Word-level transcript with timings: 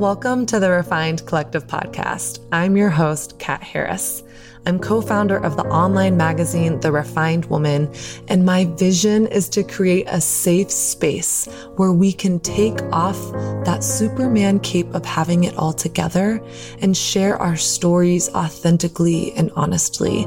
Welcome 0.00 0.46
to 0.46 0.58
the 0.58 0.70
Refined 0.70 1.26
Collective 1.26 1.66
podcast. 1.66 2.38
I'm 2.52 2.74
your 2.74 2.88
host, 2.88 3.38
Kat 3.38 3.62
Harris. 3.62 4.22
I'm 4.64 4.78
co 4.78 5.02
founder 5.02 5.36
of 5.36 5.58
the 5.58 5.66
online 5.66 6.16
magazine, 6.16 6.80
The 6.80 6.90
Refined 6.90 7.44
Woman, 7.50 7.92
and 8.28 8.46
my 8.46 8.64
vision 8.64 9.26
is 9.26 9.50
to 9.50 9.62
create 9.62 10.06
a 10.08 10.18
safe 10.22 10.70
space 10.70 11.44
where 11.76 11.92
we 11.92 12.14
can 12.14 12.40
take 12.40 12.80
off 12.92 13.20
that 13.66 13.84
Superman 13.84 14.60
cape 14.60 14.88
of 14.94 15.04
having 15.04 15.44
it 15.44 15.54
all 15.58 15.74
together 15.74 16.42
and 16.80 16.96
share 16.96 17.36
our 17.36 17.58
stories 17.58 18.30
authentically 18.30 19.32
and 19.32 19.50
honestly. 19.54 20.24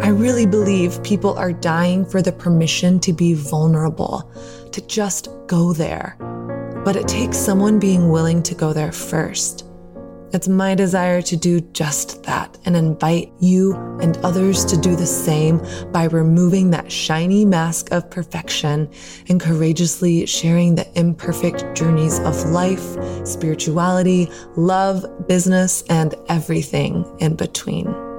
I 0.00 0.08
really 0.08 0.46
believe 0.46 1.02
people 1.02 1.38
are 1.38 1.52
dying 1.52 2.06
for 2.06 2.22
the 2.22 2.32
permission 2.32 2.98
to 3.00 3.12
be 3.12 3.34
vulnerable, 3.34 4.32
to 4.72 4.80
just 4.86 5.28
go 5.48 5.74
there 5.74 6.16
but 6.84 6.96
it 6.96 7.06
takes 7.06 7.36
someone 7.36 7.78
being 7.78 8.10
willing 8.10 8.42
to 8.42 8.54
go 8.54 8.72
there 8.72 8.92
first. 8.92 9.66
It's 10.32 10.46
my 10.46 10.76
desire 10.76 11.20
to 11.22 11.36
do 11.36 11.60
just 11.60 12.22
that 12.22 12.56
and 12.64 12.76
invite 12.76 13.32
you 13.40 13.74
and 14.00 14.16
others 14.18 14.64
to 14.66 14.76
do 14.76 14.94
the 14.94 15.06
same 15.06 15.60
by 15.90 16.04
removing 16.04 16.70
that 16.70 16.90
shiny 16.90 17.44
mask 17.44 17.90
of 17.90 18.08
perfection 18.10 18.88
and 19.28 19.40
courageously 19.40 20.26
sharing 20.26 20.76
the 20.76 20.86
imperfect 20.98 21.74
journeys 21.74 22.20
of 22.20 22.50
life, 22.50 22.96
spirituality, 23.26 24.30
love, 24.56 25.04
business, 25.26 25.82
and 25.90 26.14
everything 26.28 27.04
in 27.18 27.34
between. 27.34 28.09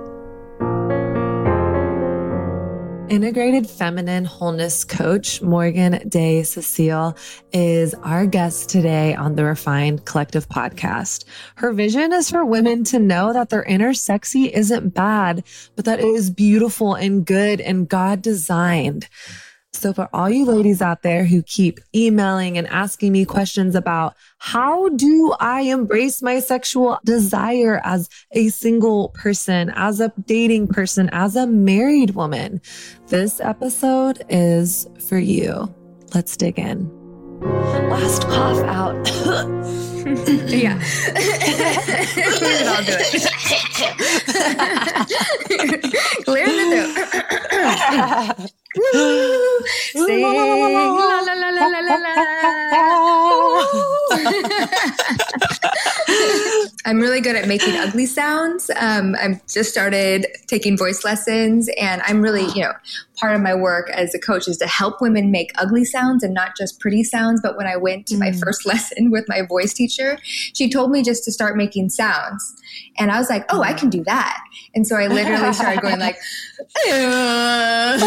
Integrated 3.12 3.70
feminine 3.70 4.24
wholeness 4.24 4.86
coach, 4.86 5.42
Morgan 5.42 6.08
Day 6.08 6.44
Cecil, 6.44 7.18
is 7.52 7.94
our 7.94 8.26
guest 8.26 8.70
today 8.70 9.14
on 9.16 9.36
the 9.36 9.44
Refined 9.44 10.06
Collective 10.06 10.48
podcast. 10.48 11.26
Her 11.56 11.74
vision 11.74 12.14
is 12.14 12.32
for 12.32 12.46
women 12.46 12.86
to 12.86 13.00
know 13.00 13.34
that 13.34 13.50
their 13.50 13.64
inner 13.64 13.94
sexy 13.94 14.46
isn't 14.46 14.94
bad, 14.94 15.44
but 15.76 15.84
that 15.84 16.00
it 16.00 16.06
is 16.06 16.30
beautiful 16.30 16.96
and 16.96 17.26
good 17.26 17.60
and 17.60 17.90
God 17.90 18.22
designed. 18.22 19.10
So 19.74 19.94
for 19.94 20.10
all 20.14 20.30
you 20.30 20.46
ladies 20.46 20.82
out 20.82 21.02
there 21.02 21.24
who 21.24 21.42
keep 21.42 21.80
emailing 21.96 22.58
and 22.58 22.68
asking 22.68 23.14
me 23.14 23.26
questions 23.26 23.74
about 23.74 24.16
how 24.38 24.90
do 24.90 25.34
I 25.40 25.62
embrace 25.62 26.22
my 26.22 26.40
sexual 26.40 27.00
desire 27.06 27.82
as 27.84 28.10
a 28.34 28.50
single 28.50 29.10
person, 29.10 29.72
as 29.76 30.00
a 30.00 30.12
dating 30.26 30.68
person, 30.68 31.10
as 31.14 31.36
a 31.36 31.48
married 31.48 32.12
woman, 32.16 32.62
this 33.08 33.40
episode 33.40 34.24
is 34.30 34.88
for 35.08 35.18
you. 35.18 35.74
Let's 36.14 36.36
dig 36.36 36.60
in. 36.60 36.90
Last 37.42 38.24
cough 38.24 38.60
out. 38.66 39.78
yeah. 40.18 40.78
we 41.16 41.24
can 42.58 42.68
all 42.68 42.84
do 42.84 42.94
it. 42.98 43.12
Clear 46.26 46.46
the 46.48 46.64
throat. 46.72 48.52
Sing 49.94 50.22
la 50.22 50.32
la 50.32 50.44
la 50.44 50.56
la 50.56 50.70
la 50.70 51.34
la 51.40 51.50
la. 51.50 52.12
I'm 56.86 57.00
really 57.00 57.22
good 57.22 57.36
at 57.36 57.48
making 57.48 57.76
ugly 57.76 58.06
sounds. 58.06 58.70
Um, 58.80 59.16
I've 59.20 59.46
just 59.48 59.72
started 59.72 60.28
taking 60.48 60.78
voice 60.78 61.04
lessons, 61.06 61.70
and 61.78 62.02
I'm 62.04 62.22
really, 62.22 62.46
you 62.54 62.64
know, 62.64 62.74
part 63.22 63.36
of 63.36 63.42
my 63.42 63.54
work 63.54 63.90
as 63.92 64.14
a 64.16 64.20
coach 64.20 64.48
is 64.48 64.58
to 64.58 64.68
help 64.68 65.00
women 65.00 65.32
make 65.32 65.52
ugly 65.56 65.86
sounds 65.86 66.24
and 66.24 66.34
not 66.34 66.58
just 66.58 66.80
pretty 66.80 67.04
sounds. 67.04 67.40
But 67.42 67.56
when 67.56 67.68
I 67.68 67.78
went 67.78 68.08
to 68.08 68.16
mm. 68.16 68.20
my 68.20 68.32
first 68.32 68.66
lesson 68.72 69.12
with 69.12 69.26
my 69.28 69.44
voice 69.44 69.74
teacher, 69.74 70.18
she 70.24 70.70
told 70.70 70.92
me 70.92 71.04
just 71.04 71.24
to 71.26 71.32
start 71.32 71.56
making 71.56 71.90
sounds, 71.90 72.56
and 72.98 73.12
I 73.12 73.20
was 73.20 73.30
like, 73.30 73.46
"Oh, 73.50 73.62
I 73.62 73.74
can 73.74 73.90
do 73.90 74.04
that." 74.06 74.44
And 74.74 74.88
so 74.88 74.96
I 74.96 75.08
literally 75.08 75.54
started 75.54 75.82
going 75.82 76.00
like, 76.00 76.16
and 76.88 78.02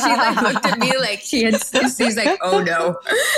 she 0.00 0.08
like 0.08 0.42
looked 0.42 0.66
at 0.66 0.78
me 0.78 0.96
like 0.98 1.20
she 1.20 1.42
had. 1.44 1.60
She's 1.62 2.16
like, 2.16 2.38
"Oh 2.42 2.62
no, 2.62 2.96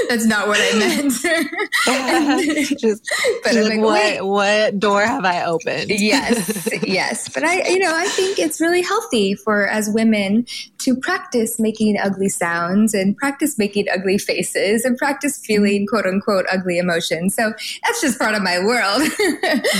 that's 0.08 0.26
not 0.26 0.46
what 0.46 0.58
I 0.60 0.78
meant." 0.78 1.12
just, 2.78 3.10
but 3.42 3.56
I'm 3.56 3.64
like, 3.64 3.80
what? 3.80 4.26
what 4.26 4.78
door 4.78 5.02
have 5.02 5.24
I 5.24 5.44
opened? 5.44 5.90
yes, 5.90 6.68
yes. 6.82 7.28
But 7.28 7.44
I, 7.44 7.68
you 7.68 7.78
know, 7.78 7.94
I 7.94 8.06
think 8.06 8.38
it's 8.38 8.60
really 8.60 8.82
healthy 8.82 9.34
for 9.34 9.66
as 9.68 9.88
women 9.88 10.46
to 10.78 10.96
practice 10.96 11.58
making 11.58 11.98
ugly 11.98 12.28
sounds 12.28 12.94
and 12.94 13.16
practice 13.16 13.58
making 13.58 13.86
ugly 13.92 14.18
faces 14.18 14.84
and 14.84 14.96
practice 14.96 15.44
feeling 15.44 15.86
quote 15.86 16.06
unquote 16.06 16.46
ugly 16.50 16.78
emotions. 16.78 17.34
So 17.34 17.52
that's 17.84 18.00
just 18.00 18.18
part 18.18 18.34
of 18.34 18.42
my 18.42 18.58
world. 18.58 19.02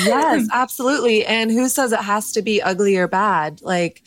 yes, 0.05 0.49
absolutely. 0.53 1.25
And 1.27 1.51
who 1.51 1.69
says 1.69 1.93
it 1.93 2.01
has 2.01 2.33
to 2.33 2.43
be 2.43 2.63
ugly 2.63 2.97
or 2.97 3.09
bad? 3.09 3.63
Like 3.63 4.03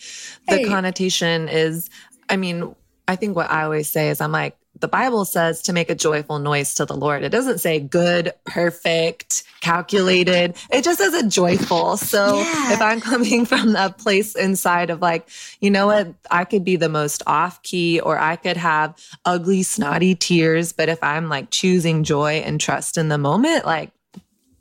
the 0.47 0.57
hey. 0.57 0.66
connotation 0.66 1.47
is, 1.47 1.90
I 2.29 2.38
mean, 2.38 2.75
I 3.07 3.16
think 3.16 3.35
what 3.35 3.51
I 3.51 3.63
always 3.63 3.90
say 3.90 4.09
is 4.09 4.22
I'm 4.22 4.31
like, 4.31 4.57
the 4.80 4.88
Bible 4.88 5.24
says 5.24 5.62
to 5.64 5.74
make 5.74 5.90
a 5.90 5.96
joyful 5.96 6.40
noise 6.40 6.76
to 6.76 6.86
the 6.86 6.96
Lord. 6.96 7.24
It 7.24 7.30
doesn't 7.30 7.60
say 7.60 7.80
good, 7.80 8.34
perfect, 8.46 9.44
calculated. 9.62 10.56
It 10.72 10.84
just 10.84 11.00
says 11.00 11.14
a 11.14 11.28
joyful. 11.28 11.98
So 11.98 12.40
yeah. 12.40 12.74
if 12.74 12.82
I'm 12.82 13.00
coming 13.00 13.46
from 13.48 13.76
a 13.76 13.92
place 13.92 14.36
inside 14.36 14.90
of 14.90 15.02
like, 15.02 15.30
you 15.60 15.70
know 15.70 15.88
what, 15.88 16.14
I 16.30 16.44
could 16.44 16.64
be 16.64 16.76
the 16.76 16.90
most 16.90 17.24
off 17.28 17.62
key 17.64 18.00
or 18.00 18.18
I 18.18 18.36
could 18.36 18.58
have 18.58 18.96
ugly, 19.26 19.64
snotty 19.64 20.16
tears. 20.16 20.74
But 20.74 20.90
if 20.90 21.02
I'm 21.04 21.30
like 21.30 21.50
choosing 21.50 22.04
joy 22.04 22.44
and 22.46 22.60
trust 22.60 22.98
in 22.98 23.10
the 23.10 23.18
moment, 23.18 23.66
like 23.66 23.92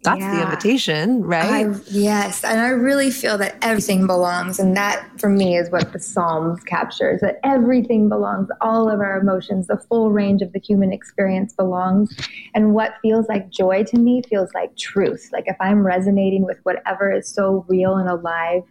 that's 0.02 0.18
yeah. 0.20 0.34
the 0.34 0.42
invitation, 0.42 1.22
right? 1.22 1.66
I, 1.66 1.80
yes. 1.86 2.42
And 2.42 2.60
I 2.60 2.68
really 2.68 3.10
feel 3.10 3.38
that 3.38 3.56
everything 3.62 4.06
belongs. 4.08 4.58
And 4.58 4.76
that 4.76 5.08
for 5.20 5.28
me 5.28 5.56
is 5.56 5.70
what 5.70 5.92
the 5.92 6.00
Psalms 6.00 6.62
captures 6.64 7.20
that 7.20 7.38
everything 7.44 8.08
belongs, 8.08 8.48
all 8.60 8.90
of 8.90 8.98
our 8.98 9.20
emotions, 9.20 9.68
the 9.68 9.76
full 9.76 10.10
range 10.10 10.42
of 10.42 10.52
the 10.52 10.58
human 10.58 10.92
experience 10.92 11.52
belongs. 11.52 12.16
And 12.52 12.74
what 12.74 12.94
feels 13.00 13.28
like 13.28 13.48
joy 13.50 13.84
to 13.84 13.98
me 13.98 14.22
feels 14.28 14.50
like 14.54 14.76
truth. 14.76 15.30
Like 15.32 15.44
if 15.46 15.56
I'm 15.60 15.86
resonating 15.86 16.44
with 16.44 16.58
whatever 16.64 17.12
is 17.12 17.28
so 17.28 17.64
real 17.68 17.96
and 17.96 18.08
alive 18.08 18.64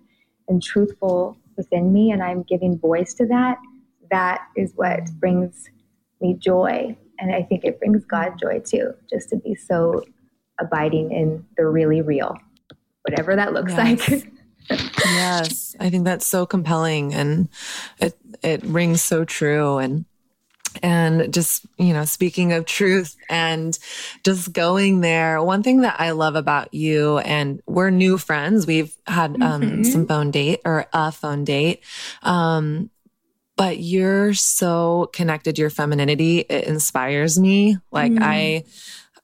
and 0.49 0.61
truthful 0.61 1.37
within 1.55 1.93
me, 1.93 2.11
and 2.11 2.21
I'm 2.21 2.43
giving 2.43 2.77
voice 2.77 3.13
to 3.15 3.25
that, 3.27 3.57
that 4.09 4.41
is 4.57 4.73
what 4.75 5.09
brings 5.19 5.69
me 6.19 6.35
joy. 6.37 6.97
And 7.19 7.33
I 7.33 7.43
think 7.43 7.63
it 7.63 7.79
brings 7.79 8.03
God 8.03 8.33
joy 8.37 8.59
too, 8.59 8.93
just 9.09 9.29
to 9.29 9.37
be 9.37 9.55
so 9.55 10.03
abiding 10.61 11.11
in 11.11 11.45
the 11.57 11.65
really 11.65 12.01
real, 12.01 12.37
whatever 13.03 13.35
that 13.35 13.53
looks 13.53 13.73
yes. 13.73 14.09
like. 14.09 14.31
yes, 15.05 15.75
I 15.79 15.89
think 15.89 16.05
that's 16.05 16.27
so 16.27 16.45
compelling 16.45 17.13
and 17.13 17.49
it 17.99 18.17
it 18.43 18.63
rings 18.63 19.01
so 19.01 19.25
true 19.25 19.77
and 19.77 20.05
and 20.81 21.33
just 21.33 21.65
you 21.77 21.93
know 21.93 22.05
speaking 22.05 22.53
of 22.53 22.65
truth 22.65 23.15
and 23.29 23.77
just 24.23 24.53
going 24.53 25.01
there 25.01 25.43
one 25.43 25.63
thing 25.63 25.81
that 25.81 25.99
i 25.99 26.11
love 26.11 26.35
about 26.35 26.73
you 26.73 27.17
and 27.19 27.61
we're 27.65 27.89
new 27.89 28.17
friends 28.17 28.65
we've 28.65 28.95
had 29.05 29.41
um, 29.41 29.61
mm-hmm. 29.61 29.83
some 29.83 30.07
phone 30.07 30.31
date 30.31 30.61
or 30.63 30.85
a 30.93 31.11
phone 31.11 31.43
date 31.43 31.83
um, 32.23 32.89
but 33.57 33.79
you're 33.79 34.33
so 34.33 35.09
connected 35.13 35.55
to 35.55 35.61
your 35.61 35.69
femininity 35.69 36.39
it 36.39 36.65
inspires 36.65 37.37
me 37.37 37.77
like 37.91 38.13
mm. 38.13 38.19
i 38.21 38.63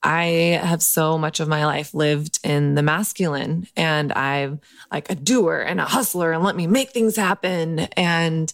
I 0.02 0.60
have 0.62 0.82
so 0.82 1.18
much 1.18 1.40
of 1.40 1.48
my 1.48 1.66
life 1.66 1.92
lived 1.92 2.38
in 2.44 2.76
the 2.76 2.82
masculine 2.82 3.66
and 3.76 4.12
I'm 4.12 4.60
like 4.92 5.10
a 5.10 5.16
doer 5.16 5.58
and 5.58 5.80
a 5.80 5.84
hustler 5.84 6.32
and 6.32 6.44
let 6.44 6.54
me 6.54 6.66
make 6.66 6.90
things 6.90 7.16
happen. 7.16 7.80
And 7.96 8.52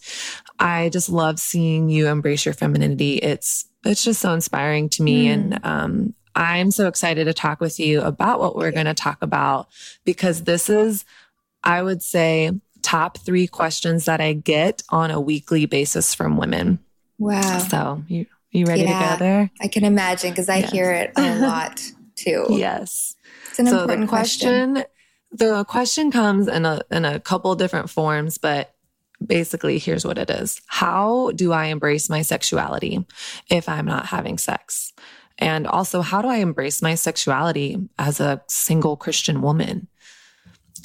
I 0.59 0.89
just 0.89 1.09
love 1.09 1.39
seeing 1.39 1.89
you 1.89 2.07
embrace 2.07 2.45
your 2.45 2.55
femininity. 2.55 3.17
It's, 3.17 3.65
it's 3.83 4.03
just 4.03 4.21
so 4.21 4.33
inspiring 4.33 4.89
to 4.89 5.03
me. 5.03 5.27
Mm. 5.27 5.33
And, 5.33 5.65
um, 5.65 6.13
I'm 6.35 6.71
so 6.71 6.87
excited 6.87 7.25
to 7.25 7.33
talk 7.33 7.61
with 7.61 7.79
you 7.79 8.01
about 8.01 8.39
what 8.39 8.55
we're 8.55 8.71
going 8.71 8.87
to 8.87 8.93
talk 8.93 9.21
about 9.21 9.69
because 10.03 10.43
this 10.43 10.69
is, 10.69 11.05
I 11.63 11.81
would 11.81 12.03
say, 12.03 12.51
top 12.81 13.17
three 13.19 13.47
questions 13.47 14.05
that 14.05 14.19
I 14.19 14.33
get 14.33 14.83
on 14.89 15.11
a 15.11 15.21
weekly 15.21 15.65
basis 15.65 16.13
from 16.13 16.37
women. 16.37 16.79
Wow. 17.17 17.59
So 17.59 18.03
you 18.07 18.25
you 18.55 18.65
ready 18.65 18.83
yeah, 18.83 19.11
to 19.11 19.15
go 19.15 19.19
there? 19.19 19.51
I 19.61 19.67
can 19.67 19.83
imagine 19.83 20.31
because 20.31 20.49
I 20.49 20.57
yes. 20.57 20.71
hear 20.71 20.91
it 20.91 21.11
a 21.15 21.39
lot 21.39 21.81
too. 22.15 22.45
yes. 22.49 23.15
It's 23.49 23.59
an 23.59 23.67
so 23.67 23.81
important 23.81 24.09
question, 24.09 24.73
question. 24.73 24.91
The 25.31 25.63
question 25.65 26.11
comes 26.11 26.47
in 26.47 26.65
a 26.65 26.81
in 26.91 27.05
a 27.05 27.19
couple 27.19 27.55
different 27.55 27.89
forms, 27.89 28.37
but 28.37 28.73
basically 29.25 29.77
here's 29.79 30.05
what 30.05 30.17
it 30.17 30.29
is. 30.29 30.61
How 30.67 31.31
do 31.31 31.51
I 31.51 31.65
embrace 31.65 32.09
my 32.09 32.21
sexuality 32.21 33.05
if 33.49 33.67
I'm 33.69 33.85
not 33.85 34.07
having 34.07 34.37
sex? 34.37 34.93
And 35.37 35.67
also, 35.67 36.01
how 36.01 36.21
do 36.21 36.29
I 36.29 36.37
embrace 36.37 36.81
my 36.81 36.95
sexuality 36.95 37.77
as 37.99 38.19
a 38.19 38.41
single 38.47 38.95
Christian 38.95 39.41
woman? 39.41 39.87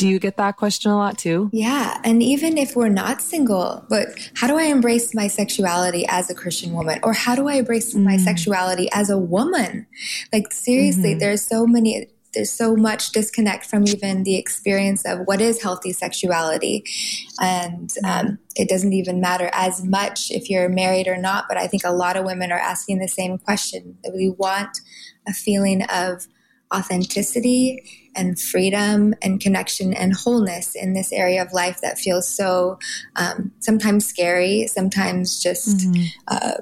Do 0.01 0.09
you 0.09 0.19
get 0.19 0.39
that 0.39 0.57
question 0.57 0.91
a 0.91 0.97
lot 0.97 1.19
too? 1.19 1.51
Yeah. 1.53 2.01
And 2.05 2.23
even 2.23 2.57
if 2.57 2.75
we're 2.75 2.89
not 2.89 3.21
single, 3.21 3.85
but 3.91 4.09
how 4.35 4.47
do 4.47 4.57
I 4.57 4.63
embrace 4.63 5.15
my 5.15 5.27
sexuality 5.27 6.07
as 6.09 6.31
a 6.31 6.35
Christian 6.35 6.73
woman? 6.73 7.01
Or 7.03 7.13
how 7.13 7.35
do 7.35 7.49
I 7.49 7.57
embrace 7.57 7.93
mm-hmm. 7.93 8.05
my 8.05 8.17
sexuality 8.17 8.89
as 8.93 9.11
a 9.11 9.19
woman? 9.19 9.87
Like, 10.33 10.55
seriously, 10.55 11.11
mm-hmm. 11.11 11.19
there's 11.19 11.43
so 11.43 11.67
many 11.67 12.09
there's 12.33 12.51
so 12.51 12.77
much 12.77 13.11
disconnect 13.11 13.67
from 13.67 13.87
even 13.89 14.23
the 14.23 14.37
experience 14.37 15.05
of 15.05 15.19
what 15.27 15.43
is 15.43 15.63
healthy 15.63 15.93
sexuality. 15.93 16.85
And 17.39 17.93
um, 18.03 18.39
it 18.57 18.71
doesn't 18.71 18.95
even 18.95 19.21
matter 19.21 19.51
as 19.53 19.85
much 19.85 20.31
if 20.31 20.49
you're 20.49 20.71
married 20.71 21.09
or 21.09 21.19
not. 21.19 21.45
But 21.47 21.59
I 21.59 21.67
think 21.67 21.83
a 21.85 21.91
lot 21.91 22.17
of 22.17 22.25
women 22.25 22.53
are 22.53 22.59
asking 22.59 23.01
the 23.01 23.09
same 23.09 23.37
question 23.37 23.99
that 24.03 24.15
we 24.15 24.31
want 24.31 24.79
a 25.29 25.35
feeling 25.35 25.83
of 25.93 26.27
authenticity 26.75 27.83
and 28.15 28.41
freedom 28.41 29.15
and 29.23 29.41
connection 29.41 29.95
and 29.95 30.15
wholeness 30.15 30.75
in 30.75 30.95
this 30.95 31.13
area 31.13 31.43
of 31.43 31.53
life 31.53 31.81
that 31.83 31.99
feels 31.99 32.29
so 32.29 32.79
um, 33.17 33.53
sometimes 33.61 34.07
scary, 34.07 34.67
sometimes 34.67 35.43
just, 35.43 35.79
mm-hmm. 35.79 36.05
uh, 36.29 36.55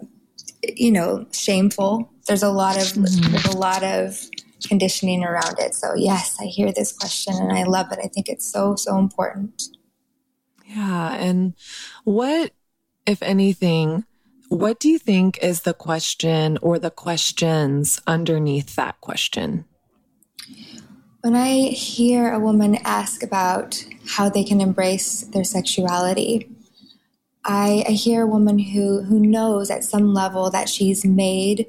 you 0.62 0.92
know, 0.92 1.26
shameful. 1.32 2.10
There's 2.26 2.42
a 2.42 2.50
lot 2.50 2.76
of, 2.76 2.82
mm-hmm. 2.82 3.32
there's 3.32 3.46
a 3.46 3.56
lot 3.56 3.82
of, 3.82 4.28
conditioning 4.66 5.24
around 5.24 5.56
it. 5.58 5.74
So, 5.74 5.94
yes, 5.94 6.36
I 6.40 6.46
hear 6.46 6.72
this 6.72 6.92
question 6.92 7.34
and 7.34 7.52
I 7.52 7.64
love 7.64 7.92
it. 7.92 7.98
I 8.02 8.08
think 8.08 8.28
it's 8.28 8.50
so, 8.50 8.74
so 8.74 8.98
important. 8.98 9.62
Yeah. 10.66 11.14
And 11.14 11.54
what, 12.04 12.52
if 13.06 13.22
anything, 13.22 14.04
what 14.48 14.80
do 14.80 14.88
you 14.88 14.98
think 14.98 15.38
is 15.42 15.62
the 15.62 15.74
question 15.74 16.58
or 16.60 16.78
the 16.78 16.90
questions 16.90 18.00
underneath 18.06 18.74
that 18.76 19.00
question? 19.00 19.64
When 21.22 21.34
I 21.34 21.68
hear 21.70 22.32
a 22.32 22.38
woman 22.38 22.76
ask 22.84 23.24
about 23.24 23.84
how 24.06 24.28
they 24.28 24.44
can 24.44 24.60
embrace 24.60 25.22
their 25.22 25.44
sexuality, 25.44 26.48
I, 27.44 27.84
I 27.88 27.92
hear 27.92 28.22
a 28.22 28.26
woman 28.26 28.58
who, 28.58 29.02
who 29.02 29.18
knows 29.18 29.70
at 29.70 29.82
some 29.82 30.14
level 30.14 30.48
that 30.50 30.68
she's 30.68 31.04
made 31.04 31.66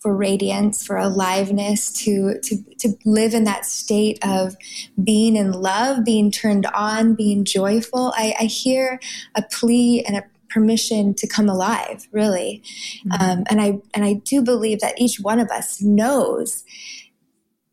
for 0.00 0.16
radiance, 0.16 0.84
for 0.84 0.96
aliveness, 0.96 1.92
to, 2.04 2.40
to, 2.40 2.56
to 2.78 2.94
live 3.04 3.34
in 3.34 3.44
that 3.44 3.66
state 3.66 4.18
of 4.24 4.56
being 5.02 5.36
in 5.36 5.52
love, 5.52 6.04
being 6.04 6.32
turned 6.32 6.66
on, 6.66 7.14
being 7.14 7.44
joyful. 7.44 8.12
I, 8.16 8.34
I 8.40 8.44
hear 8.44 8.98
a 9.36 9.42
plea 9.42 10.02
and 10.04 10.16
a 10.16 10.24
permission 10.48 11.14
to 11.14 11.28
come 11.28 11.48
alive, 11.48 12.08
really. 12.12 12.62
Mm-hmm. 13.06 13.12
Um, 13.12 13.44
and 13.48 13.60
I, 13.60 13.78
and 13.94 14.04
I 14.04 14.14
do 14.14 14.42
believe 14.42 14.80
that 14.80 15.00
each 15.00 15.20
one 15.20 15.38
of 15.38 15.48
us 15.50 15.80
knows, 15.80 16.64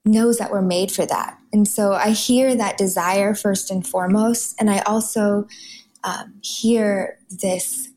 knows 0.07 0.37
that 0.37 0.51
we're 0.51 0.61
made 0.61 0.91
for 0.91 1.05
that. 1.05 1.37
And 1.53 1.67
so 1.67 1.93
I 1.93 2.11
hear 2.11 2.55
that 2.55 2.77
desire 2.77 3.35
first 3.35 3.71
and 3.71 3.85
foremost. 3.85 4.55
And 4.59 4.69
I 4.69 4.79
also 4.79 5.47
um, 6.03 6.33
hear 6.41 7.19
this 7.29 7.89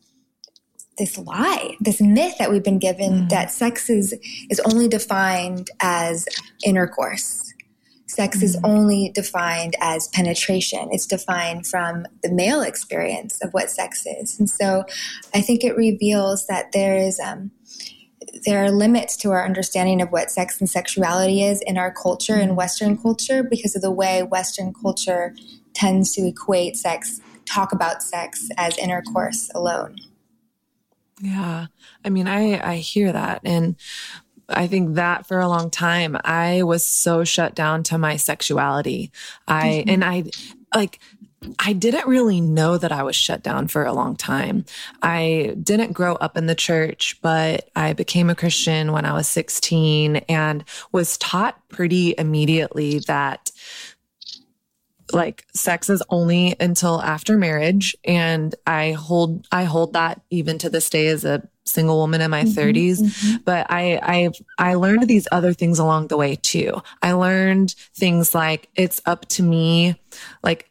this 0.99 1.17
lie, 1.17 1.77
this 1.81 1.99
myth 1.99 2.35
that 2.39 2.51
we've 2.51 2.63
been 2.63 2.79
given 2.79 3.13
mm. 3.13 3.29
that 3.31 3.51
sex 3.51 3.89
is 3.89 4.15
is 4.51 4.61
only 4.61 4.87
defined 4.87 5.71
as 5.81 6.29
intercourse. 6.65 7.55
Sex 8.07 8.39
mm. 8.39 8.43
is 8.43 8.59
only 8.65 9.11
defined 9.15 9.75
as 9.81 10.09
penetration. 10.09 10.91
It's 10.93 11.07
defined 11.07 11.67
from 11.67 12.05
the 12.23 12.31
male 12.31 12.61
experience 12.61 13.41
of 13.41 13.53
what 13.53 13.71
sex 13.71 14.05
is, 14.07 14.39
and 14.39 14.51
so 14.51 14.85
I 15.35 15.41
think 15.41 15.65
it 15.65 15.77
reveals 15.77 16.47
that 16.47 16.73
there 16.73 16.97
is. 16.97 17.19
Um, 17.19 17.51
there 18.45 18.65
are 18.65 18.71
limits 18.71 19.17
to 19.19 19.31
our 19.31 19.45
understanding 19.45 20.01
of 20.01 20.11
what 20.11 20.31
sex 20.31 20.61
and 20.61 20.69
sexuality 20.69 21.45
is 21.45 21.61
in 21.63 21.77
our 21.77 21.93
culture, 21.93 22.37
in 22.37 22.57
Western 22.57 22.97
culture, 22.97 23.43
because 23.43 23.77
of 23.77 23.83
the 23.83 23.91
way 23.91 24.23
Western 24.23 24.73
culture 24.73 25.35
tends 25.75 26.13
to 26.15 26.27
equate 26.27 26.77
sex, 26.77 27.21
talk 27.45 27.73
about 27.73 28.03
sex 28.03 28.49
as 28.57 28.77
intercourse 28.79 29.51
alone. 29.55 29.97
Yeah. 31.21 31.67
I 32.05 32.09
mean, 32.09 32.27
I, 32.27 32.61
I 32.67 32.77
hear 32.77 33.13
that. 33.13 33.43
And 33.45 33.77
I 34.49 34.67
think 34.67 34.95
that 34.95 35.27
for 35.27 35.39
a 35.39 35.49
long 35.49 35.71
time, 35.71 36.17
I 36.25 36.63
was 36.63 36.85
so 36.85 37.25
shut 37.25 37.55
down 37.55 37.83
to 37.85 37.99
my 37.99 38.17
sexuality. 38.17 39.13
I, 39.47 39.69
mm-hmm. 39.69 39.91
and 39.91 40.05
I 40.05 40.25
like, 40.75 40.99
I 41.59 41.73
didn't 41.73 42.07
really 42.07 42.41
know 42.41 42.77
that 42.77 42.93
I 42.93 43.03
was 43.03 43.17
shut 43.17 43.43
down 43.43 43.69
for 43.69 43.85
a 43.85 43.95
long 43.95 44.15
time. 44.15 44.67
I 45.03 45.57
didn't 45.63 45.93
grow 45.93 46.15
up 46.17 46.37
in 46.37 46.47
the 46.47 46.55
church, 46.55 47.19
but 47.23 47.71
I 47.75 47.95
became 47.95 48.29
a 48.29 48.35
Christian 48.35 48.93
when 48.93 49.07
I 49.07 49.15
was 49.15 49.27
16 49.29 50.17
and 50.29 50.65
was 50.93 51.17
taught 51.17 51.67
pretty 51.69 52.15
immediately 52.19 52.99
that 53.01 53.51
like 55.13 55.45
sex 55.55 55.91
is 55.91 56.03
only 56.09 56.55
until 56.61 57.03
after 57.03 57.37
marriage 57.37 57.97
and 58.05 58.55
i 58.65 58.93
hold 58.93 59.45
i 59.51 59.65
hold 59.65 59.93
that 59.95 60.21
even 60.31 60.57
to 60.57 60.71
this 60.71 60.89
day 60.89 61.09
as 61.09 61.25
a 61.25 61.43
single 61.65 61.99
woman 61.99 62.21
in 62.21 62.31
my 62.31 62.45
mm-hmm, 62.45 62.59
30s 62.59 63.01
mm-hmm. 63.01 63.37
but 63.45 63.67
i 63.71 63.99
i 64.05 64.31
i 64.71 64.75
learned 64.75 65.09
these 65.09 65.27
other 65.33 65.53
things 65.53 65.81
along 65.81 66.07
the 66.07 66.17
way 66.17 66.37
too 66.37 66.81
i 67.03 67.11
learned 67.11 67.75
things 67.93 68.37
like 68.37 68.69
it's 68.77 69.01
up 69.05 69.27
to 69.27 69.43
me 69.43 70.01
like 70.45 70.70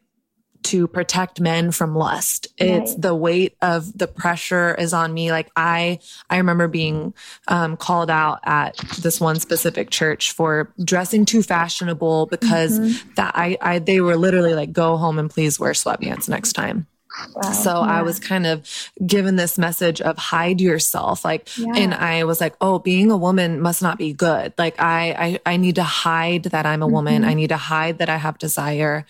to 0.63 0.87
protect 0.87 1.39
men 1.39 1.71
from 1.71 1.95
lust. 1.95 2.47
Right. 2.59 2.69
It's 2.69 2.95
the 2.95 3.15
weight 3.15 3.55
of 3.61 3.97
the 3.97 4.07
pressure 4.07 4.75
is 4.75 4.93
on 4.93 5.13
me. 5.13 5.31
Like 5.31 5.49
I, 5.55 5.99
I 6.29 6.37
remember 6.37 6.67
being 6.67 7.13
um, 7.47 7.77
called 7.77 8.09
out 8.09 8.39
at 8.43 8.77
this 9.01 9.19
one 9.19 9.39
specific 9.39 9.89
church 9.89 10.31
for 10.31 10.73
dressing 10.83 11.25
too 11.25 11.43
fashionable 11.43 12.27
because 12.27 12.79
mm-hmm. 12.79 13.13
that 13.15 13.33
I, 13.35 13.57
I, 13.61 13.79
they 13.79 14.01
were 14.01 14.17
literally 14.17 14.53
like, 14.53 14.71
go 14.71 14.97
home 14.97 15.19
and 15.19 15.29
please 15.29 15.59
wear 15.59 15.71
sweatpants 15.71 16.29
next 16.29 16.53
time. 16.53 16.87
Wow. 17.35 17.51
So 17.51 17.71
yeah. 17.71 17.79
I 17.79 18.01
was 18.01 18.19
kind 18.19 18.45
of 18.45 18.67
given 19.05 19.35
this 19.35 19.57
message 19.57 19.99
of 20.01 20.17
hide 20.17 20.61
yourself. 20.61 21.25
Like, 21.25 21.49
yeah. 21.57 21.73
and 21.75 21.93
I 21.93 22.23
was 22.23 22.39
like, 22.39 22.55
oh, 22.61 22.79
being 22.79 23.11
a 23.11 23.17
woman 23.17 23.61
must 23.61 23.81
not 23.81 23.97
be 23.97 24.13
good. 24.13 24.53
Like 24.57 24.79
I, 24.79 25.39
I, 25.45 25.53
I 25.53 25.57
need 25.57 25.75
to 25.75 25.83
hide 25.83 26.43
that 26.43 26.65
I'm 26.65 26.81
a 26.81 26.85
mm-hmm. 26.85 26.93
woman. 26.93 27.25
I 27.25 27.33
need 27.33 27.49
to 27.49 27.57
hide 27.57 27.97
that 27.97 28.09
I 28.09 28.17
have 28.17 28.37
desire. 28.37 29.05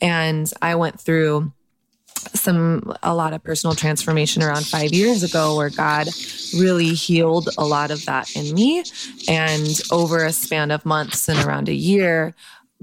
And 0.00 0.50
I 0.60 0.74
went 0.74 1.00
through 1.00 1.52
some 2.32 2.94
a 3.02 3.14
lot 3.14 3.32
of 3.32 3.42
personal 3.42 3.74
transformation 3.74 4.42
around 4.42 4.66
five 4.66 4.92
years 4.92 5.22
ago 5.22 5.56
where 5.56 5.70
God 5.70 6.08
really 6.56 6.94
healed 6.94 7.48
a 7.58 7.64
lot 7.64 7.90
of 7.90 8.04
that 8.06 8.34
in 8.34 8.54
me. 8.54 8.84
And 9.28 9.80
over 9.90 10.24
a 10.24 10.32
span 10.32 10.70
of 10.70 10.86
months 10.86 11.28
and 11.28 11.38
around 11.46 11.68
a 11.68 11.74
year, 11.74 12.34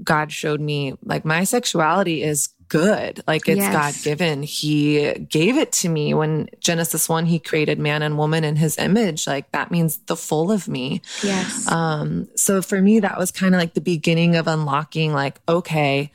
God 0.02 0.32
showed 0.32 0.60
me 0.60 0.94
like 1.04 1.24
my 1.24 1.44
sexuality 1.44 2.22
is 2.22 2.48
good. 2.72 3.22
Like 3.26 3.46
it's 3.50 3.58
yes. 3.58 3.70
God 3.70 4.02
given. 4.02 4.42
He 4.42 5.12
gave 5.12 5.58
it 5.58 5.72
to 5.72 5.90
me 5.90 6.14
when 6.14 6.48
Genesis 6.58 7.06
1, 7.06 7.26
he 7.26 7.38
created 7.38 7.78
man 7.78 8.00
and 8.00 8.16
woman 8.16 8.44
in 8.44 8.56
his 8.56 8.78
image. 8.78 9.26
Like 9.26 9.52
that 9.52 9.70
means 9.70 9.98
the 10.06 10.16
full 10.16 10.50
of 10.50 10.68
me. 10.68 11.02
Yes. 11.22 11.70
Um, 11.70 12.28
so 12.34 12.62
for 12.62 12.80
me, 12.80 12.98
that 13.00 13.18
was 13.18 13.30
kind 13.30 13.54
of 13.54 13.60
like 13.60 13.74
the 13.74 13.82
beginning 13.82 14.36
of 14.36 14.48
unlocking, 14.48 15.12
like, 15.12 15.38
okay, 15.46 16.12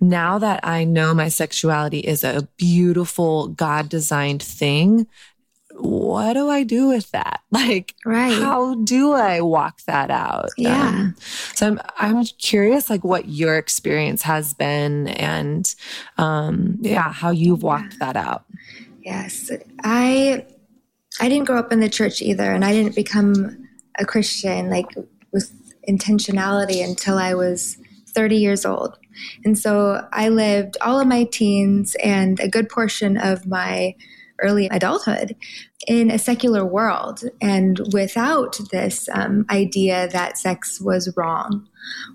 now 0.00 0.38
that 0.38 0.60
I 0.64 0.82
know 0.82 1.14
my 1.14 1.28
sexuality 1.28 2.00
is 2.00 2.24
a 2.24 2.48
beautiful 2.56 3.46
God 3.46 3.88
designed 3.88 4.42
thing, 4.42 5.06
what 5.80 6.34
do 6.34 6.48
I 6.48 6.62
do 6.62 6.88
with 6.88 7.10
that? 7.12 7.40
Like, 7.52 7.96
right. 8.06 8.32
how 8.32 8.76
do 8.76 9.12
I 9.12 9.40
walk 9.40 9.82
that 9.82 10.08
out? 10.08 10.50
Yeah. 10.56 10.88
Um, 10.88 11.16
so 11.52 11.66
I'm, 11.66 11.80
I'm 11.98 12.24
curious, 12.24 12.88
like 12.88 13.02
what 13.02 13.28
your 13.28 13.58
experience 13.58 14.22
has 14.22 14.54
been 14.54 15.08
and, 15.08 15.74
um, 16.16 16.78
yeah, 16.80 17.12
how 17.12 17.30
you've 17.30 17.64
walked 17.64 17.94
yeah. 17.94 18.06
that 18.06 18.16
out. 18.16 18.44
Yes. 19.02 19.50
I, 19.82 20.46
I 21.20 21.28
didn't 21.28 21.46
grow 21.46 21.58
up 21.58 21.72
in 21.72 21.80
the 21.80 21.88
church 21.88 22.22
either. 22.22 22.52
And 22.52 22.64
I 22.64 22.72
didn't 22.72 22.94
become 22.94 23.68
a 23.98 24.04
Christian 24.04 24.70
like 24.70 24.86
with 25.32 25.52
intentionality 25.88 26.84
until 26.84 27.18
I 27.18 27.34
was 27.34 27.78
30 28.14 28.36
years 28.36 28.64
old. 28.64 28.96
And 29.44 29.58
so 29.58 30.06
I 30.12 30.28
lived 30.28 30.76
all 30.80 31.00
of 31.00 31.06
my 31.06 31.24
teens 31.24 31.96
and 32.02 32.38
a 32.40 32.48
good 32.48 32.68
portion 32.68 33.16
of 33.16 33.46
my 33.46 33.94
early 34.40 34.68
adulthood 34.68 35.36
in 35.86 36.10
a 36.10 36.18
secular 36.18 36.64
world 36.64 37.22
and 37.40 37.80
without 37.92 38.58
this 38.70 39.08
um, 39.12 39.46
idea 39.50 40.08
that 40.08 40.36
sex 40.36 40.80
was 40.80 41.14
wrong 41.16 41.66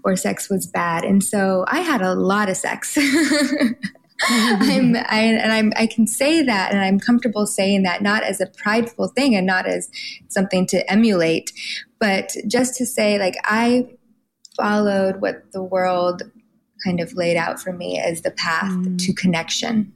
or 0.04 0.16
sex 0.16 0.50
was 0.50 0.68
bad. 0.68 1.04
And 1.04 1.24
so 1.24 1.66
I 1.68 1.80
had 1.80 2.02
a 2.02 2.14
lot 2.14 2.50
of 2.50 2.58
sex. 2.58 2.98
I'm, 4.28 4.96
I, 4.96 5.20
and 5.20 5.52
I'm, 5.52 5.74
I 5.76 5.88
can 5.88 6.08
say 6.08 6.42
that, 6.44 6.72
and 6.72 6.82
I'm 6.82 7.00
comfortable 7.00 7.46
saying 7.46 7.84
that 7.84 8.02
not 8.02 8.24
as 8.24 8.40
a 8.40 8.46
prideful 8.46 9.10
thing 9.10 9.36
and 9.36 9.46
not 9.46 9.66
as 9.66 9.90
something 10.30 10.66
to 10.68 10.90
emulate, 10.90 11.52
but 12.00 12.32
just 12.48 12.76
to 12.78 12.86
say, 12.86 13.20
like, 13.20 13.36
I 13.44 13.90
followed 14.56 15.22
what 15.22 15.52
the 15.52 15.64
world 15.64 16.24
kind 16.84 17.00
of 17.00 17.14
laid 17.14 17.36
out 17.36 17.60
for 17.60 17.74
me 17.74 18.00
as 18.00 18.22
the 18.22 18.32
path 18.32 18.72
mm. 18.72 18.98
to 19.06 19.14
connection 19.14 19.92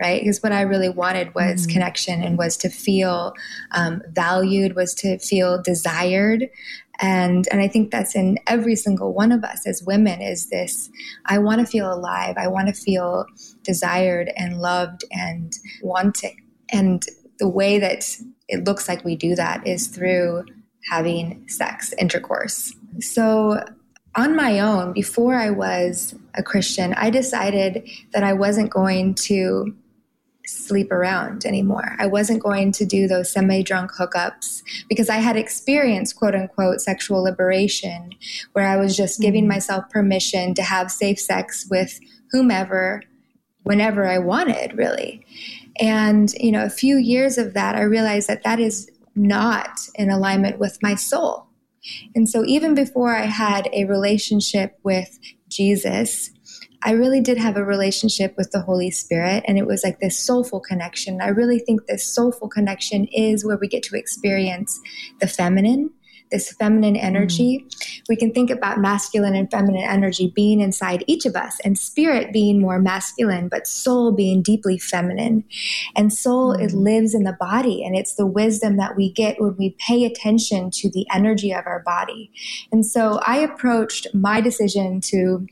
right? 0.00 0.20
Because 0.20 0.42
what 0.42 0.52
I 0.52 0.62
really 0.62 0.88
wanted 0.88 1.34
was 1.34 1.62
mm-hmm. 1.62 1.72
connection 1.72 2.22
and 2.22 2.38
was 2.38 2.56
to 2.58 2.68
feel 2.68 3.34
um, 3.72 4.02
valued, 4.10 4.74
was 4.74 4.94
to 4.96 5.18
feel 5.18 5.62
desired. 5.62 6.48
And, 7.00 7.48
and 7.50 7.60
I 7.60 7.68
think 7.68 7.90
that's 7.90 8.14
in 8.14 8.38
every 8.46 8.76
single 8.76 9.12
one 9.12 9.32
of 9.32 9.42
us 9.42 9.66
as 9.66 9.82
women 9.82 10.20
is 10.20 10.48
this 10.50 10.90
I 11.26 11.38
want 11.38 11.60
to 11.60 11.66
feel 11.66 11.92
alive. 11.92 12.36
I 12.38 12.48
want 12.48 12.68
to 12.68 12.74
feel 12.74 13.26
desired 13.62 14.30
and 14.36 14.60
loved 14.60 15.04
and 15.10 15.52
wanted. 15.82 16.34
And 16.70 17.02
the 17.38 17.48
way 17.48 17.78
that 17.78 18.16
it 18.48 18.64
looks 18.64 18.88
like 18.88 19.04
we 19.04 19.16
do 19.16 19.34
that 19.34 19.66
is 19.66 19.88
through 19.88 20.44
having 20.90 21.48
sex, 21.48 21.92
intercourse. 21.98 22.72
So 23.00 23.64
on 24.16 24.36
my 24.36 24.60
own, 24.60 24.92
before 24.92 25.34
I 25.34 25.50
was 25.50 26.14
a 26.34 26.42
Christian, 26.42 26.94
I 26.94 27.10
decided 27.10 27.88
that 28.12 28.22
I 28.22 28.32
wasn't 28.32 28.70
going 28.70 29.14
to 29.14 29.74
sleep 30.46 30.92
around 30.92 31.44
anymore. 31.44 31.96
I 31.98 32.06
wasn't 32.06 32.42
going 32.42 32.72
to 32.72 32.84
do 32.84 33.06
those 33.06 33.32
semi 33.32 33.62
drunk 33.62 33.92
hookups 33.92 34.62
because 34.88 35.08
I 35.08 35.16
had 35.16 35.36
experienced 35.36 36.16
quote 36.16 36.34
unquote 36.34 36.80
sexual 36.80 37.22
liberation 37.22 38.10
where 38.52 38.66
I 38.66 38.76
was 38.76 38.96
just 38.96 39.20
giving 39.20 39.44
mm-hmm. 39.44 39.54
myself 39.54 39.88
permission 39.90 40.54
to 40.54 40.62
have 40.62 40.90
safe 40.90 41.18
sex 41.18 41.66
with 41.70 41.98
whomever, 42.30 43.02
whenever 43.62 44.06
I 44.06 44.18
wanted, 44.18 44.76
really. 44.76 45.24
And, 45.80 46.32
you 46.34 46.52
know, 46.52 46.64
a 46.64 46.70
few 46.70 46.96
years 46.96 47.38
of 47.38 47.54
that, 47.54 47.74
I 47.74 47.82
realized 47.82 48.28
that 48.28 48.44
that 48.44 48.60
is 48.60 48.90
not 49.16 49.80
in 49.94 50.10
alignment 50.10 50.58
with 50.58 50.82
my 50.82 50.94
soul. 50.94 51.46
And 52.14 52.28
so 52.28 52.44
even 52.44 52.74
before 52.74 53.14
I 53.14 53.26
had 53.26 53.68
a 53.72 53.84
relationship 53.84 54.78
with 54.82 55.18
Jesus, 55.48 56.30
I 56.84 56.92
really 56.92 57.22
did 57.22 57.38
have 57.38 57.56
a 57.56 57.64
relationship 57.64 58.34
with 58.36 58.50
the 58.50 58.60
Holy 58.60 58.90
Spirit, 58.90 59.42
and 59.48 59.58
it 59.58 59.66
was 59.66 59.82
like 59.82 60.00
this 60.00 60.18
soulful 60.18 60.60
connection. 60.60 61.22
I 61.22 61.28
really 61.28 61.58
think 61.58 61.86
this 61.86 62.06
soulful 62.06 62.48
connection 62.48 63.06
is 63.06 63.44
where 63.44 63.56
we 63.56 63.68
get 63.68 63.82
to 63.84 63.96
experience 63.96 64.78
the 65.18 65.26
feminine, 65.26 65.90
this 66.30 66.52
feminine 66.52 66.96
energy. 66.96 67.64
Mm. 67.66 68.02
We 68.08 68.16
can 68.16 68.32
think 68.32 68.50
about 68.50 68.80
masculine 68.80 69.34
and 69.34 69.50
feminine 69.50 69.84
energy 69.84 70.30
being 70.34 70.60
inside 70.60 71.04
each 71.06 71.24
of 71.24 71.36
us, 71.36 71.58
and 71.64 71.78
spirit 71.78 72.34
being 72.34 72.60
more 72.60 72.78
masculine, 72.78 73.48
but 73.48 73.66
soul 73.66 74.12
being 74.12 74.42
deeply 74.42 74.76
feminine. 74.76 75.44
And 75.96 76.12
soul, 76.12 76.54
mm. 76.54 76.62
it 76.62 76.74
lives 76.74 77.14
in 77.14 77.24
the 77.24 77.36
body, 77.40 77.82
and 77.82 77.96
it's 77.96 78.16
the 78.16 78.26
wisdom 78.26 78.76
that 78.76 78.94
we 78.94 79.10
get 79.10 79.40
when 79.40 79.56
we 79.56 79.76
pay 79.78 80.04
attention 80.04 80.70
to 80.72 80.90
the 80.90 81.06
energy 81.14 81.50
of 81.50 81.66
our 81.66 81.80
body. 81.80 82.30
And 82.70 82.84
so 82.84 83.20
I 83.26 83.38
approached 83.38 84.06
my 84.12 84.42
decision 84.42 85.00
to 85.02 85.46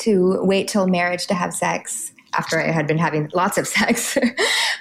to 0.00 0.38
wait 0.42 0.68
till 0.68 0.86
marriage 0.86 1.26
to 1.26 1.34
have 1.34 1.52
sex 1.54 2.12
after 2.34 2.60
I 2.60 2.70
had 2.70 2.86
been 2.86 2.98
having 2.98 3.30
lots 3.34 3.58
of 3.58 3.66
sex 3.78 4.16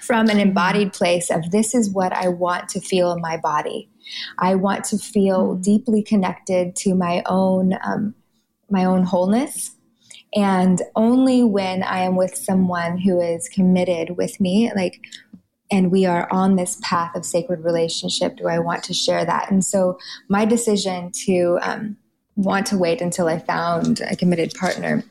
from 0.02 0.30
an 0.30 0.40
embodied 0.40 0.94
place 0.94 1.30
of 1.30 1.52
this 1.52 1.74
is 1.74 1.90
what 1.90 2.14
I 2.14 2.28
want 2.28 2.70
to 2.70 2.82
feel 2.82 3.12
in 3.12 3.22
my 3.22 3.38
body. 3.38 3.90
I 4.38 4.56
want 4.56 4.86
to 4.86 4.98
feel 4.98 5.56
mm. 5.56 5.64
deeply 5.64 6.02
connected 6.02 6.76
to 6.78 6.96
my 6.96 7.24
own 7.26 7.74
um, 7.84 8.16
my 8.70 8.86
own 8.86 9.04
wholeness. 9.04 9.72
And 10.36 10.82
only 10.96 11.44
when 11.44 11.84
I 11.84 12.00
am 12.00 12.16
with 12.18 12.36
someone 12.36 12.98
who 12.98 13.22
is 13.22 13.48
committed 13.48 14.18
with 14.18 14.42
me, 14.42 14.72
like, 14.76 15.00
and 15.72 15.90
we 15.90 16.06
are 16.06 16.28
on 16.32 16.58
this 16.58 16.78
path 16.82 17.16
of 17.16 17.26
sacred 17.26 17.64
relationship, 17.64 18.36
do 18.36 18.48
I 18.48 18.60
want 18.60 18.84
to 18.84 18.94
share 18.94 19.24
that? 19.24 19.50
And 19.50 19.64
so 19.64 19.98
my 20.28 20.44
decision 20.44 21.12
to 21.26 21.60
um, 21.62 21.98
want 22.38 22.68
to 22.68 22.78
wait 22.78 23.02
until 23.02 23.28
I 23.28 23.40
found 23.40 24.00
a 24.00 24.16
committed 24.16 24.54
partner 24.54 25.04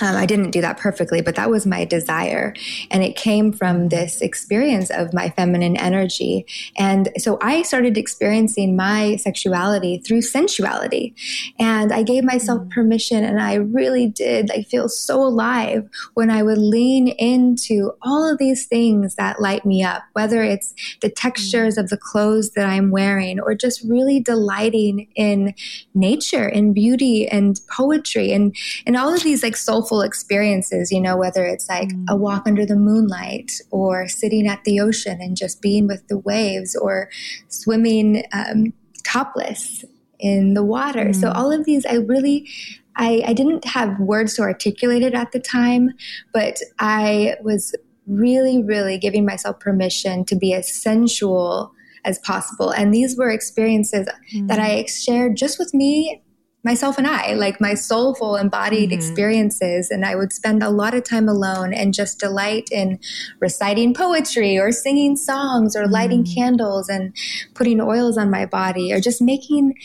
um, 0.00 0.16
I 0.16 0.26
didn't 0.26 0.50
do 0.50 0.60
that 0.60 0.78
perfectly, 0.78 1.20
but 1.20 1.34
that 1.34 1.50
was 1.50 1.66
my 1.66 1.84
desire. 1.84 2.54
And 2.90 3.02
it 3.02 3.16
came 3.16 3.52
from 3.52 3.88
this 3.88 4.20
experience 4.20 4.90
of 4.90 5.12
my 5.12 5.30
feminine 5.30 5.76
energy. 5.76 6.46
And 6.76 7.10
so 7.18 7.38
I 7.40 7.62
started 7.62 7.98
experiencing 7.98 8.76
my 8.76 9.16
sexuality 9.16 9.98
through 9.98 10.22
sensuality. 10.22 11.14
And 11.58 11.92
I 11.92 12.02
gave 12.02 12.22
myself 12.22 12.62
mm. 12.62 12.70
permission 12.70 13.24
and 13.24 13.40
I 13.40 13.54
really 13.54 14.06
did 14.06 14.48
like 14.48 14.68
feel 14.68 14.88
so 14.88 15.20
alive 15.20 15.88
when 16.14 16.30
I 16.30 16.42
would 16.42 16.58
lean 16.58 17.08
into 17.08 17.92
all 18.02 18.30
of 18.30 18.38
these 18.38 18.66
things 18.66 19.16
that 19.16 19.40
light 19.40 19.64
me 19.64 19.82
up, 19.82 20.04
whether 20.12 20.42
it's 20.42 20.74
the 21.00 21.10
textures 21.10 21.76
mm. 21.76 21.82
of 21.82 21.88
the 21.88 21.96
clothes 21.96 22.50
that 22.52 22.68
I'm 22.68 22.90
wearing 22.90 23.40
or 23.40 23.54
just 23.54 23.82
really 23.82 24.20
delighting 24.20 25.08
in 25.16 25.54
nature 25.94 26.46
and 26.46 26.74
beauty 26.74 27.26
and 27.26 27.58
poetry 27.68 28.32
and, 28.32 28.54
and 28.86 28.96
all 28.96 29.12
of 29.12 29.22
these 29.24 29.42
like 29.42 29.56
soul 29.56 29.87
soulful 29.88 30.02
experiences, 30.02 30.92
you 30.92 31.00
know, 31.00 31.16
whether 31.16 31.44
it's 31.44 31.68
like 31.68 31.88
mm. 31.88 32.04
a 32.08 32.16
walk 32.16 32.46
under 32.46 32.66
the 32.66 32.76
moonlight 32.76 33.52
or 33.70 34.08
sitting 34.08 34.46
at 34.46 34.62
the 34.64 34.80
ocean 34.80 35.18
and 35.20 35.36
just 35.36 35.60
being 35.62 35.86
with 35.86 36.06
the 36.08 36.18
waves 36.18 36.76
or 36.76 37.08
swimming 37.48 38.24
um, 38.32 38.72
topless 39.04 39.84
in 40.18 40.54
the 40.54 40.64
water. 40.64 41.06
Mm. 41.06 41.16
So 41.16 41.30
all 41.30 41.50
of 41.50 41.64
these, 41.64 41.86
I 41.86 41.94
really, 41.94 42.48
I, 42.96 43.22
I 43.26 43.32
didn't 43.32 43.64
have 43.64 43.98
words 43.98 44.34
to 44.34 44.42
articulate 44.42 45.02
it 45.02 45.14
at 45.14 45.32
the 45.32 45.40
time, 45.40 45.90
but 46.32 46.58
I 46.78 47.36
was 47.42 47.74
really, 48.06 48.62
really 48.62 48.98
giving 48.98 49.24
myself 49.24 49.60
permission 49.60 50.24
to 50.26 50.36
be 50.36 50.54
as 50.54 50.74
sensual 50.74 51.72
as 52.04 52.18
possible. 52.20 52.70
And 52.70 52.92
these 52.92 53.16
were 53.16 53.30
experiences 53.30 54.08
mm. 54.34 54.48
that 54.48 54.58
I 54.58 54.84
shared 54.86 55.36
just 55.36 55.58
with 55.58 55.74
me 55.74 56.22
myself 56.68 56.98
and 56.98 57.06
I, 57.06 57.32
like 57.32 57.62
my 57.62 57.72
soulful 57.72 58.36
embodied 58.36 58.90
mm-hmm. 58.90 58.98
experiences. 58.98 59.90
And 59.90 60.04
I 60.04 60.14
would 60.14 60.34
spend 60.34 60.62
a 60.62 60.68
lot 60.68 60.92
of 60.92 61.02
time 61.02 61.26
alone 61.26 61.72
and 61.72 61.94
just 61.94 62.20
delight 62.20 62.68
in 62.70 63.00
reciting 63.40 63.94
poetry 63.94 64.58
or 64.58 64.70
singing 64.70 65.16
songs 65.16 65.74
or 65.74 65.86
lighting 65.86 66.24
mm-hmm. 66.24 66.34
candles 66.34 66.90
and 66.90 67.16
putting 67.54 67.80
oils 67.80 68.18
on 68.18 68.30
my 68.30 68.44
body 68.44 68.92
or 68.92 69.00
just 69.00 69.22
making 69.22 69.76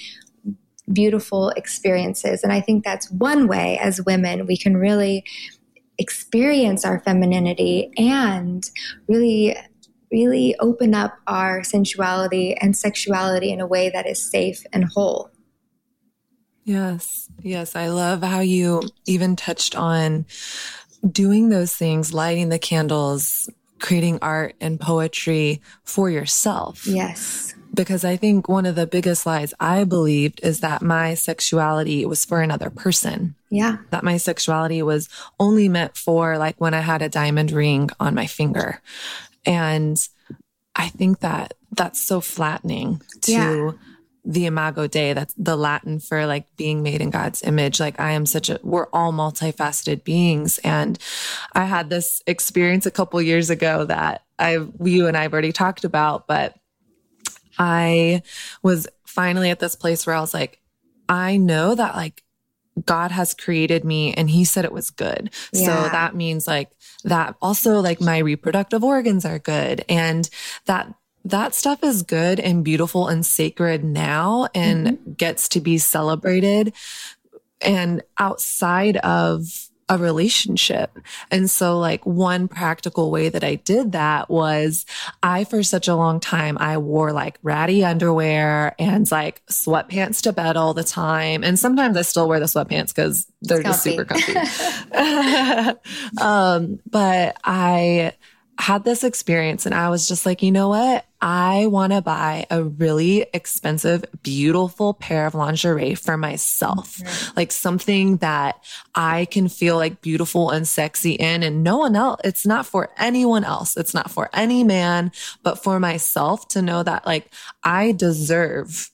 beautiful 0.91 1.51
experiences. 1.51 2.43
And 2.43 2.51
I 2.51 2.59
think 2.59 2.83
that's 2.83 3.09
one 3.09 3.47
way 3.47 3.79
as 3.81 4.03
women 4.05 4.45
we 4.45 4.57
can 4.57 4.75
really 4.75 5.23
experience 5.97 6.83
our 6.83 6.99
femininity 6.99 7.93
and 7.97 8.69
really 9.07 9.55
really 10.11 10.53
open 10.59 10.93
up 10.93 11.17
our 11.27 11.63
sensuality 11.63 12.55
and 12.61 12.77
sexuality 12.77 13.51
in 13.51 13.59
a 13.59 13.65
way 13.65 13.89
that 13.89 14.05
is 14.05 14.21
safe 14.21 14.63
and 14.71 14.83
whole. 14.83 15.32
Yes. 16.63 17.29
Yes. 17.41 17.75
I 17.75 17.87
love 17.87 18.21
how 18.21 18.39
you 18.39 18.83
even 19.05 19.35
touched 19.35 19.75
on 19.75 20.25
doing 21.09 21.49
those 21.49 21.75
things, 21.75 22.13
lighting 22.13 22.49
the 22.49 22.59
candles, 22.59 23.49
creating 23.79 24.19
art 24.21 24.55
and 24.61 24.79
poetry 24.79 25.61
for 25.83 26.09
yourself. 26.09 26.87
Yes. 26.87 27.53
Because 27.73 28.05
I 28.05 28.17
think 28.17 28.47
one 28.47 28.65
of 28.65 28.75
the 28.75 28.87
biggest 28.87 29.25
lies 29.25 29.53
I 29.59 29.83
believed 29.83 30.39
is 30.43 30.59
that 30.59 30.81
my 30.81 31.15
sexuality 31.15 32.05
was 32.05 32.23
for 32.23 32.41
another 32.41 32.69
person. 32.69 33.35
Yeah. 33.49 33.77
That 33.89 34.03
my 34.03 34.17
sexuality 34.17 34.81
was 34.83 35.09
only 35.39 35.67
meant 35.67 35.97
for 35.97 36.37
like 36.37 36.55
when 36.61 36.73
I 36.73 36.81
had 36.81 37.01
a 37.01 37.09
diamond 37.09 37.51
ring 37.51 37.89
on 37.99 38.13
my 38.13 38.27
finger. 38.27 38.79
And 39.45 39.97
I 40.75 40.87
think 40.87 41.19
that 41.19 41.55
that's 41.71 41.99
so 41.99 42.21
flattening 42.21 43.01
to 43.21 43.31
yeah 43.31 43.71
the 44.25 44.45
imago 44.45 44.87
dei 44.87 45.13
that's 45.13 45.33
the 45.37 45.57
latin 45.57 45.99
for 45.99 46.25
like 46.25 46.45
being 46.55 46.81
made 46.81 47.01
in 47.01 47.09
god's 47.09 47.43
image. 47.43 47.79
Like 47.79 47.99
i 47.99 48.11
am 48.11 48.25
such 48.25 48.49
a 48.49 48.59
we're 48.63 48.87
all 48.93 49.11
multifaceted 49.11 50.03
beings. 50.03 50.59
And 50.59 50.97
i 51.53 51.65
had 51.65 51.89
this 51.89 52.21
experience 52.27 52.85
a 52.85 52.91
couple 52.91 53.21
years 53.21 53.49
ago 53.49 53.85
that 53.85 54.23
i 54.39 54.59
you 54.83 55.07
and 55.07 55.17
i've 55.17 55.33
already 55.33 55.51
talked 55.51 55.83
about 55.83 56.27
but 56.27 56.55
i 57.59 58.21
was 58.61 58.87
finally 59.05 59.49
at 59.49 59.59
this 59.59 59.75
place 59.75 60.05
where 60.07 60.15
i 60.15 60.21
was 60.21 60.33
like 60.33 60.59
i 61.09 61.37
know 61.37 61.75
that 61.75 61.95
like 61.95 62.23
god 62.85 63.11
has 63.11 63.33
created 63.33 63.83
me 63.83 64.13
and 64.13 64.29
he 64.29 64.43
said 64.45 64.65
it 64.65 64.71
was 64.71 64.89
good. 64.89 65.29
Yeah. 65.51 65.83
so 65.83 65.89
that 65.89 66.15
means 66.15 66.47
like 66.47 66.71
that 67.03 67.35
also 67.41 67.79
like 67.79 68.01
my 68.01 68.17
reproductive 68.19 68.83
organs 68.83 69.25
are 69.25 69.39
good. 69.39 69.85
And 69.89 70.29
that 70.65 70.93
that 71.25 71.55
stuff 71.55 71.83
is 71.83 72.03
good 72.03 72.39
and 72.39 72.63
beautiful 72.63 73.07
and 73.07 73.25
sacred 73.25 73.83
now 73.83 74.47
and 74.53 74.87
mm-hmm. 74.87 75.11
gets 75.13 75.49
to 75.49 75.61
be 75.61 75.77
celebrated 75.77 76.73
and 77.61 78.03
outside 78.17 78.97
of 78.97 79.69
a 79.89 79.97
relationship. 79.97 80.97
And 81.29 81.49
so 81.49 81.77
like 81.77 82.05
one 82.05 82.47
practical 82.47 83.11
way 83.11 83.29
that 83.29 83.43
I 83.43 83.55
did 83.55 83.91
that 83.91 84.29
was 84.29 84.85
I, 85.21 85.43
for 85.43 85.61
such 85.61 85.87
a 85.87 85.95
long 85.95 86.19
time, 86.19 86.57
I 86.59 86.77
wore 86.77 87.11
like 87.11 87.37
ratty 87.43 87.83
underwear 87.83 88.75
and 88.79 89.09
like 89.11 89.45
sweatpants 89.47 90.21
to 90.21 90.33
bed 90.33 90.57
all 90.57 90.73
the 90.73 90.83
time. 90.83 91.43
And 91.43 91.59
sometimes 91.59 91.97
I 91.97 92.01
still 92.01 92.27
wear 92.27 92.39
the 92.39 92.45
sweatpants 92.45 92.87
because 92.87 93.27
they're 93.41 93.63
just 93.63 93.83
super 93.83 94.05
comfy. 94.05 94.33
um, 96.21 96.79
but 96.89 97.37
I, 97.43 98.13
had 98.59 98.83
this 98.83 99.03
experience 99.03 99.65
and 99.65 99.73
I 99.73 99.89
was 99.89 100.07
just 100.07 100.25
like, 100.25 100.43
you 100.43 100.51
know 100.51 100.69
what? 100.69 101.05
I 101.21 101.67
want 101.67 101.93
to 101.93 102.01
buy 102.01 102.45
a 102.51 102.63
really 102.63 103.25
expensive, 103.33 104.05
beautiful 104.21 104.93
pair 104.93 105.25
of 105.25 105.33
lingerie 105.33 105.95
for 105.95 106.17
myself. 106.17 106.97
Mm-hmm. 106.97 107.33
Like 107.37 107.51
something 107.51 108.17
that 108.17 108.63
I 108.93 109.25
can 109.25 109.47
feel 109.47 109.77
like 109.77 110.01
beautiful 110.01 110.51
and 110.51 110.67
sexy 110.67 111.13
in 111.13 111.43
and 111.43 111.63
no 111.63 111.77
one 111.77 111.95
else. 111.95 112.21
It's 112.23 112.45
not 112.45 112.65
for 112.65 112.89
anyone 112.97 113.43
else. 113.43 113.75
It's 113.75 113.93
not 113.93 114.11
for 114.11 114.29
any 114.33 114.63
man, 114.63 115.11
but 115.41 115.63
for 115.63 115.79
myself 115.79 116.47
to 116.49 116.61
know 116.61 116.83
that 116.83 117.05
like 117.05 117.33
I 117.63 117.91
deserve 117.93 118.91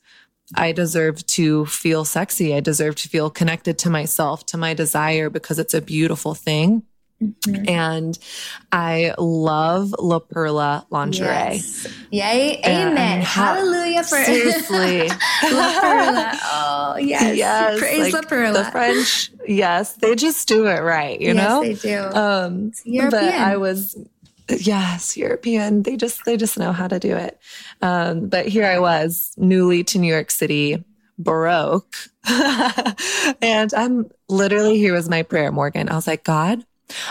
I 0.54 0.72
deserve 0.72 1.24
to 1.26 1.66
feel 1.66 2.04
sexy. 2.04 2.54
I 2.54 2.60
deserve 2.60 2.96
to 2.96 3.08
feel 3.08 3.30
connected 3.30 3.78
to 3.78 3.90
myself, 3.90 4.44
to 4.46 4.56
my 4.56 4.74
desire 4.74 5.30
because 5.30 5.60
it's 5.60 5.74
a 5.74 5.80
beautiful 5.80 6.34
thing. 6.34 6.82
Mm-hmm. 7.22 7.68
And 7.68 8.18
I 8.72 9.14
love 9.18 9.94
La 9.98 10.20
Perla 10.20 10.86
lingerie. 10.90 11.26
Yes. 11.26 11.86
Yay. 12.10 12.60
Amen. 12.64 13.20
Hallelujah 13.20 14.02
for 14.04 14.24
seriously. 14.24 15.08
La 15.52 15.80
Perla. 15.80 16.38
Oh, 16.42 16.96
yes. 16.98 17.36
Yes. 17.36 17.78
Praise 17.78 18.00
like 18.00 18.12
La 18.14 18.22
Perla. 18.22 18.64
The 18.64 18.70
French, 18.70 19.32
yes, 19.46 19.94
they 19.94 20.14
just 20.14 20.48
do 20.48 20.66
it 20.66 20.80
right, 20.80 21.20
you 21.20 21.34
yes, 21.34 21.36
know? 21.36 21.62
they 21.62 21.74
do. 21.74 21.98
Um, 21.98 22.72
European. 22.84 23.10
But 23.10 23.34
I 23.34 23.56
was, 23.58 23.96
yes, 24.48 25.16
European. 25.16 25.82
They 25.82 25.96
just, 25.98 26.24
they 26.24 26.38
just 26.38 26.58
know 26.58 26.72
how 26.72 26.88
to 26.88 26.98
do 26.98 27.16
it. 27.16 27.38
Um, 27.82 28.28
but 28.28 28.46
here 28.46 28.64
I 28.64 28.78
was, 28.78 29.32
newly 29.36 29.84
to 29.84 29.98
New 29.98 30.10
York 30.10 30.30
City, 30.30 30.82
Baroque. 31.18 31.94
and 33.42 33.74
I'm 33.74 34.10
literally, 34.30 34.78
here 34.78 34.94
was 34.94 35.08
my 35.08 35.22
prayer, 35.22 35.52
Morgan. 35.52 35.90
I 35.90 35.96
was 35.96 36.06
like, 36.06 36.24
God, 36.24 36.64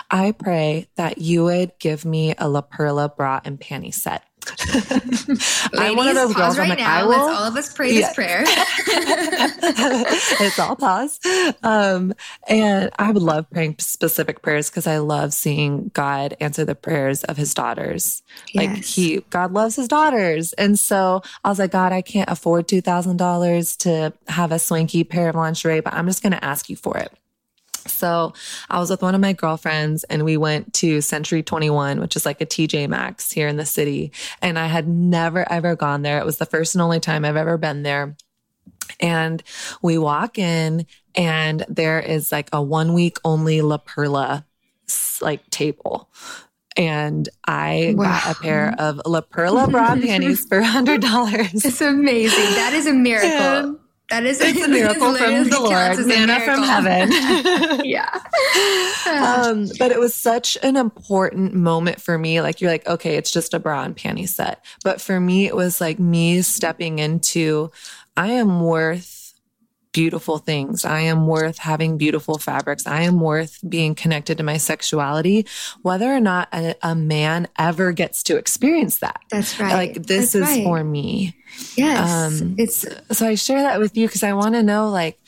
I 0.10 0.32
pray 0.32 0.88
that 0.96 1.20
you 1.20 1.44
would 1.46 1.74
give 1.80 2.06
me 2.06 2.36
a 2.38 2.48
La 2.48 2.62
Perla 2.62 3.10
bra 3.10 3.42
and 3.44 3.60
panty 3.60 3.94
set. 3.94 4.24
I'm 5.74 5.96
one 5.96 6.08
of 6.08 6.16
those 6.16 6.34
girls. 6.34 6.58
Right 6.58 6.64
I'm 6.64 6.70
like, 6.70 6.80
now. 6.80 7.00
I 7.00 7.04
will. 7.04 7.26
Let's 7.26 7.40
all 7.40 7.46
of 7.46 7.56
us 7.56 7.74
pray 7.74 7.94
this 7.94 8.14
prayer. 8.14 8.44
it's 8.46 10.60
all 10.60 10.76
pause. 10.76 11.20
Um, 11.62 12.14
and 12.48 12.90
I 12.98 13.12
would 13.12 13.22
love 13.22 13.50
praying 13.50 13.76
specific 13.80 14.42
prayers 14.42 14.70
because 14.70 14.88
I 14.88 15.00
love 15.00 15.34
seeing 15.34 15.92
God 15.94 16.36
answer 16.40 16.66
the 16.66 16.76
prayers 16.76 17.24
of 17.26 17.38
his 17.38 17.54
daughters. 17.54 18.24
Yes. 18.54 18.66
Like 18.66 18.84
he, 18.84 19.20
God 19.30 19.54
loves 19.54 19.76
his 19.76 19.88
daughters. 19.88 20.54
And 20.54 20.80
so 20.80 21.22
I 21.44 21.50
was 21.50 21.60
like, 21.60 21.72
God, 21.72 21.92
I 21.92 22.02
can't 22.02 22.30
afford 22.30 22.68
$2,000 22.68 23.78
to 23.80 24.14
have 24.32 24.52
a 24.52 24.60
swanky 24.60 25.04
pair 25.04 25.30
of 25.30 25.36
lingerie, 25.36 25.82
but 25.82 25.94
I'm 25.94 26.08
just 26.08 26.24
going 26.24 26.34
to 26.34 26.44
ask 26.44 26.70
you 26.70 26.76
for 26.76 26.98
it. 26.98 27.12
So 27.88 28.34
I 28.70 28.80
was 28.80 28.90
with 28.90 29.02
one 29.02 29.16
of 29.16 29.22
my 29.22 29.34
girlfriends 29.34 30.04
and 30.06 30.24
we 30.24 30.38
went 30.38 30.74
to 30.76 31.02
Century 31.02 31.44
21, 31.44 32.00
which 32.00 32.16
is 32.16 32.26
like 32.26 32.42
a 32.42 32.46
TJ 32.46 32.88
Maxx 32.90 33.32
here 33.32 33.48
in 33.48 33.58
the 33.58 33.66
city. 33.66 34.12
And 34.42 34.58
I 34.58 34.68
had 34.68 34.88
never 34.88 35.50
ever 35.52 35.76
gone 35.76 36.02
there. 36.02 36.20
It 36.20 36.26
was 36.26 36.38
the 36.38 36.46
first 36.46 36.76
and 36.76 36.82
only 36.82 37.00
time 37.00 37.26
I've 37.26 37.36
ever 37.36 37.58
been 37.58 37.84
there. 37.84 38.16
And 39.00 39.44
we 39.82 39.98
walk 39.98 40.38
in 40.38 40.86
and 41.16 41.66
there 41.68 42.00
is 42.00 42.32
like 42.32 42.50
a 42.52 42.62
one 42.62 42.94
week 42.94 43.18
only 43.24 43.62
La 43.62 43.78
Perla 43.78 44.46
like 45.22 45.50
table. 45.50 46.10
And 46.78 47.28
I 47.46 47.94
wow. 47.98 48.06
got 48.06 48.38
a 48.38 48.40
pair 48.40 48.76
of 48.78 49.02
La 49.06 49.22
Perla 49.22 49.68
bra 49.68 49.96
panties 50.02 50.46
for 50.46 50.62
hundred 50.62 51.02
dollars. 51.02 51.66
It's 51.66 51.82
amazing. 51.82 52.56
That 52.56 52.74
is 52.74 52.88
a 52.88 52.94
miracle. 52.94 53.30
And 53.30 53.80
that 54.10 54.25
is 54.25 54.42
it's 54.42 54.62
a 54.62 54.68
miracle 54.68 55.16
from 55.16 55.50
the 55.50 55.60
Lord, 55.60 56.06
manna 56.08 56.39
from 56.42 56.63
heaven. 56.63 57.12
yeah. 57.86 58.10
um, 59.08 59.68
but 59.78 59.92
it 59.92 60.00
was 60.00 60.13
such 60.13 60.58
an 60.63 60.78
important 60.78 61.54
moment 61.54 62.01
for 62.01 62.18
me. 62.18 62.42
Like 62.42 62.62
you're 62.62 62.72
like, 62.72 62.88
okay, 62.88 63.18
it's 63.18 63.32
just 63.32 63.54
a 63.54 63.60
bra 63.60 63.84
and 63.84 63.96
panty 63.96 64.28
set. 64.28 64.66
But 64.84 65.00
for 65.00 65.20
me, 65.20 65.46
it 65.46 65.56
was 65.56 65.80
like 65.80 66.00
me 66.00 66.42
stepping 66.42 67.00
into, 67.00 67.72
I 68.18 68.32
am 68.32 68.62
worth 68.62 69.19
beautiful 69.91 70.38
things. 70.38 70.86
I 70.86 71.01
am 71.01 71.27
worth 71.27 71.58
having 71.58 71.98
beautiful 71.98 72.38
fabrics. 72.38 72.86
I 72.86 73.01
am 73.01 73.19
worth 73.19 73.60
being 73.67 73.96
connected 73.96 74.38
to 74.38 74.43
my 74.43 74.58
sexuality, 74.58 75.46
whether 75.81 76.13
or 76.13 76.19
not 76.19 76.48
a, 76.53 76.75
a 76.81 76.96
man 76.96 77.48
ever 77.58 77.91
gets 77.91 78.24
to 78.24 78.38
experience 78.38 79.00
that. 79.00 79.22
That's 79.31 79.60
right. 79.60 79.74
Like 79.74 79.93
this 80.05 80.34
That's 80.34 80.36
is 80.36 80.41
right. 80.41 80.63
for 80.63 80.84
me. 80.84 81.36
Yes. 81.75 82.10
Um, 82.10 82.55
it's 82.58 82.86
so 83.12 83.27
I 83.27 83.36
share 83.36 83.62
that 83.62 83.79
with 83.79 83.98
you 83.98 84.08
because 84.08 84.24
I 84.24 84.34
want 84.34 84.55
to 84.55 84.63
know 84.63 84.89
like 84.89 85.19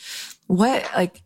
what 0.48 0.90
like 0.96 1.22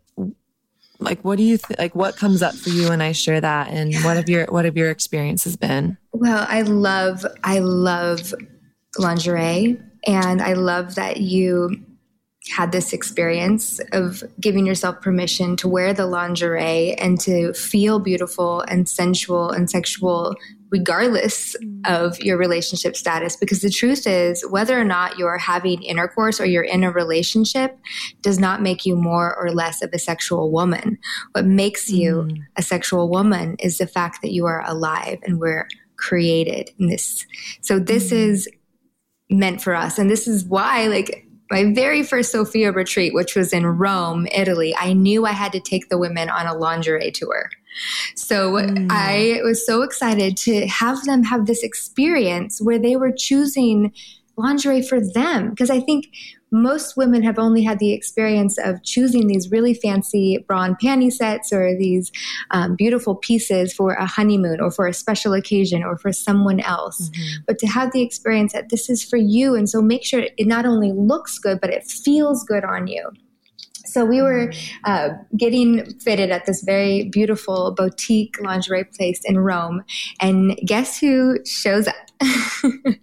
like 0.99 1.21
what 1.21 1.37
do 1.37 1.43
you 1.43 1.57
th- 1.57 1.77
like 1.77 1.93
what 1.93 2.15
comes 2.15 2.41
up 2.41 2.55
for 2.55 2.69
you 2.69 2.89
when 2.89 3.01
I 3.01 3.11
share 3.11 3.41
that 3.41 3.69
and 3.69 3.93
what 3.95 4.15
have 4.15 4.29
your 4.29 4.45
what 4.45 4.65
have 4.65 4.77
your 4.77 4.89
experiences 4.89 5.57
been? 5.57 5.97
Well, 6.13 6.45
I 6.47 6.61
love 6.61 7.25
I 7.43 7.59
love 7.59 8.33
lingerie 8.97 9.77
and 10.07 10.41
I 10.41 10.53
love 10.53 10.95
that 10.95 11.17
you 11.17 11.84
had 12.49 12.71
this 12.71 12.93
experience 12.93 13.79
of 13.91 14.23
giving 14.39 14.65
yourself 14.65 15.01
permission 15.01 15.55
to 15.57 15.67
wear 15.67 15.93
the 15.93 16.05
lingerie 16.05 16.93
and 16.95 17.19
to 17.19 17.53
feel 17.53 17.99
beautiful 17.99 18.61
and 18.61 18.87
sensual 18.87 19.49
and 19.49 19.69
sexual 19.69 20.35
regardless 20.69 21.55
of 21.85 22.19
your 22.19 22.37
relationship 22.37 22.95
status. 22.95 23.35
Because 23.35 23.61
the 23.61 23.69
truth 23.69 24.05
is 24.05 24.45
whether 24.49 24.79
or 24.79 24.83
not 24.83 25.17
you're 25.17 25.37
having 25.37 25.81
intercourse 25.83 26.39
or 26.39 26.45
you're 26.45 26.63
in 26.63 26.83
a 26.83 26.91
relationship 26.91 27.77
does 28.21 28.39
not 28.39 28.61
make 28.61 28.85
you 28.85 28.95
more 28.95 29.35
or 29.35 29.51
less 29.51 29.81
of 29.81 29.91
a 29.93 29.99
sexual 29.99 30.51
woman. 30.51 30.97
What 31.31 31.45
makes 31.45 31.89
you 31.89 32.27
mm. 32.27 32.37
a 32.57 32.61
sexual 32.61 33.09
woman 33.09 33.55
is 33.59 33.77
the 33.77 33.87
fact 33.87 34.21
that 34.21 34.31
you 34.31 34.45
are 34.45 34.63
alive 34.67 35.19
and 35.23 35.39
we're 35.39 35.67
created 35.97 36.71
in 36.77 36.87
this. 36.87 37.25
So 37.61 37.79
this 37.79 38.11
mm. 38.11 38.17
is 38.17 38.49
meant 39.29 39.61
for 39.61 39.73
us. 39.73 39.97
And 39.97 40.09
this 40.09 40.27
is 40.27 40.45
why 40.45 40.87
like 40.87 41.24
my 41.51 41.73
very 41.73 42.03
first 42.03 42.31
Sophia 42.31 42.71
retreat, 42.71 43.13
which 43.13 43.35
was 43.35 43.53
in 43.53 43.65
Rome, 43.65 44.27
Italy, 44.31 44.75
I 44.77 44.93
knew 44.93 45.25
I 45.25 45.31
had 45.31 45.51
to 45.51 45.59
take 45.59 45.89
the 45.89 45.97
women 45.97 46.29
on 46.29 46.47
a 46.47 46.55
lingerie 46.55 47.11
tour. 47.11 47.49
So 48.15 48.53
mm. 48.53 48.87
I 48.89 49.41
was 49.43 49.65
so 49.65 49.81
excited 49.81 50.37
to 50.37 50.65
have 50.67 51.03
them 51.03 51.23
have 51.23 51.45
this 51.45 51.63
experience 51.63 52.59
where 52.61 52.79
they 52.79 52.95
were 52.95 53.11
choosing 53.11 53.93
lingerie 54.37 54.81
for 54.81 54.99
them. 54.99 55.49
Because 55.49 55.69
I 55.69 55.79
think 55.79 56.07
most 56.55 56.95
women 56.95 57.21
have 57.23 57.37
only 57.37 57.63
had 57.63 57.79
the 57.79 57.91
experience 57.91 58.57
of 58.57 58.81
choosing 58.83 59.27
these 59.27 59.51
really 59.51 59.73
fancy 59.73 60.37
bra 60.47 60.63
and 60.63 60.77
panty 60.79 61.11
sets 61.11 61.51
or 61.51 61.75
these 61.77 62.11
um, 62.51 62.75
beautiful 62.75 63.15
pieces 63.15 63.73
for 63.73 63.93
a 63.93 64.05
honeymoon 64.05 64.59
or 64.61 64.71
for 64.71 64.87
a 64.87 64.93
special 64.93 65.33
occasion 65.33 65.83
or 65.83 65.97
for 65.97 66.11
someone 66.11 66.59
else. 66.61 67.09
Mm-hmm. 67.09 67.43
But 67.47 67.59
to 67.59 67.67
have 67.67 67.91
the 67.91 68.01
experience 68.01 68.53
that 68.53 68.69
this 68.69 68.89
is 68.89 69.03
for 69.03 69.17
you, 69.17 69.55
and 69.55 69.69
so 69.69 69.81
make 69.81 70.03
sure 70.03 70.21
it 70.37 70.47
not 70.47 70.65
only 70.65 70.91
looks 70.91 71.37
good, 71.37 71.59
but 71.59 71.69
it 71.69 71.83
feels 71.83 72.43
good 72.43 72.63
on 72.63 72.87
you. 72.87 73.11
So 73.85 74.03
we 74.03 74.21
were 74.21 74.51
uh, 74.83 75.09
getting 75.37 75.85
fitted 75.99 76.31
at 76.31 76.45
this 76.45 76.63
very 76.63 77.09
beautiful 77.09 77.71
boutique 77.71 78.35
lingerie 78.41 78.83
place 78.83 79.21
in 79.23 79.37
Rome, 79.37 79.83
and 80.19 80.59
guess 80.65 80.99
who 80.99 81.37
shows 81.45 81.87
up? 81.87 81.95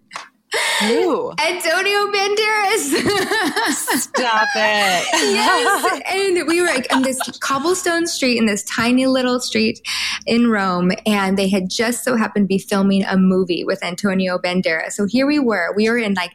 Who? 0.80 1.32
Antonio 1.38 1.98
Banderas. 2.12 2.92
Stop 3.72 4.48
it. 4.54 5.06
yes. 5.12 6.02
And 6.12 6.46
we 6.46 6.60
were 6.60 6.66
like 6.66 6.92
on 6.94 7.02
this 7.02 7.18
cobblestone 7.40 8.06
street 8.06 8.36
in 8.36 8.46
this 8.46 8.62
tiny 8.64 9.06
little 9.06 9.40
street 9.40 9.80
in 10.26 10.50
Rome, 10.50 10.92
and 11.06 11.38
they 11.38 11.48
had 11.48 11.70
just 11.70 12.04
so 12.04 12.16
happened 12.16 12.44
to 12.44 12.48
be 12.48 12.58
filming 12.58 13.04
a 13.04 13.16
movie 13.16 13.64
with 13.64 13.82
Antonio 13.82 14.38
Banderas. 14.38 14.92
So 14.92 15.06
here 15.06 15.26
we 15.26 15.38
were. 15.38 15.72
We 15.74 15.88
were 15.88 15.98
in 15.98 16.14
like 16.14 16.32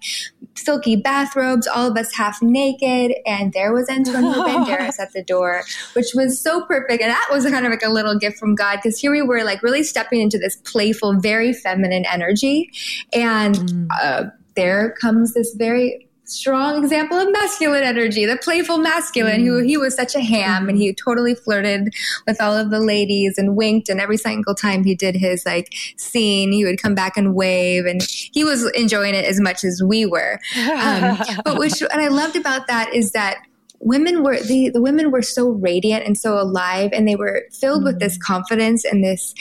silky 0.57 0.95
bathrobes, 0.95 1.67
all 1.67 1.91
of 1.91 1.97
us 1.97 2.13
half 2.15 2.41
naked, 2.41 3.15
and 3.25 3.53
there 3.53 3.73
was 3.73 3.89
Antonio 3.89 4.31
Banderas 4.47 4.99
at 4.99 5.13
the 5.13 5.23
door, 5.23 5.63
which 5.93 6.07
was 6.13 6.39
so 6.39 6.65
perfect. 6.65 7.01
And 7.01 7.11
that 7.11 7.27
was 7.31 7.45
kind 7.45 7.65
of 7.65 7.71
like 7.71 7.83
a 7.83 7.91
little 7.91 8.17
gift 8.17 8.37
from 8.37 8.55
God 8.55 8.79
because 8.81 8.99
here 8.99 9.11
we 9.11 9.21
were 9.21 9.43
like 9.43 9.63
really 9.63 9.83
stepping 9.83 10.21
into 10.21 10.37
this 10.37 10.55
playful, 10.57 11.19
very 11.19 11.53
feminine 11.53 12.05
energy. 12.05 12.71
And 13.13 13.55
mm. 13.55 13.87
uh, 14.01 14.25
there 14.55 14.95
comes 14.99 15.33
this 15.33 15.53
very 15.53 16.06
strong 16.27 16.83
example 16.83 17.17
of 17.17 17.31
masculine 17.31 17.83
energy, 17.83 18.25
the 18.25 18.37
playful 18.37 18.77
masculine, 18.77 19.45
who 19.45 19.59
he 19.59 19.77
was 19.77 19.95
such 19.95 20.13
a 20.13 20.19
ham 20.19 20.69
and 20.69 20.77
he 20.77 20.93
totally 20.93 21.33
flirted 21.33 21.93
with 22.27 22.41
all 22.41 22.55
of 22.55 22.69
the 22.69 22.79
ladies 22.79 23.37
and 23.37 23.55
winked. 23.55 23.89
And 23.89 23.99
every 23.99 24.17
single 24.17 24.53
time 24.53 24.83
he 24.83 24.93
did 24.93 25.15
his 25.15 25.45
like 25.45 25.73
scene, 25.95 26.51
he 26.51 26.65
would 26.65 26.81
come 26.81 26.95
back 26.95 27.17
and 27.17 27.33
wave, 27.33 27.85
and 27.85 28.01
he 28.03 28.43
was 28.43 28.69
enjoying 28.71 29.15
it 29.15 29.25
as 29.25 29.39
much 29.39 29.63
as 29.63 29.81
we 29.83 30.05
were. 30.05 30.39
Um, 30.57 31.17
but 31.45 31.57
which, 31.57 31.79
what 31.79 31.93
I 31.93 32.09
loved 32.09 32.35
about 32.35 32.67
that 32.67 32.93
is 32.93 33.11
that 33.13 33.37
women 33.79 34.23
were 34.23 34.39
the, 34.39 34.69
the 34.69 34.81
women 34.81 35.11
were 35.11 35.21
so 35.21 35.49
radiant 35.49 36.05
and 36.05 36.17
so 36.17 36.39
alive 36.39 36.89
and 36.93 37.07
they 37.07 37.15
were 37.15 37.43
filled 37.51 37.83
with 37.83 37.99
this 37.99 38.17
mm. 38.17 38.21
confidence 38.21 38.83
and 38.83 39.03
this 39.03 39.33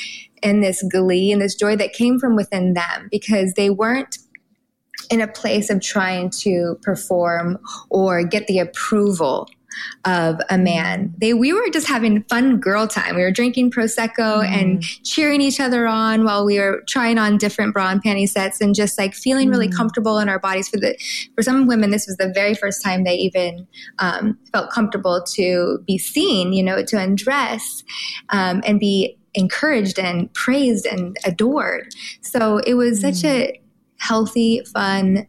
and 0.43 0.63
this 0.63 0.85
glee 0.93 1.33
and 1.33 1.41
this 1.41 1.55
joy 1.55 1.75
that 1.77 1.95
came 1.95 2.19
from 2.19 2.37
within 2.37 2.75
them 2.75 3.09
because 3.11 3.55
they 3.55 3.71
weren't 3.71 4.19
in 5.11 5.21
a 5.21 5.29
place 5.29 5.71
of 5.71 5.81
trying 5.81 6.31
to 6.31 6.79
perform 6.83 7.59
or 7.91 8.25
get 8.25 8.47
the 8.47 8.59
approval 8.59 9.49
of 10.05 10.41
a 10.51 10.59
man. 10.59 11.15
They 11.19 11.35
we 11.35 11.53
were 11.53 11.69
just 11.73 11.87
having 11.87 12.23
fun 12.25 12.59
girl 12.59 12.87
time. 12.87 13.17
We 13.17 13.23
were 13.23 13.31
drinking 13.31 13.71
prosecco 13.71 14.45
mm. 14.45 14.47
and 14.47 14.83
cheering 15.05 15.41
each 15.41 15.61
other 15.61 15.87
on 15.87 16.25
while 16.25 16.45
we 16.45 16.59
were 16.59 16.83
trying 16.89 17.19
on 17.19 17.39
different 17.39 17.75
bra 17.75 17.91
and 17.91 18.03
panty 18.03 18.29
sets 18.29 18.61
and 18.61 18.75
just 18.75 18.99
like 18.99 19.15
feeling 19.15 19.51
really 19.51 19.69
mm. 19.69 19.77
comfortable 19.77 20.19
in 20.19 20.29
our 20.29 20.39
bodies. 20.39 20.69
For 20.69 20.79
the 20.79 20.99
for 21.35 21.43
some 21.43 21.67
women, 21.67 21.91
this 21.91 22.07
was 22.07 22.17
the 22.17 22.33
very 22.33 22.55
first 22.55 22.83
time 22.83 23.05
they 23.05 23.17
even 23.17 23.67
um, 23.99 24.39
felt 24.53 24.71
comfortable 24.71 25.23
to 25.35 25.83
be 25.87 25.99
seen. 25.99 26.53
You 26.53 26.63
know, 26.63 26.83
to 26.85 26.99
undress 26.99 27.85
um, 28.31 28.63
and 28.67 28.81
be 28.81 29.19
encouraged 29.35 29.99
and 29.99 30.33
praised 30.33 30.87
and 30.87 31.17
adored. 31.25 31.89
So 32.23 32.59
it 32.59 32.75
was 32.75 33.01
mm. 33.01 33.15
such 33.15 33.25
a 33.25 33.61
healthy, 33.99 34.63
fun, 34.73 35.27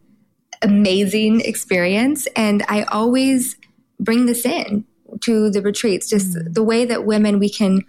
amazing 0.62 1.42
experience. 1.42 2.28
And 2.36 2.64
I 2.68 2.84
always 2.84 3.56
bring 4.00 4.26
this 4.26 4.46
in 4.46 4.86
to 5.22 5.50
the 5.50 5.62
retreats, 5.62 6.10
just 6.10 6.36
mm. 6.36 6.54
the 6.54 6.64
way 6.64 6.86
that 6.86 7.06
women, 7.06 7.40
we 7.40 7.50
can 7.50 7.84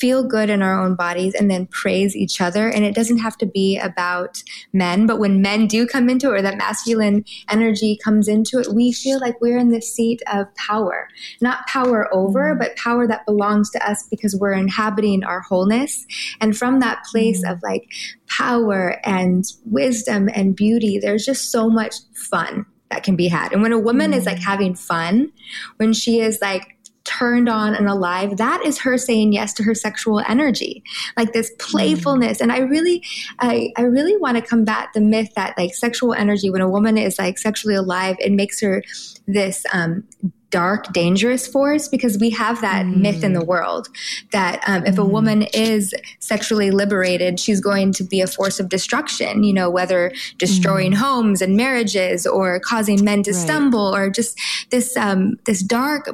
feel 0.00 0.24
good 0.24 0.48
in 0.48 0.62
our 0.62 0.82
own 0.82 0.94
bodies 0.94 1.34
and 1.34 1.50
then 1.50 1.66
praise 1.66 2.16
each 2.16 2.40
other. 2.40 2.68
And 2.68 2.84
it 2.84 2.94
doesn't 2.94 3.18
have 3.18 3.36
to 3.38 3.46
be 3.46 3.78
about 3.78 4.42
men, 4.72 5.06
but 5.06 5.18
when 5.18 5.42
men 5.42 5.66
do 5.66 5.86
come 5.86 6.08
into 6.08 6.28
it 6.28 6.38
or 6.38 6.42
that 6.42 6.56
masculine 6.56 7.24
energy 7.50 7.98
comes 8.02 8.26
into 8.26 8.58
it, 8.58 8.68
we 8.72 8.92
feel 8.92 9.20
like 9.20 9.40
we're 9.40 9.58
in 9.58 9.70
the 9.70 9.82
seat 9.82 10.22
of 10.32 10.46
power, 10.54 11.08
not 11.40 11.66
power 11.66 12.12
over, 12.14 12.54
mm. 12.54 12.58
but 12.58 12.76
power 12.76 13.06
that 13.06 13.26
belongs 13.26 13.70
to 13.70 13.88
us 13.88 14.06
because 14.10 14.34
we're 14.34 14.52
inhabiting 14.52 15.22
our 15.24 15.40
wholeness. 15.40 16.06
And 16.40 16.56
from 16.56 16.80
that 16.80 17.04
place 17.10 17.44
mm. 17.44 17.52
of 17.52 17.60
like 17.62 17.90
power 18.26 19.00
and 19.04 19.44
wisdom 19.66 20.28
and 20.34 20.56
beauty, 20.56 20.98
there's 20.98 21.26
just 21.26 21.50
so 21.50 21.68
much 21.68 21.96
fun 22.14 22.64
that 22.90 23.02
can 23.04 23.16
be 23.16 23.28
had. 23.28 23.52
And 23.52 23.62
when 23.62 23.72
a 23.72 23.78
woman 23.78 24.12
mm. 24.12 24.16
is 24.16 24.26
like 24.26 24.38
mm. 24.38 24.44
having 24.44 24.74
fun, 24.74 25.32
when 25.76 25.92
she 25.92 26.20
is 26.20 26.38
like 26.40 26.76
turned 27.18 27.48
on 27.48 27.74
and 27.74 27.88
alive, 27.88 28.36
that 28.36 28.64
is 28.64 28.78
her 28.78 28.96
saying 28.96 29.32
yes 29.32 29.52
to 29.54 29.62
her 29.62 29.74
sexual 29.74 30.20
energy, 30.20 30.82
like 31.16 31.32
this 31.32 31.50
playfulness. 31.58 32.38
Mm. 32.38 32.42
And 32.42 32.52
I 32.52 32.58
really, 32.58 33.02
I, 33.38 33.72
I 33.76 33.82
really 33.82 34.16
want 34.16 34.36
to 34.36 34.42
combat 34.42 34.90
the 34.94 35.00
myth 35.00 35.32
that 35.34 35.56
like 35.58 35.74
sexual 35.74 36.14
energy, 36.14 36.50
when 36.50 36.62
a 36.62 36.68
woman 36.68 36.96
is 36.96 37.18
like 37.18 37.38
sexually 37.38 37.74
alive, 37.74 38.16
it 38.18 38.32
makes 38.32 38.60
her 38.60 38.82
this 39.26 39.64
um, 39.72 40.04
dark, 40.50 40.92
dangerous 40.92 41.46
force 41.46 41.88
because 41.88 42.18
we 42.18 42.30
have 42.30 42.60
that 42.60 42.84
mm. 42.84 42.96
myth 42.96 43.24
in 43.24 43.32
the 43.32 43.44
world 43.44 43.88
that 44.32 44.62
um, 44.66 44.84
if 44.84 44.96
mm. 44.96 45.02
a 45.02 45.04
woman 45.04 45.42
is 45.54 45.94
sexually 46.18 46.70
liberated, 46.70 47.38
she's 47.40 47.60
going 47.60 47.92
to 47.92 48.04
be 48.04 48.20
a 48.20 48.26
force 48.26 48.60
of 48.60 48.68
destruction, 48.68 49.44
you 49.44 49.52
know, 49.52 49.70
whether 49.70 50.12
destroying 50.38 50.92
mm. 50.92 50.96
homes 50.96 51.40
and 51.40 51.56
marriages 51.56 52.26
or 52.26 52.60
causing 52.60 53.04
men 53.04 53.22
to 53.22 53.32
right. 53.32 53.40
stumble 53.40 53.94
or 53.94 54.10
just 54.10 54.38
this, 54.70 54.96
um, 54.96 55.36
this 55.46 55.62
dark, 55.62 56.10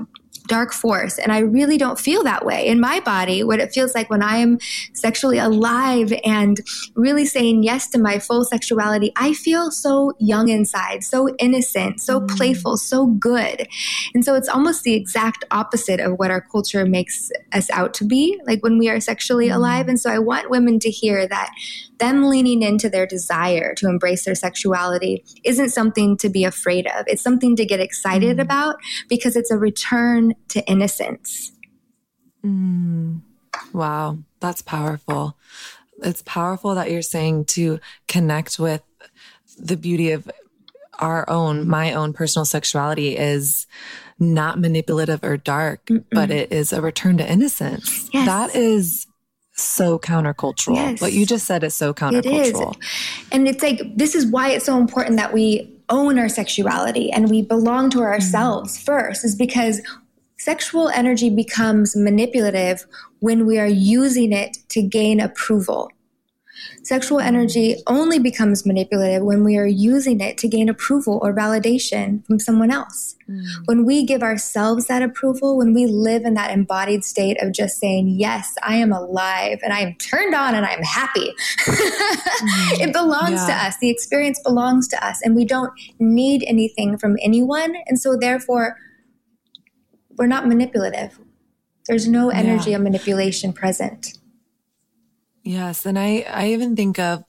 dark 0.47 0.73
force. 0.73 1.19
And 1.19 1.33
I 1.33 1.41
really 1.41 1.79
don't 1.79 1.99
feel 1.99 2.23
that 2.25 2.45
way 2.45 2.67
in 2.67 2.81
my 2.81 3.01
body. 3.01 3.43
What 3.43 3.61
it 3.61 3.73
feels 3.73 3.95
like 3.95 4.11
when 4.11 4.23
I 4.23 4.37
am 4.37 4.59
sexually 4.93 5.39
alive 5.39 6.13
and 6.25 6.61
really 6.95 7.27
saying 7.27 7.63
yes 7.63 7.89
to 7.91 7.99
my 7.99 8.19
full 8.19 8.45
sexuality, 8.45 9.13
I 9.17 9.35
feel 9.35 9.71
so 9.71 10.13
young 10.19 10.49
inside, 10.49 11.05
so 11.05 11.35
innocent, 11.37 12.01
so 12.01 12.21
mm. 12.21 12.37
playful, 12.37 12.77
so 12.77 13.07
good. 13.07 13.69
And 14.15 14.25
so 14.25 14.35
it's 14.35 14.49
almost 14.49 14.85
the 14.85 14.95
exact 14.95 15.45
opposite 15.51 16.01
of 16.01 16.19
what 16.19 16.31
our 16.31 16.41
culture 16.41 16.87
makes 16.87 17.31
us 17.53 17.71
out 17.71 17.95
to 17.95 18.05
be, 18.05 18.41
like 18.47 18.63
when 18.63 18.79
we 18.79 18.89
are 18.89 19.01
sexually 19.01 19.49
mm. 19.49 19.55
alive. 19.55 19.89
And 19.89 20.01
so 20.01 20.11
I 20.11 20.19
want 20.19 20.51
women 20.51 20.79
to 20.81 20.91
hear 20.91 21.27
that 21.27 21.51
them 21.99 22.25
leaning 22.25 22.63
into 22.63 22.89
their 22.89 23.07
desire 23.07 23.75
to 23.75 23.89
embrace 23.89 24.25
their 24.25 24.35
sexuality 24.35 25.25
isn't 25.45 25.71
something 25.71 26.17
to 26.19 26.29
be 26.29 26.45
afraid 26.45 26.87
of. 26.87 27.07
It's 27.07 27.23
something 27.23 27.57
to 27.57 27.65
get 27.65 27.81
excited 27.81 28.37
mm. 28.37 28.43
about 28.43 28.77
because 29.09 29.37
it's 29.37 29.51
a 29.51 29.59
return 29.59 30.35
to 30.49 30.65
innocence. 30.69 31.53
Mm. 32.45 33.21
Wow, 33.73 34.19
that's 34.41 34.63
powerful. 34.63 35.37
It's 36.03 36.23
powerful 36.23 36.75
that 36.75 36.91
you're 36.91 37.03
saying 37.03 37.47
to 37.47 37.81
connect 38.07 38.59
with 38.59 38.83
the 39.59 39.77
beauty 39.77 40.13
of 40.13 40.31
our 40.99 41.29
own, 41.29 41.67
my 41.69 41.93
own 41.95 42.13
personal 42.13 42.45
sexuality 42.45 43.17
is 43.17 43.67
not 44.19 44.59
manipulative 44.59 45.23
or 45.25 45.37
dark, 45.37 45.85
Mm-mm. 45.87 46.05
but 46.11 46.31
it 46.31 46.53
is 46.53 46.73
a 46.73 46.81
return 46.81 47.19
to 47.19 47.31
innocence. 47.31 48.09
Yes. 48.13 48.27
That 48.27 48.55
is 48.55 49.07
so 49.53 49.99
countercultural. 49.99 50.75
Yes. 50.75 51.01
What 51.01 51.13
you 51.13 51.25
just 51.27 51.47
said 51.47 51.65
is 51.65 51.75
so 51.75 51.95
countercultural. 51.95 52.77
It 52.77 52.83
is. 52.83 53.29
And 53.33 53.49
it's 53.49 53.63
like, 53.63 53.81
this 53.97 54.15
is 54.15 54.27
why 54.27 54.51
it's 54.51 54.67
so 54.67 54.79
important 54.79 55.17
that 55.17 55.33
we 55.33 55.73
own 55.89 56.19
our 56.19 56.29
sexuality 56.29 57.11
and 57.11 57.31
we 57.31 57.43
belong 57.43 57.89
to 57.91 58.01
ourselves 58.01 58.79
mm. 58.79 58.85
first, 58.85 59.25
is 59.25 59.35
because 59.35 59.81
sexual 60.39 60.89
energy 60.89 61.31
becomes 61.31 61.97
manipulative 61.97 62.87
when 63.21 63.47
we 63.47 63.59
are 63.59 63.67
using 63.67 64.33
it 64.33 64.59
to 64.71 64.83
gain 64.83 65.21
approval. 65.21 65.91
Sexual 66.83 67.21
energy 67.21 67.77
only 67.87 68.19
becomes 68.19 68.65
manipulative 68.65 69.23
when 69.23 69.45
we 69.45 69.57
are 69.57 69.67
using 69.67 70.21
it 70.21 70.39
to 70.39 70.49
gain 70.49 70.69
approval 70.69 71.19
or 71.21 71.35
validation 71.35 72.25
from 72.27 72.39
someone 72.39 72.71
else. 72.71 73.17
Mm. 73.29 73.45
When 73.65 73.85
we 73.85 74.07
give 74.07 74.23
ourselves 74.23 74.87
that 74.87 75.03
approval, 75.03 75.57
when 75.57 75.75
we 75.75 75.87
live 75.87 76.25
in 76.25 76.35
that 76.35 76.53
embodied 76.53 77.05
state 77.05 77.43
of 77.43 77.53
just 77.53 77.79
saying, 77.79 78.09
Yes, 78.09 78.55
I 78.63 78.77
am 78.77 78.93
alive 78.93 79.59
and 79.65 79.73
I 79.73 79.81
am 79.81 79.95
turned 79.95 80.35
on 80.35 80.55
and 80.55 80.65
I'm 80.65 80.83
happy, 80.83 81.33
mm. 81.65 82.81
it 82.81 82.93
belongs 82.93 83.41
yeah. 83.41 83.47
to 83.47 83.67
us. 83.67 83.79
The 83.79 83.91
experience 83.91 84.41
belongs 84.45 84.87
to 84.89 85.05
us 85.05 85.21
and 85.23 85.35
we 85.35 85.45
don't 85.45 85.73
need 85.99 86.45
anything 86.47 86.99
from 86.99 87.17
anyone. 87.21 87.75
And 87.87 88.01
so, 88.01 88.17
therefore, 88.17 88.79
we're 90.17 90.27
not 90.27 90.47
manipulative. 90.47 91.19
There's 91.87 92.09
no 92.09 92.31
energy 92.31 92.71
yeah. 92.71 92.77
of 92.77 92.83
manipulation 92.83 93.53
present. 93.53 94.19
Yes. 95.43 95.87
And 95.87 95.99
I, 95.99 96.27
I 96.29 96.49
even 96.49 96.75
think 96.75 96.99
of 96.99 97.25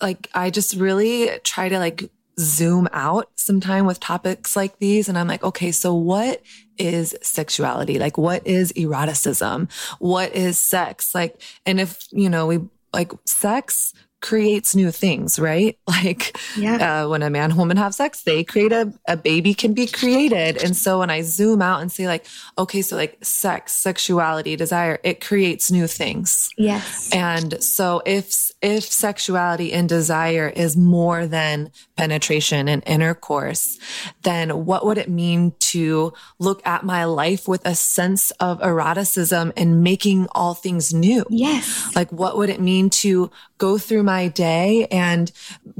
like, 0.00 0.28
I 0.32 0.50
just 0.50 0.76
really 0.76 1.30
try 1.42 1.68
to 1.68 1.78
like 1.78 2.10
zoom 2.38 2.86
out 2.92 3.30
sometime 3.34 3.86
with 3.86 3.98
topics 3.98 4.54
like 4.54 4.78
these. 4.78 5.08
And 5.08 5.18
I'm 5.18 5.26
like, 5.26 5.42
okay, 5.42 5.72
so 5.72 5.94
what 5.94 6.42
is 6.78 7.16
sexuality? 7.22 7.98
Like, 7.98 8.16
what 8.18 8.46
is 8.46 8.72
eroticism? 8.76 9.68
What 9.98 10.34
is 10.34 10.58
sex? 10.58 11.14
Like, 11.14 11.40
and 11.64 11.80
if, 11.80 12.06
you 12.12 12.28
know, 12.28 12.46
we 12.46 12.60
like 12.92 13.10
sex 13.24 13.92
creates 14.20 14.74
new 14.74 14.90
things, 14.90 15.38
right? 15.38 15.78
Like 15.96 16.38
yeah. 16.58 17.04
uh, 17.04 17.08
when 17.08 17.22
a 17.22 17.30
man 17.30 17.50
and 17.50 17.58
woman 17.58 17.78
have 17.78 17.94
sex, 17.94 18.22
they 18.22 18.44
create 18.44 18.70
a, 18.70 18.92
a 19.08 19.16
baby 19.16 19.54
can 19.54 19.72
be 19.72 19.86
created. 19.86 20.62
And 20.62 20.76
so 20.76 20.98
when 20.98 21.08
I 21.08 21.22
zoom 21.22 21.62
out 21.62 21.80
and 21.80 21.90
say 21.90 22.06
like, 22.06 22.26
okay, 22.58 22.82
so 22.82 22.96
like 22.96 23.24
sex, 23.24 23.72
sexuality, 23.72 24.56
desire, 24.56 24.98
it 25.02 25.24
creates 25.24 25.70
new 25.70 25.86
things. 25.86 26.50
Yes. 26.58 27.10
And 27.14 27.62
so 27.62 28.02
if, 28.04 28.50
if 28.60 28.84
sexuality 28.84 29.72
and 29.72 29.88
desire 29.88 30.48
is 30.48 30.76
more 30.76 31.26
than 31.26 31.70
penetration 31.96 32.68
and 32.68 32.82
intercourse, 32.86 33.78
then 34.22 34.66
what 34.66 34.84
would 34.84 34.98
it 34.98 35.08
mean 35.08 35.54
to 35.60 36.12
look 36.38 36.64
at 36.66 36.84
my 36.84 37.04
life 37.04 37.48
with 37.48 37.66
a 37.66 37.74
sense 37.74 38.32
of 38.32 38.60
eroticism 38.60 39.52
and 39.56 39.82
making 39.82 40.26
all 40.32 40.52
things 40.52 40.92
new? 40.92 41.24
Yes. 41.30 41.94
Like 41.96 42.12
what 42.12 42.36
would 42.36 42.50
it 42.50 42.60
mean 42.60 42.90
to 42.90 43.30
go 43.58 43.78
through 43.78 44.02
my 44.02 44.28
day 44.28 44.86
and 44.90 45.32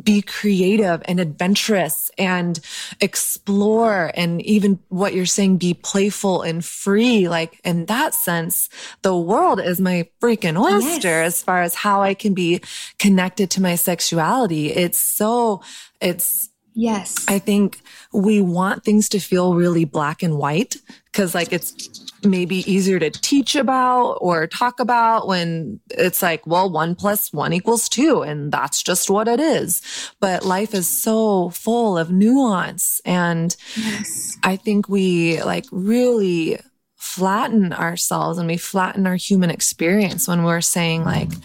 be 0.03 0.23
creative 0.23 1.03
and 1.07 1.21
adventurous 1.21 2.11
and 2.17 2.61
explore 3.01 4.11
and 4.15 4.41
even 4.43 4.79
what 4.89 5.15
you're 5.15 5.27
saying, 5.27 5.57
be 5.59 5.75
playful 5.75 6.43
and 6.43 6.65
free. 6.65 7.29
Like 7.29 7.61
in 7.65 7.87
that 7.87 8.15
sense, 8.15 8.69
the 9.03 9.17
world 9.17 9.61
is 9.61 9.81
my 9.81 10.09
freaking 10.21 10.61
oyster 10.61 11.09
yes. 11.09 11.35
as 11.35 11.43
far 11.43 11.63
as 11.63 11.75
how 11.75 12.03
I 12.03 12.15
can 12.15 12.35
be 12.35 12.61
connected 12.99 13.51
to 13.51 13.63
my 13.63 13.75
sexuality. 13.75 14.73
It's 14.73 14.99
so, 14.99 15.63
it's, 16.01 16.51
Yes. 16.79 17.25
I 17.27 17.39
think 17.39 17.81
we 18.13 18.43
want 18.43 18.85
things 18.85 19.09
to 19.09 19.19
feel 19.19 19.55
really 19.55 19.87
black 19.87 20.23
and 20.23 20.37
white 20.37 20.77
because 21.17 21.35
like 21.35 21.51
it's 21.51 22.13
maybe 22.23 22.71
easier 22.71 22.99
to 22.99 23.09
teach 23.09 23.57
about 23.57 24.19
or 24.21 24.47
talk 24.47 24.81
about 24.81 25.27
when 25.27 25.81
it's 25.93 26.21
like, 26.21 26.47
well, 26.47 26.71
one 26.71 26.95
plus 26.95 27.33
one 27.33 27.55
equals 27.55 27.89
two. 27.89 28.21
And 28.21 28.53
that's 28.53 28.83
just 28.83 29.09
what 29.09 29.27
it 29.27 29.41
is. 29.41 29.81
But 30.21 30.45
life 30.45 30.75
is 30.75 30.87
so 30.87 31.49
full 31.51 31.97
of 31.97 32.11
nuance. 32.11 33.01
And 33.07 33.57
yes. 33.77 34.37
I 34.43 34.57
think 34.57 34.91
we 34.91 35.43
like 35.43 35.65
really 35.73 36.59
flatten 36.97 37.73
ourselves 37.73 38.37
and 38.37 38.47
we 38.47 38.59
flatten 38.59 39.07
our 39.07 39.17
human 39.17 39.49
experience 39.49 40.29
when 40.29 40.45
we're 40.45 40.61
saying 40.61 41.03
like, 41.03 41.31
mm. 41.31 41.43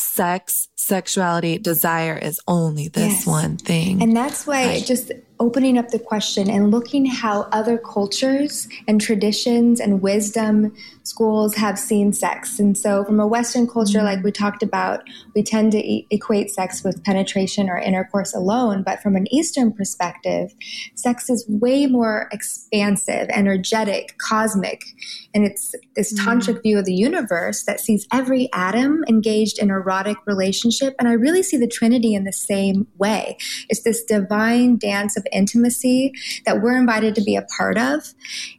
sex, 0.00 0.66
sexuality, 0.74 1.58
desire 1.58 2.18
is 2.18 2.40
only 2.48 2.88
this 2.88 3.18
yes. 3.18 3.26
one 3.26 3.56
thing. 3.56 4.02
And 4.02 4.16
that's 4.16 4.48
why 4.48 4.62
it 4.62 4.84
just 4.84 5.12
opening 5.38 5.78
up 5.78 5.90
the 5.90 5.98
question 5.98 6.48
and 6.48 6.70
looking 6.70 7.06
how 7.06 7.42
other 7.52 7.78
cultures 7.78 8.68
and 8.88 9.00
traditions 9.00 9.80
and 9.80 10.00
wisdom 10.02 10.74
schools 11.06 11.54
have 11.54 11.78
seen 11.78 12.12
sex. 12.12 12.58
And 12.58 12.76
so, 12.76 13.04
from 13.04 13.20
a 13.20 13.26
Western 13.26 13.68
culture, 13.68 14.02
like 14.02 14.22
we 14.24 14.32
talked 14.32 14.62
about, 14.62 15.02
we 15.34 15.42
tend 15.42 15.72
to 15.72 15.78
e- 15.78 16.06
equate 16.10 16.50
sex 16.50 16.82
with 16.82 17.02
penetration 17.04 17.68
or 17.68 17.78
intercourse 17.78 18.34
alone. 18.34 18.82
But 18.82 19.00
from 19.00 19.14
an 19.14 19.32
Eastern 19.32 19.72
perspective, 19.72 20.54
sex 20.94 21.30
is 21.30 21.46
way 21.48 21.86
more 21.86 22.28
expansive, 22.32 23.28
energetic, 23.30 24.18
cosmic. 24.18 24.84
And 25.32 25.44
it's 25.44 25.74
this 25.94 26.12
mm. 26.12 26.24
tantric 26.24 26.62
view 26.62 26.78
of 26.78 26.84
the 26.84 26.94
universe 26.94 27.64
that 27.64 27.80
sees 27.80 28.06
every 28.12 28.50
atom 28.52 29.04
engaged 29.08 29.60
in 29.60 29.70
erotic 29.70 30.16
relationship. 30.26 30.94
And 30.98 31.08
I 31.08 31.12
really 31.12 31.42
see 31.42 31.56
the 31.56 31.68
Trinity 31.68 32.14
in 32.14 32.24
the 32.24 32.32
same 32.32 32.86
way. 32.98 33.36
It's 33.68 33.82
this 33.82 34.02
divine 34.02 34.76
dance 34.76 35.16
of 35.16 35.26
intimacy 35.32 36.12
that 36.46 36.62
we're 36.62 36.76
invited 36.76 37.14
to 37.14 37.22
be 37.22 37.36
a 37.36 37.46
part 37.56 37.78
of. 37.78 38.12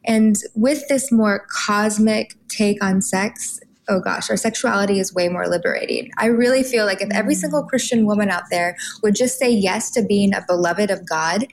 And 0.06 0.36
with 0.56 0.88
this 0.88 1.12
more 1.12 1.46
cosmic 1.50 2.37
take 2.50 2.84
on 2.84 3.02
sex, 3.02 3.60
oh 3.90 4.00
gosh, 4.00 4.30
our 4.30 4.38
sexuality 4.38 5.00
is 5.00 5.14
way 5.14 5.30
more 5.30 5.48
liberating. 5.48 6.12
I 6.18 6.28
really 6.28 6.64
feel 6.64 6.86
like 6.86 7.02
if 7.02 7.10
every 7.12 7.36
single 7.36 7.64
Christian 7.64 8.06
woman 8.06 8.30
out 8.30 8.44
there 8.50 8.76
would 9.04 9.16
just 9.16 9.40
say 9.40 9.50
yes 9.50 9.92
to 9.92 10.04
being 10.04 10.34
a 10.34 10.44
beloved 10.48 10.92
of 10.92 11.08
God, 11.08 11.48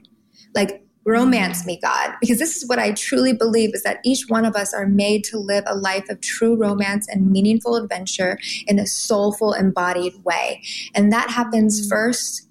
like 0.54 0.82
romance 1.06 1.66
me, 1.66 1.78
God, 1.82 2.14
because 2.20 2.38
this 2.38 2.56
is 2.56 2.68
what 2.68 2.78
I 2.78 2.92
truly 2.92 3.32
believe 3.32 3.74
is 3.74 3.82
that 3.82 4.00
each 4.04 4.24
one 4.28 4.44
of 4.44 4.56
us 4.56 4.72
are 4.72 4.86
made 4.86 5.22
to 5.24 5.38
live 5.38 5.64
a 5.66 5.76
life 5.76 6.08
of 6.08 6.20
true 6.20 6.56
romance 6.56 7.06
and 7.08 7.30
meaningful 7.30 7.76
adventure 7.76 8.38
in 8.66 8.78
a 8.78 8.86
soulful, 8.86 9.52
embodied 9.52 10.24
way. 10.24 10.62
And 10.94 11.12
that 11.12 11.30
happens 11.30 11.86
mm. 11.86 11.90
first 11.90 12.48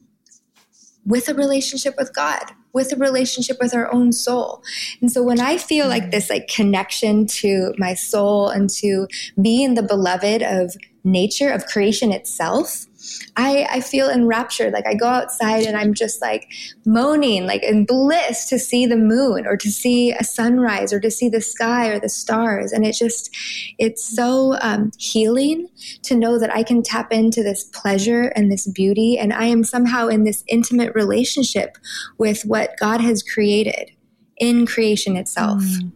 with 1.05 1.27
a 1.27 1.33
relationship 1.33 1.95
with 1.97 2.13
God 2.13 2.53
with 2.73 2.91
a 2.91 2.95
relationship 2.95 3.57
with 3.59 3.73
our 3.73 3.91
own 3.93 4.11
soul. 4.11 4.63
And 5.01 5.11
so 5.11 5.23
when 5.23 5.39
I 5.39 5.57
feel 5.57 5.87
like 5.87 6.11
this 6.11 6.29
like 6.29 6.47
connection 6.47 7.27
to 7.27 7.73
my 7.77 7.93
soul 7.93 8.49
and 8.49 8.69
to 8.71 9.07
being 9.41 9.75
the 9.75 9.83
beloved 9.83 10.41
of 10.41 10.75
nature 11.03 11.51
of 11.51 11.65
creation 11.67 12.11
itself, 12.11 12.87
I, 13.35 13.67
I 13.69 13.81
feel 13.81 14.09
enraptured. 14.09 14.73
Like 14.73 14.85
I 14.85 14.93
go 14.93 15.07
outside 15.07 15.65
and 15.65 15.75
I'm 15.75 15.93
just 15.93 16.21
like 16.21 16.51
moaning, 16.85 17.45
like 17.45 17.63
in 17.63 17.85
bliss 17.85 18.47
to 18.49 18.59
see 18.59 18.85
the 18.85 18.97
moon 18.97 19.47
or 19.47 19.57
to 19.57 19.71
see 19.71 20.11
a 20.11 20.23
sunrise 20.23 20.93
or 20.93 20.99
to 20.99 21.09
see 21.09 21.29
the 21.29 21.41
sky 21.41 21.87
or 21.87 21.99
the 21.99 22.09
stars. 22.09 22.71
And 22.71 22.85
it 22.85 22.93
just, 22.93 23.35
it's 23.79 24.03
so 24.03 24.57
um, 24.61 24.91
healing 24.97 25.67
to 26.03 26.15
know 26.15 26.37
that 26.39 26.53
I 26.53 26.63
can 26.63 26.83
tap 26.83 27.11
into 27.11 27.41
this 27.41 27.63
pleasure 27.63 28.31
and 28.35 28.51
this 28.51 28.67
beauty. 28.67 29.17
And 29.17 29.33
I 29.33 29.45
am 29.45 29.63
somehow 29.63 30.07
in 30.07 30.23
this 30.23 30.43
intimate 30.47 30.93
relationship 30.93 31.77
with 32.17 32.43
what 32.43 32.77
God 32.79 33.01
has 33.01 33.23
created 33.23 33.91
in 34.37 34.65
creation 34.65 35.17
itself. 35.17 35.63
Mm. 35.63 35.91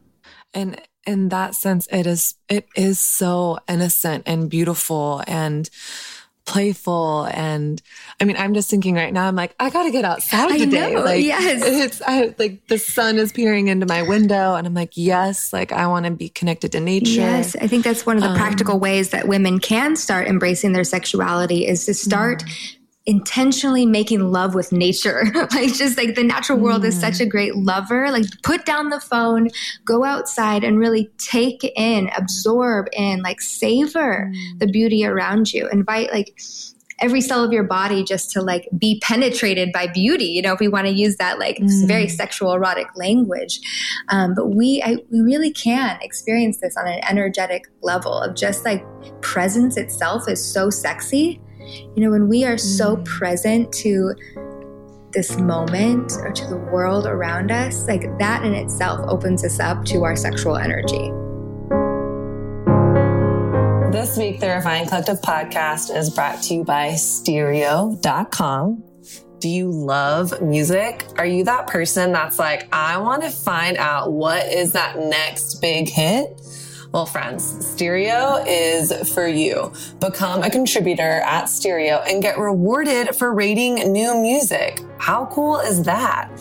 And 0.54 0.82
in 1.06 1.30
that 1.30 1.56
sense, 1.56 1.88
it 1.92 2.08
is, 2.08 2.36
it 2.50 2.68
is 2.76 3.00
so 3.00 3.60
innocent 3.68 4.24
and 4.26 4.50
beautiful 4.50 5.24
and, 5.28 5.70
playful 6.48 7.26
and 7.34 7.82
I 8.20 8.26
mean 8.26 8.38
I'm 8.38 8.54
just 8.54 8.70
thinking 8.70 8.96
right 8.96 9.14
now 9.14 9.28
I'm 9.28 9.36
like 9.36 9.54
I 9.60 9.70
got 9.70 9.84
to 9.84 9.92
get 9.92 10.06
outside 10.06 10.58
today. 10.58 10.94
know, 10.94 11.02
like 11.02 11.24
yes. 11.24 11.62
it's 11.64 12.02
I, 12.02 12.34
like 12.40 12.66
the 12.68 12.80
sun 12.80 13.18
is 13.18 13.32
peering 13.32 13.68
into 13.68 13.86
my 13.86 14.02
window 14.02 14.56
and 14.56 14.66
I'm 14.66 14.74
like 14.74 14.94
yes 14.96 15.52
like 15.52 15.72
I 15.72 15.88
want 15.88 16.06
to 16.06 16.12
be 16.12 16.30
connected 16.30 16.72
to 16.72 16.80
nature. 16.80 17.12
Yes 17.12 17.56
I 17.58 17.68
think 17.68 17.84
that's 17.84 18.06
one 18.06 18.16
of 18.16 18.24
the 18.24 18.30
um, 18.30 18.38
practical 18.38 18.80
ways 18.80 19.10
that 19.10 19.28
women 19.28 19.60
can 19.60 19.96
start 19.96 20.28
embracing 20.28 20.72
their 20.72 20.86
sexuality 20.86 21.68
is 21.68 21.86
to 21.86 21.94
start 21.94 22.44
mm 22.44 22.74
intentionally 23.08 23.86
making 23.86 24.32
love 24.32 24.54
with 24.54 24.74
nature. 24.74 25.24
like 25.54 25.74
just 25.74 25.98
like 25.98 26.16
the 26.16 26.24
natural 26.24 26.60
world 26.60 26.84
mm. 26.84 26.88
is 26.88 27.00
such 27.00 27.20
a 27.22 27.26
mm. 27.26 27.30
great 27.30 27.56
lover. 27.56 28.12
Like 28.12 28.26
put 28.44 28.66
down 28.66 28.90
the 28.90 29.00
phone, 29.00 29.48
go 29.86 30.04
outside 30.04 30.64
and 30.64 30.78
really 30.78 31.10
take 31.18 31.64
in, 31.76 32.10
absorb 32.16 32.88
in, 32.92 33.22
like 33.22 33.42
savor 33.42 34.30
mm. 34.32 34.60
the 34.60 34.68
beauty 34.68 35.06
around 35.06 35.54
you. 35.54 35.70
Invite 35.70 36.12
like 36.12 36.38
every 37.00 37.22
cell 37.22 37.44
of 37.44 37.54
your 37.54 37.64
body 37.64 38.04
just 38.04 38.32
to 38.32 38.42
like 38.42 38.68
be 38.78 39.00
penetrated 39.04 39.72
by 39.72 39.86
beauty 39.86 40.26
you 40.26 40.42
know 40.42 40.52
if 40.52 40.60
we 40.60 40.68
want 40.68 40.88
to 40.88 40.92
use 40.92 41.16
that 41.18 41.38
like 41.38 41.58
mm. 41.58 41.88
very 41.88 42.08
sexual 42.10 42.54
erotic 42.54 42.88
language 42.96 43.60
um, 44.10 44.34
but 44.34 44.48
we 44.48 44.82
I, 44.84 44.98
we 45.12 45.20
really 45.20 45.52
can 45.52 46.00
experience 46.02 46.58
this 46.58 46.76
on 46.76 46.88
an 46.88 47.00
energetic 47.08 47.66
level 47.84 48.20
of 48.20 48.36
just 48.36 48.66
like 48.66 48.84
presence 49.22 49.78
itself 49.78 50.28
is 50.28 50.44
so 50.44 50.72
sexy 50.72 51.40
you 51.96 52.04
know, 52.04 52.12
when 52.12 52.28
we 52.28 52.46
are 52.46 52.58
so 52.58 52.96
mm. 52.98 53.06
present 53.06 53.72
to 53.74 54.14
this 55.14 55.38
moment 55.38 56.14
or 56.20 56.32
to 56.32 56.46
the 56.48 56.58
world 56.58 57.06
around 57.06 57.52
us, 57.52 57.88
like 57.88 58.18
that 58.20 58.44
in 58.46 58.54
itself 58.54 59.00
opens 59.08 59.44
us 59.44 59.60
up 59.60 59.84
to 59.86 60.04
our 60.04 60.16
sexual 60.16 60.58
energy. 60.58 61.12
This 63.92 64.18
week, 64.18 64.40
the 64.40 64.50
Refined 64.50 64.90
Collective 64.90 65.22
podcast 65.22 65.96
is 65.96 66.10
brought 66.10 66.44
to 66.44 66.56
you 66.56 66.64
by 66.64 66.90
steereo.com. 66.90 68.84
Do 69.40 69.50
you 69.50 69.72
love 69.72 70.42
music? 70.42 71.06
Are 71.18 71.26
you 71.26 71.44
that 71.46 71.68
person 71.68 72.12
that's 72.12 72.38
like, 72.40 72.68
I 72.74 72.98
want 72.98 73.24
to 73.24 73.30
find 73.30 73.78
out 73.78 74.12
what 74.12 74.46
is 74.52 74.74
that 74.74 74.98
next 74.98 75.62
big 75.62 75.90
hit? 75.90 76.40
Well, 76.98 77.06
friends, 77.06 77.54
Steereo 77.64 78.44
is 78.48 78.92
for 79.14 79.28
you. 79.28 79.72
Become 80.00 80.42
a 80.42 80.50
contributor 80.50 81.22
at 81.22 81.44
Steereo 81.44 82.04
and 82.10 82.24
get 82.24 82.40
rewarded 82.40 83.16
for 83.16 83.36
rating 83.36 83.76
new 83.94 84.20
music. 84.20 84.82
How 84.98 85.28
cool 85.28 85.60
is 85.60 85.84
that? 85.84 86.32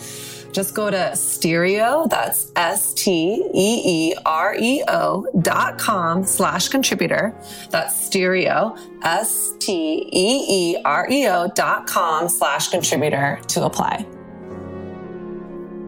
Just 0.51 0.73
go 0.73 0.89
to 0.89 1.11
steereo, 1.13 2.09
that's 2.09 2.51
S-T-E-E-R-E-O 2.55 3.51
dot 5.43 5.77
com 5.77 6.23
slash 6.23 6.69
contributor. 6.69 7.35
That's 7.69 8.09
steereo, 8.09 8.79
S-T-E-E-R-E-O 9.03 9.61
dot 11.53 11.85
com 11.85 12.27
slash 12.29 12.69
contributor 12.69 13.39
to 13.49 13.63
apply. 13.65 14.07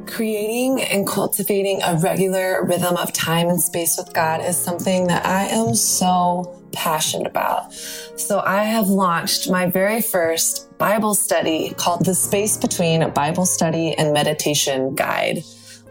Creating 0.09 0.81
and 0.81 1.07
cultivating 1.07 1.81
a 1.83 1.95
regular 1.97 2.65
rhythm 2.65 2.97
of 2.97 3.13
time 3.13 3.47
and 3.47 3.61
space 3.61 3.97
with 3.97 4.11
God 4.13 4.41
is 4.43 4.57
something 4.57 5.07
that 5.07 5.25
I 5.25 5.45
am 5.45 5.75
so 5.75 6.59
passionate 6.73 7.27
about. 7.27 7.71
So 7.73 8.39
I 8.39 8.63
have 8.63 8.87
launched 8.87 9.49
my 9.49 9.67
very 9.69 10.01
first 10.01 10.77
Bible 10.77 11.13
study 11.13 11.73
called 11.77 12.05
The 12.05 12.15
Space 12.15 12.57
Between 12.57 13.07
Bible 13.11 13.45
Study 13.45 13.93
and 13.93 14.11
Meditation 14.11 14.95
Guide. 14.95 15.43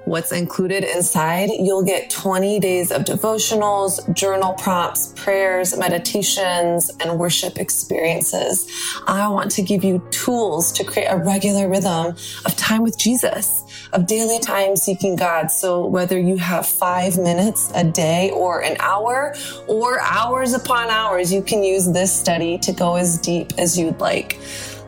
What's 0.09 0.33
included 0.33 0.85
inside? 0.85 1.51
You'll 1.51 1.85
get 1.85 2.09
20 2.09 2.61
days 2.61 2.91
of 2.91 3.03
devotionals, 3.05 4.01
journal 4.15 4.55
prompts, 4.55 5.13
prayers, 5.17 5.77
meditations, 5.77 6.91
and 7.01 7.19
worship 7.19 7.59
experiences. 7.59 8.67
I 9.07 9.29
want 9.29 9.51
to 9.51 9.63
give 9.63 9.85
you 9.85 10.03
tools 10.11 10.73
to 10.73 10.85
create 10.85 11.09
a 11.09 11.19
regular 11.19 11.69
rhythm 11.69 12.17
of 12.47 12.57
time 12.57 12.83
with 12.83 12.99
Jesus, 12.99 13.65
of 13.93 14.07
daily 14.07 14.39
time 14.39 14.77
seeking 14.77 15.15
God. 15.15 15.51
So 15.51 15.85
whether 15.85 16.19
you 16.19 16.39
have 16.39 16.67
five 16.67 17.19
minutes 17.19 17.71
a 17.75 17.85
day 17.85 18.31
or 18.31 18.63
an 18.65 18.79
hour 18.81 19.35
or 19.67 20.01
hours 20.01 20.55
upon 20.55 20.89
hours, 20.89 21.31
you 21.31 21.43
can 21.43 21.63
use 21.63 21.85
this 21.85 22.19
study 22.19 22.57
to 22.61 22.73
go 22.73 22.95
as 22.95 23.19
deep 23.19 23.53
as 23.59 23.79
you'd 23.79 24.01
like. 24.01 24.41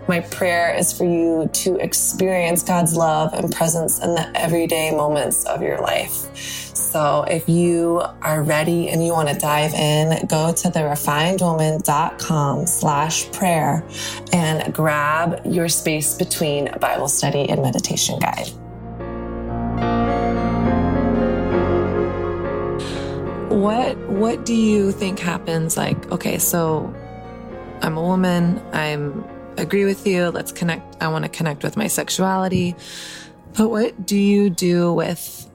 My 0.08 0.20
prayer 0.20 0.74
is 0.74 0.96
for 0.96 1.04
you 1.04 1.48
to 1.52 1.76
experience 1.76 2.62
God's 2.62 2.96
love 2.96 3.32
and 3.32 3.52
presence 3.52 4.02
in 4.02 4.14
the 4.14 4.30
everyday 4.34 4.90
moments 4.90 5.44
of 5.44 5.62
your 5.62 5.80
life. 5.80 6.34
So 6.90 7.22
if 7.28 7.48
you 7.48 8.02
are 8.22 8.42
ready 8.42 8.88
and 8.88 9.04
you 9.04 9.12
want 9.12 9.28
to 9.28 9.36
dive 9.36 9.74
in, 9.74 10.26
go 10.26 10.52
to 10.52 10.70
the 10.70 10.80
refinedwoman.com 10.80 12.66
slash 12.66 13.30
prayer 13.30 13.84
and 14.32 14.74
grab 14.74 15.40
your 15.46 15.68
space 15.68 16.16
between 16.16 16.68
Bible 16.80 17.06
study 17.06 17.48
and 17.48 17.62
meditation 17.62 18.18
guide. 18.18 18.48
What 23.52 23.96
what 24.08 24.44
do 24.44 24.54
you 24.54 24.90
think 24.90 25.18
happens 25.18 25.76
like 25.76 26.10
okay 26.10 26.38
so 26.38 26.92
I'm 27.82 27.98
a 27.98 28.02
woman 28.02 28.60
I'm 28.72 29.24
agree 29.56 29.84
with 29.84 30.06
you. 30.06 30.28
Let's 30.28 30.52
connect. 30.52 31.02
I 31.02 31.08
want 31.08 31.24
to 31.24 31.28
connect 31.28 31.62
with 31.62 31.76
my 31.76 31.86
sexuality. 31.86 32.74
But 33.56 33.68
what 33.68 34.06
do 34.06 34.16
you 34.16 34.50
do 34.50 34.92
with, 34.92 35.50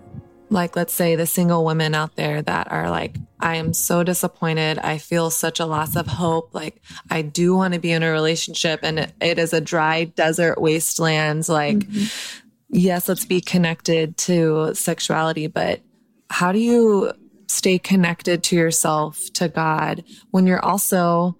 like, 0.49 0.75
let's 0.75 0.93
say 0.93 1.15
the 1.15 1.25
single 1.25 1.65
women 1.65 1.95
out 1.95 2.15
there 2.15 2.41
that 2.41 2.71
are 2.71 2.89
like, 2.89 3.15
I 3.39 3.55
am 3.55 3.73
so 3.73 4.03
disappointed. 4.03 4.79
I 4.79 4.97
feel 4.97 5.29
such 5.29 5.59
a 5.59 5.65
loss 5.65 5.95
of 5.95 6.07
hope. 6.07 6.53
Like, 6.53 6.81
I 7.09 7.21
do 7.21 7.55
want 7.55 7.73
to 7.73 7.79
be 7.79 7.91
in 7.91 8.03
a 8.03 8.11
relationship 8.11 8.81
and 8.83 8.99
it, 8.99 9.13
it 9.21 9.39
is 9.39 9.53
a 9.53 9.61
dry 9.61 10.05
desert 10.05 10.59
wasteland. 10.59 11.47
Like, 11.47 11.77
mm-hmm. 11.77 12.05
yes, 12.69 13.07
let's 13.07 13.25
be 13.25 13.41
connected 13.41 14.17
to 14.17 14.73
sexuality, 14.73 15.47
but 15.47 15.81
how 16.29 16.51
do 16.51 16.59
you 16.59 17.13
stay 17.47 17.77
connected 17.77 18.43
to 18.43 18.55
yourself, 18.55 19.19
to 19.33 19.47
God, 19.47 20.03
when 20.31 20.47
you're 20.47 20.63
also 20.63 21.37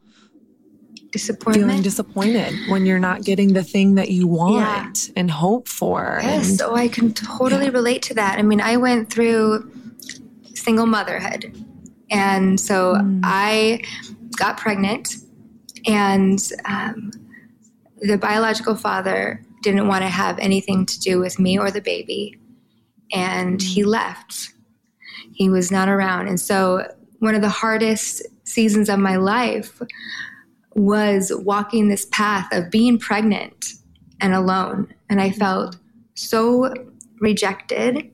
disappointment. 1.16 1.70
Feeling 1.70 1.82
disappointed 1.82 2.54
when 2.68 2.86
you're 2.86 3.00
not 3.00 3.24
getting 3.24 3.54
the 3.54 3.64
thing 3.64 3.96
that 3.96 4.10
you 4.10 4.28
want 4.28 5.08
yeah. 5.08 5.14
and 5.16 5.32
hope 5.32 5.70
for. 5.70 6.20
Yes, 6.22 6.50
and, 6.50 6.60
so 6.60 6.76
I 6.76 6.90
can 6.90 7.14
totally 7.14 7.68
yeah. 7.68 7.72
relate 7.72 8.02
to 8.04 8.14
that. 8.16 8.38
I 8.38 8.42
mean, 8.42 8.60
I 8.60 8.76
went 8.76 9.10
through 9.10 9.72
single 10.54 10.86
motherhood. 10.86 11.56
And 12.12 12.60
so 12.60 12.96
mm. 12.96 13.22
I 13.24 13.82
got 14.38 14.58
pregnant, 14.58 15.16
and 15.88 16.40
um, 16.66 17.12
the 18.02 18.18
biological 18.18 18.76
father 18.76 19.42
didn't 19.64 19.88
want 19.88 20.04
to 20.04 20.10
have 20.10 20.38
anything 20.40 20.86
to 20.86 21.00
do 21.00 21.20
with 21.20 21.40
me 21.40 21.58
or 21.58 21.72
the 21.72 21.82
baby. 21.82 22.38
And 23.14 23.62
he 23.62 23.84
mm. 23.84 23.88
left. 23.88 24.52
He 25.34 25.50
was 25.50 25.72
not 25.72 25.88
around. 25.88 26.28
And 26.28 26.40
so, 26.40 26.86
one 27.20 27.36
of 27.36 27.42
the 27.42 27.50
hardest 27.50 28.22
seasons 28.44 28.90
of 28.90 29.00
my 29.00 29.16
life 29.16 29.82
was 30.76 31.32
walking 31.34 31.88
this 31.88 32.06
path 32.06 32.48
of 32.52 32.70
being 32.70 33.00
pregnant 33.00 33.66
and 34.22 34.34
alone. 34.34 34.94
And 35.10 35.22
I 35.22 35.32
felt 35.32 35.78
so 36.14 36.74
rejected. 37.20 38.12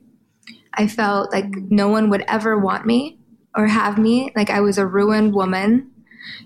I 0.74 0.86
felt 0.86 1.32
like 1.32 1.46
no 1.50 1.88
one 1.88 2.08
would 2.10 2.24
ever 2.28 2.56
want 2.56 2.86
me 2.86 3.18
or 3.56 3.66
have 3.66 3.98
me, 3.98 4.32
like 4.34 4.48
I 4.48 4.60
was 4.60 4.78
a 4.78 4.86
ruined 4.86 5.34
woman, 5.34 5.90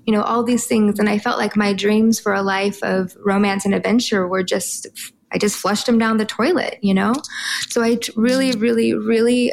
you 0.06 0.12
know, 0.12 0.22
all 0.22 0.42
these 0.42 0.66
things. 0.66 0.98
And 0.98 1.08
I 1.08 1.18
felt 1.18 1.38
like 1.38 1.56
my 1.56 1.72
dreams 1.72 2.18
for 2.18 2.34
a 2.34 2.42
life 2.42 2.82
of 2.82 3.16
romance 3.24 3.64
and 3.64 3.74
adventure 3.74 4.26
were 4.26 4.42
just, 4.42 4.86
I 5.32 5.38
just 5.38 5.56
flushed 5.56 5.86
them 5.86 5.98
down 5.98 6.16
the 6.16 6.24
toilet, 6.24 6.78
you 6.82 6.94
know? 6.94 7.14
So 7.68 7.82
I 7.82 7.98
really, 8.16 8.52
really, 8.52 8.94
really 8.94 9.52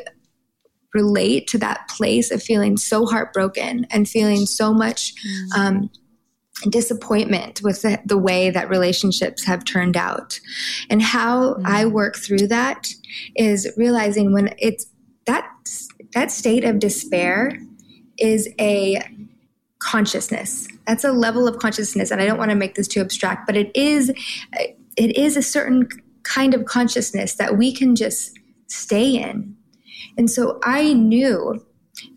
relate 0.94 1.48
to 1.48 1.58
that 1.58 1.88
place 1.90 2.32
of 2.32 2.42
feeling 2.42 2.78
so 2.78 3.06
heartbroken 3.06 3.86
and 3.90 4.08
feeling 4.08 4.46
so 4.46 4.74
much 4.74 5.14
mm. 5.26 5.58
um, 5.58 5.90
disappointment 6.70 7.62
with 7.64 7.82
the, 7.82 8.00
the, 8.06 8.18
way 8.18 8.50
that 8.50 8.70
relationships 8.70 9.44
have 9.46 9.66
turned 9.66 9.98
out. 9.98 10.40
And 10.90 11.02
how 11.02 11.56
mm. 11.56 11.66
I 11.66 11.86
work 11.86 12.18
through 12.18 12.48
that 12.48 12.90
is 13.36 13.72
realizing 13.78 14.34
when 14.34 14.54
it's 14.58 14.88
that 15.26 15.50
that 16.14 16.32
state 16.32 16.64
of 16.64 16.80
despair 16.80 17.58
is 18.18 18.48
a 18.60 19.02
consciousness. 19.80 20.68
That's 20.88 21.04
a 21.04 21.12
level 21.12 21.48
of 21.48 21.60
consciousness 21.60 22.12
and 22.12 22.22
I 22.22 22.26
don't 22.26 22.38
want 22.38 22.52
to 22.52 22.56
make 22.56 22.76
this 22.76 22.88
too 22.88 23.02
abstract, 23.02 23.48
but 23.48 23.58
it 23.58 23.72
is 23.76 24.10
it 24.96 25.18
is 25.18 25.36
a 25.36 25.42
certain 25.42 25.88
kind 26.24 26.54
of 26.54 26.66
consciousness 26.66 27.36
that 27.36 27.58
we 27.58 27.74
can 27.74 27.96
just 27.96 28.38
stay 28.68 29.10
in 29.10 29.56
and 30.18 30.30
so 30.30 30.60
I 30.64 30.94
knew 30.94 31.66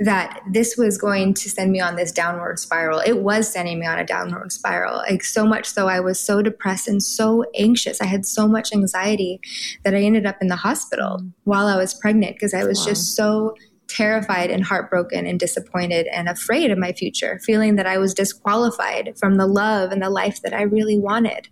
that 0.01 0.41
this 0.51 0.77
was 0.77 0.97
going 0.97 1.35
to 1.35 1.51
send 1.51 1.71
me 1.71 1.81
on 1.81 1.97
this 1.97 2.11
downward 2.11 2.59
spiral. 2.59 3.01
It 3.01 3.19
was 3.19 3.53
sending 3.53 3.79
me 3.79 3.87
on 3.87 3.99
a 3.99 4.07
downward 4.07 4.53
spiral. 4.53 4.99
Like 4.99 5.23
so 5.23 5.45
much 5.45 5.67
so 5.67 5.87
I 5.87 6.01
was 6.01 6.19
so 6.19 6.43
depressed 6.43 6.89
and 6.89 7.03
so 7.03 7.45
anxious. 7.55 8.01
I 8.01 8.07
had 8.07 8.25
so 8.25 8.49
much 8.49 8.73
anxiety 8.73 9.41
that 9.85 9.95
I 9.95 10.03
ended 10.03 10.27
up 10.27 10.39
in 10.41 10.49
the 10.49 10.57
hospital 10.57 11.21
mm. 11.23 11.33
while 11.45 11.67
I 11.67 11.77
was 11.77 11.95
pregnant 11.95 12.37
because 12.37 12.55
I 12.55 12.65
was 12.65 12.81
wow. 12.81 12.87
just 12.87 13.15
so 13.15 13.55
terrified 13.89 14.51
and 14.51 14.65
heartbroken 14.65 15.27
and 15.27 15.39
disappointed 15.39 16.07
and 16.09 16.29
afraid 16.29 16.71
of 16.71 16.79
my 16.79 16.93
future, 16.93 17.39
feeling 17.45 17.77
that 17.77 17.87
I 17.87 17.99
was 17.99 18.15
disqualified 18.15 19.15
from 19.19 19.37
the 19.37 19.47
love 19.47 19.93
and 19.93 20.03
the 20.03 20.11
life 20.11 20.43
that 20.43 20.53
I 20.53 20.63
really 20.63 20.99
wanted. 20.99 21.49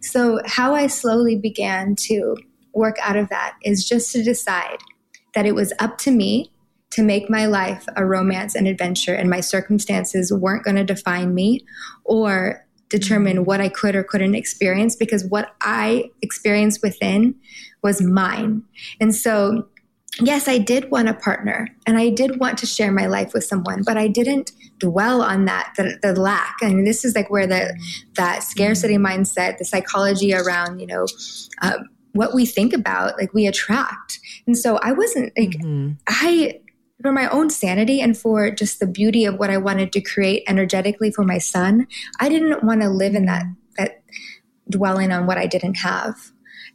So 0.00 0.40
how 0.44 0.74
I 0.74 0.88
slowly 0.88 1.36
began 1.36 1.94
to 2.00 2.36
work 2.74 2.96
out 3.00 3.16
of 3.16 3.28
that 3.30 3.56
is 3.62 3.88
just 3.88 4.12
to 4.12 4.22
decide 4.22 4.78
that 5.34 5.46
it 5.46 5.54
was 5.54 5.72
up 5.78 5.98
to 5.98 6.10
me 6.10 6.50
to 6.94 7.02
make 7.02 7.28
my 7.28 7.46
life 7.46 7.84
a 7.96 8.06
romance 8.06 8.54
and 8.54 8.68
adventure, 8.68 9.14
and 9.14 9.28
my 9.28 9.40
circumstances 9.40 10.32
weren't 10.32 10.64
going 10.64 10.76
to 10.76 10.84
define 10.84 11.34
me 11.34 11.64
or 12.04 12.64
determine 12.88 13.44
what 13.44 13.60
I 13.60 13.68
could 13.68 13.96
or 13.96 14.04
couldn't 14.04 14.36
experience 14.36 14.94
because 14.94 15.24
what 15.24 15.56
I 15.60 16.10
experienced 16.22 16.82
within 16.84 17.34
was 17.82 18.00
mine. 18.00 18.62
And 19.00 19.12
so, 19.12 19.66
yes, 20.20 20.46
I 20.46 20.58
did 20.58 20.92
want 20.92 21.08
a 21.08 21.14
partner 21.14 21.66
and 21.84 21.98
I 21.98 22.10
did 22.10 22.38
want 22.38 22.58
to 22.58 22.66
share 22.66 22.92
my 22.92 23.06
life 23.06 23.34
with 23.34 23.42
someone, 23.42 23.82
but 23.84 23.96
I 23.96 24.06
didn't 24.06 24.52
dwell 24.78 25.20
on 25.20 25.46
that, 25.46 25.72
the, 25.76 25.98
the 26.00 26.14
lack. 26.14 26.54
I 26.62 26.68
mean, 26.68 26.84
this 26.84 27.04
is 27.04 27.16
like 27.16 27.28
where 27.28 27.48
the, 27.48 27.76
that 28.14 28.44
scarcity 28.44 28.98
mindset, 28.98 29.58
the 29.58 29.64
psychology 29.64 30.32
around, 30.32 30.78
you 30.78 30.86
know, 30.86 31.06
um, 31.60 31.88
what 32.12 32.32
we 32.32 32.46
think 32.46 32.72
about, 32.72 33.18
like 33.18 33.34
we 33.34 33.48
attract. 33.48 34.20
And 34.46 34.56
so 34.56 34.76
I 34.76 34.92
wasn't 34.92 35.32
like, 35.36 35.50
mm-hmm. 35.50 35.94
I, 36.06 36.60
for 37.04 37.12
my 37.12 37.28
own 37.28 37.50
sanity 37.50 38.00
and 38.00 38.16
for 38.16 38.50
just 38.50 38.80
the 38.80 38.86
beauty 38.86 39.26
of 39.26 39.38
what 39.38 39.50
I 39.50 39.58
wanted 39.58 39.92
to 39.92 40.00
create 40.00 40.42
energetically 40.48 41.10
for 41.10 41.22
my 41.22 41.36
son, 41.36 41.86
I 42.18 42.30
didn't 42.30 42.64
want 42.64 42.80
to 42.80 42.88
live 42.88 43.14
in 43.14 43.26
that, 43.26 43.44
that 43.76 44.02
dwelling 44.70 45.12
on 45.12 45.26
what 45.26 45.36
I 45.36 45.46
didn't 45.46 45.74
have 45.74 46.32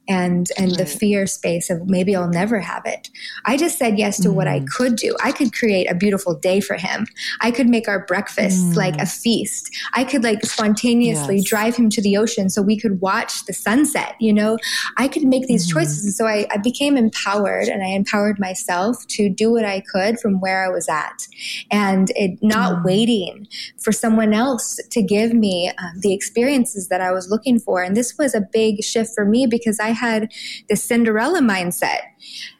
and 0.10 0.48
and 0.58 0.72
right. 0.72 0.78
the 0.80 0.86
fear 0.86 1.28
space 1.28 1.70
of 1.70 1.88
maybe 1.88 2.16
I'll 2.16 2.28
never 2.28 2.60
have 2.60 2.86
it. 2.86 3.10
I 3.46 3.56
just 3.56 3.78
said 3.78 3.98
yes 3.98 4.20
to 4.22 4.30
mm. 4.30 4.34
what 4.34 4.48
I 4.48 4.60
mm. 4.60 4.68
could 4.68 4.96
do. 4.96 5.16
I 5.24 5.32
could 5.32 5.54
create 5.54 5.90
a 5.90 5.96
beautiful 5.96 6.34
day 6.34 6.60
for 6.60 6.76
him. 6.76 7.08
I 7.42 7.52
could 7.52 7.70
make 7.70 7.88
our 7.88 8.06
breakfast 8.06 8.66
mm. 8.66 8.76
like 8.76 8.98
a 8.98 9.06
feast. 9.06 9.70
I 9.94 10.04
could 10.04 10.24
like 10.24 10.44
spontaneously 10.44 11.38
yes. 11.38 11.46
drive 11.46 11.76
him 11.76 11.90
to 11.92 12.02
the 12.02 12.18
ocean 12.18 12.50
so 12.50 12.62
we 12.62 12.80
could 12.80 13.00
watch 13.02 13.46
the 13.46 13.54
sunset, 13.54 14.16
you 14.20 14.34
know? 14.34 14.58
I 14.98 15.08
could 15.08 15.24
make 15.24 15.48
these 15.48 15.68
mm. 15.68 15.74
choices. 15.74 16.04
And 16.04 16.14
so 16.14 16.26
I, 16.26 16.48
I 16.50 16.58
became 16.58 16.98
empowered 16.98 17.68
and 17.68 17.84
I 17.84 17.88
empowered 17.88 18.40
myself 18.40 19.06
to 19.08 19.30
do 19.30 19.52
what 19.52 19.66
I 19.66 19.82
could 19.92 20.20
from 20.20 20.40
where 20.40 20.66
I 20.66 20.70
was 20.70 20.90
at 20.90 21.28
and 21.72 22.12
it 22.16 22.40
not 22.42 22.78
mm. 22.78 22.86
waiting 22.86 23.48
for 23.78 23.92
someone 23.92 24.34
else 24.34 24.80
to 24.90 25.02
give 25.02 25.34
me 25.34 25.72
um, 25.78 26.00
the 26.00 26.14
experiences 26.14 26.88
that 26.88 27.02
I 27.02 27.12
was 27.12 27.30
looking 27.30 27.60
for. 27.60 27.84
And 27.84 27.96
this 27.96 28.18
was 28.18 28.34
a 28.34 28.42
big 28.42 28.84
shift 28.84 29.12
for 29.14 29.26
me 29.26 29.46
because 29.46 29.80
I 29.80 29.90
had 30.00 30.32
this 30.70 30.84
Cinderella 30.84 31.42
mindset. 31.42 32.02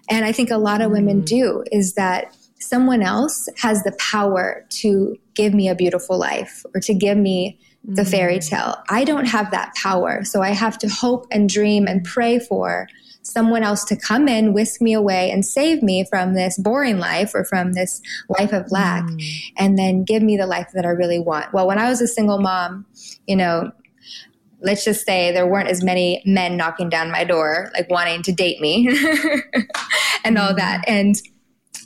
And 0.10 0.26
I 0.26 0.32
think 0.32 0.50
a 0.50 0.58
lot 0.58 0.82
of 0.82 0.92
women 0.92 1.22
mm. 1.22 1.26
do 1.26 1.64
is 1.72 1.94
that 1.94 2.36
someone 2.60 3.02
else 3.02 3.48
has 3.58 3.84
the 3.84 3.96
power 4.00 4.66
to 4.70 5.18
give 5.34 5.54
me 5.54 5.70
a 5.70 5.76
beautiful 5.76 6.18
life 6.18 6.66
or 6.74 6.82
to 6.82 6.94
give 6.94 7.18
me 7.18 7.60
the 7.84 8.04
mm. 8.04 8.12
fairy 8.12 8.40
tale. 8.40 8.76
I 8.90 9.04
don't 9.04 9.26
have 9.26 9.52
that 9.52 9.74
power. 9.76 10.24
So 10.24 10.42
I 10.42 10.50
have 10.50 10.78
to 10.80 10.90
hope 10.90 11.26
and 11.32 11.50
dream 11.50 11.88
and 11.88 12.04
pray 12.04 12.40
for 12.40 12.88
someone 13.22 13.64
else 13.64 13.84
to 13.86 13.96
come 13.96 14.28
in, 14.28 14.54
whisk 14.54 14.82
me 14.82 14.94
away, 14.94 15.30
and 15.32 15.46
save 15.46 15.84
me 15.84 16.06
from 16.10 16.34
this 16.34 16.58
boring 16.58 16.98
life 16.98 17.32
or 17.34 17.46
from 17.46 17.74
this 17.74 18.02
life 18.28 18.54
of 18.54 18.72
lack, 18.72 19.04
mm. 19.04 19.22
and 19.58 19.78
then 19.78 20.04
give 20.04 20.24
me 20.24 20.36
the 20.38 20.48
life 20.48 20.70
that 20.74 20.86
I 20.86 20.90
really 20.90 21.20
want. 21.20 21.54
Well, 21.54 21.68
when 21.68 21.78
I 21.78 21.90
was 21.90 22.02
a 22.02 22.08
single 22.08 22.40
mom, 22.40 22.86
you 23.28 23.36
know, 23.36 23.72
let's 24.62 24.84
just 24.84 25.06
say 25.06 25.32
there 25.32 25.48
weren't 25.48 25.70
as 25.70 25.84
many 25.84 26.22
men 26.26 26.58
knocking 26.58 26.90
down 26.90 27.12
my 27.12 27.24
door, 27.24 27.72
like 27.74 27.90
wanting 27.90 28.22
to 28.24 28.32
date 28.32 28.60
me 28.60 28.90
and 30.24 30.38
all 30.38 30.56
that. 30.56 30.82
Mm. 30.82 30.92
And 30.92 31.22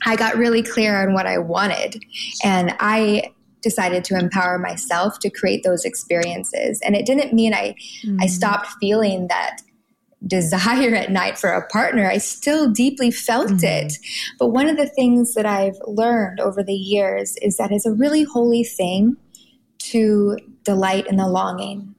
I 0.06 0.16
got 0.16 0.36
really 0.36 0.64
clear 0.64 1.02
on 1.02 1.14
what 1.14 1.28
I 1.28 1.38
wanted. 1.38 2.04
And 2.44 2.76
I 2.80 3.32
decided 3.62 4.04
to 4.06 4.18
empower 4.18 4.60
myself 4.60 5.20
to 5.20 5.30
create 5.30 5.64
those 5.64 5.86
experiences. 5.86 6.80
And 6.84 6.96
it 6.96 7.06
didn't 7.06 7.34
mean 7.34 7.54
I, 7.54 7.76
mm. 8.04 8.18
I 8.22 8.28
stopped 8.28 8.68
feeling 8.80 9.28
that 9.28 9.62
desire 10.26 10.96
at 10.96 11.12
night 11.12 11.38
for 11.38 11.50
a 11.50 11.66
partner. 11.68 12.10
I 12.10 12.18
still 12.18 12.70
deeply 12.70 13.12
felt 13.12 13.50
mm. 13.50 13.64
it. 13.64 13.94
But 14.40 14.48
one 14.48 14.68
of 14.68 14.78
the 14.78 14.88
things 14.88 15.36
that 15.36 15.46
I've 15.46 15.78
learned 15.86 16.40
over 16.40 16.64
the 16.64 16.74
years 16.74 17.36
is 17.42 17.58
that 17.58 17.72
it's 17.72 17.86
a 17.86 17.94
really 17.94 18.24
holy 18.24 18.64
thing 18.64 19.16
to 19.80 20.38
delight 20.64 21.08
in 21.08 21.18
the 21.18 21.28
longing 21.28 21.94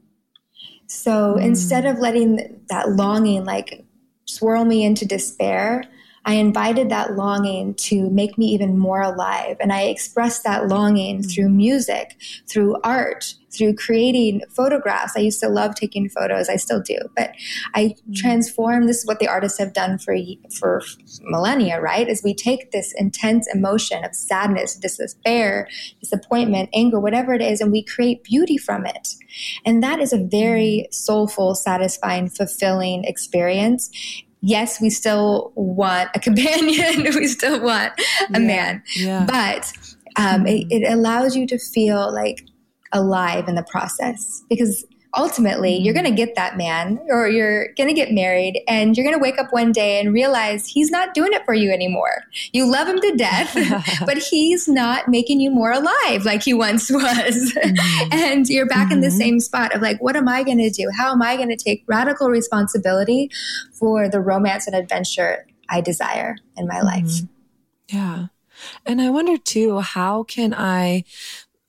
so 0.94 1.34
mm. 1.34 1.44
instead 1.44 1.86
of 1.86 1.98
letting 1.98 2.60
that 2.68 2.90
longing 2.90 3.44
like 3.44 3.84
swirl 4.26 4.64
me 4.64 4.84
into 4.84 5.04
despair, 5.04 5.84
I 6.26 6.34
invited 6.34 6.88
that 6.90 7.16
longing 7.16 7.74
to 7.74 8.08
make 8.10 8.38
me 8.38 8.46
even 8.46 8.78
more 8.78 9.02
alive. 9.02 9.56
And 9.60 9.72
I 9.72 9.82
expressed 9.82 10.44
that 10.44 10.68
longing 10.68 11.22
mm. 11.22 11.34
through 11.34 11.50
music, 11.50 12.16
through 12.48 12.76
art, 12.82 13.34
through 13.56 13.74
creating 13.74 14.42
photographs. 14.50 15.12
I 15.16 15.20
used 15.20 15.40
to 15.40 15.48
love 15.48 15.74
taking 15.74 16.08
photos. 16.08 16.48
I 16.48 16.56
still 16.56 16.80
do, 16.80 16.98
but 17.14 17.32
I 17.74 17.94
mm. 18.08 18.16
transform. 18.16 18.86
This 18.86 18.98
is 18.98 19.06
what 19.06 19.18
the 19.18 19.28
artists 19.28 19.58
have 19.58 19.74
done 19.74 19.98
for 19.98 20.16
for 20.58 20.82
millennia, 21.22 21.80
right? 21.80 22.08
Is 22.08 22.22
we 22.22 22.34
take 22.34 22.70
this 22.70 22.92
intense 22.96 23.46
emotion 23.52 24.04
of 24.04 24.14
sadness, 24.14 24.76
despair, 24.76 25.68
disappointment, 26.00 26.70
anger, 26.74 26.98
whatever 27.00 27.34
it 27.34 27.42
is, 27.42 27.60
and 27.60 27.70
we 27.70 27.84
create 27.84 28.24
beauty 28.24 28.56
from 28.56 28.86
it. 28.86 29.08
And 29.64 29.82
that 29.82 30.00
is 30.00 30.12
a 30.12 30.18
very 30.18 30.86
mm. 30.88 30.94
soulful, 30.94 31.54
satisfying, 31.54 32.30
fulfilling 32.30 33.04
experience 33.04 33.90
yes, 34.44 34.80
we 34.80 34.90
still 34.90 35.52
want 35.56 36.10
a 36.14 36.20
companion, 36.20 37.02
we 37.14 37.26
still 37.26 37.60
want 37.62 37.92
a 37.98 38.32
yeah, 38.32 38.38
man, 38.38 38.82
yeah. 38.96 39.24
but 39.26 39.72
um, 40.16 40.44
mm-hmm. 40.44 40.46
it, 40.46 40.66
it, 40.70 40.92
allows 40.92 41.34
you 41.36 41.46
to 41.46 41.58
feel 41.58 42.12
like 42.14 42.46
alive 42.92 43.48
in 43.48 43.56
the 43.56 43.64
process 43.64 44.42
because 44.48 44.84
ultimately 45.16 45.76
you're 45.76 45.94
going 45.94 46.04
to 46.04 46.10
get 46.10 46.34
that 46.34 46.56
man 46.56 46.98
or 47.08 47.28
you're 47.28 47.68
going 47.74 47.88
to 47.88 47.94
get 47.94 48.12
married 48.12 48.62
and 48.68 48.96
you're 48.96 49.04
going 49.04 49.16
to 49.16 49.22
wake 49.22 49.38
up 49.38 49.52
one 49.52 49.72
day 49.72 50.00
and 50.00 50.12
realize 50.12 50.66
he's 50.66 50.90
not 50.90 51.14
doing 51.14 51.32
it 51.32 51.44
for 51.44 51.54
you 51.54 51.70
anymore. 51.70 52.22
You 52.52 52.70
love 52.70 52.88
him 52.88 53.00
to 53.00 53.16
death, 53.16 53.56
but 54.06 54.18
he's 54.18 54.68
not 54.68 55.08
making 55.08 55.40
you 55.40 55.50
more 55.50 55.72
alive 55.72 56.24
like 56.24 56.42
he 56.42 56.54
once 56.54 56.90
was. 56.90 57.52
Mm-hmm. 57.52 58.08
and 58.12 58.48
you're 58.48 58.66
back 58.66 58.86
mm-hmm. 58.86 58.94
in 58.94 59.00
the 59.00 59.08
mm-hmm. 59.08 59.18
same 59.18 59.40
spot 59.40 59.74
of 59.74 59.82
like, 59.82 60.00
what 60.02 60.16
am 60.16 60.28
I 60.28 60.42
going 60.42 60.58
to 60.58 60.70
do? 60.70 60.90
How 60.96 61.12
am 61.12 61.22
I 61.22 61.36
going 61.36 61.50
to 61.50 61.56
take 61.56 61.84
radical 61.86 62.28
responsibility 62.28 63.30
for 63.72 64.08
the 64.08 64.20
romance 64.20 64.66
and 64.66 64.76
adventure 64.76 65.46
I 65.68 65.80
desire 65.80 66.36
in 66.56 66.66
my 66.66 66.76
mm-hmm. 66.76 66.86
life? 66.86 67.20
Yeah. 67.88 68.26
And 68.86 69.00
I 69.00 69.10
wonder 69.10 69.36
too, 69.36 69.80
how 69.80 70.22
can 70.22 70.54
I, 70.54 71.04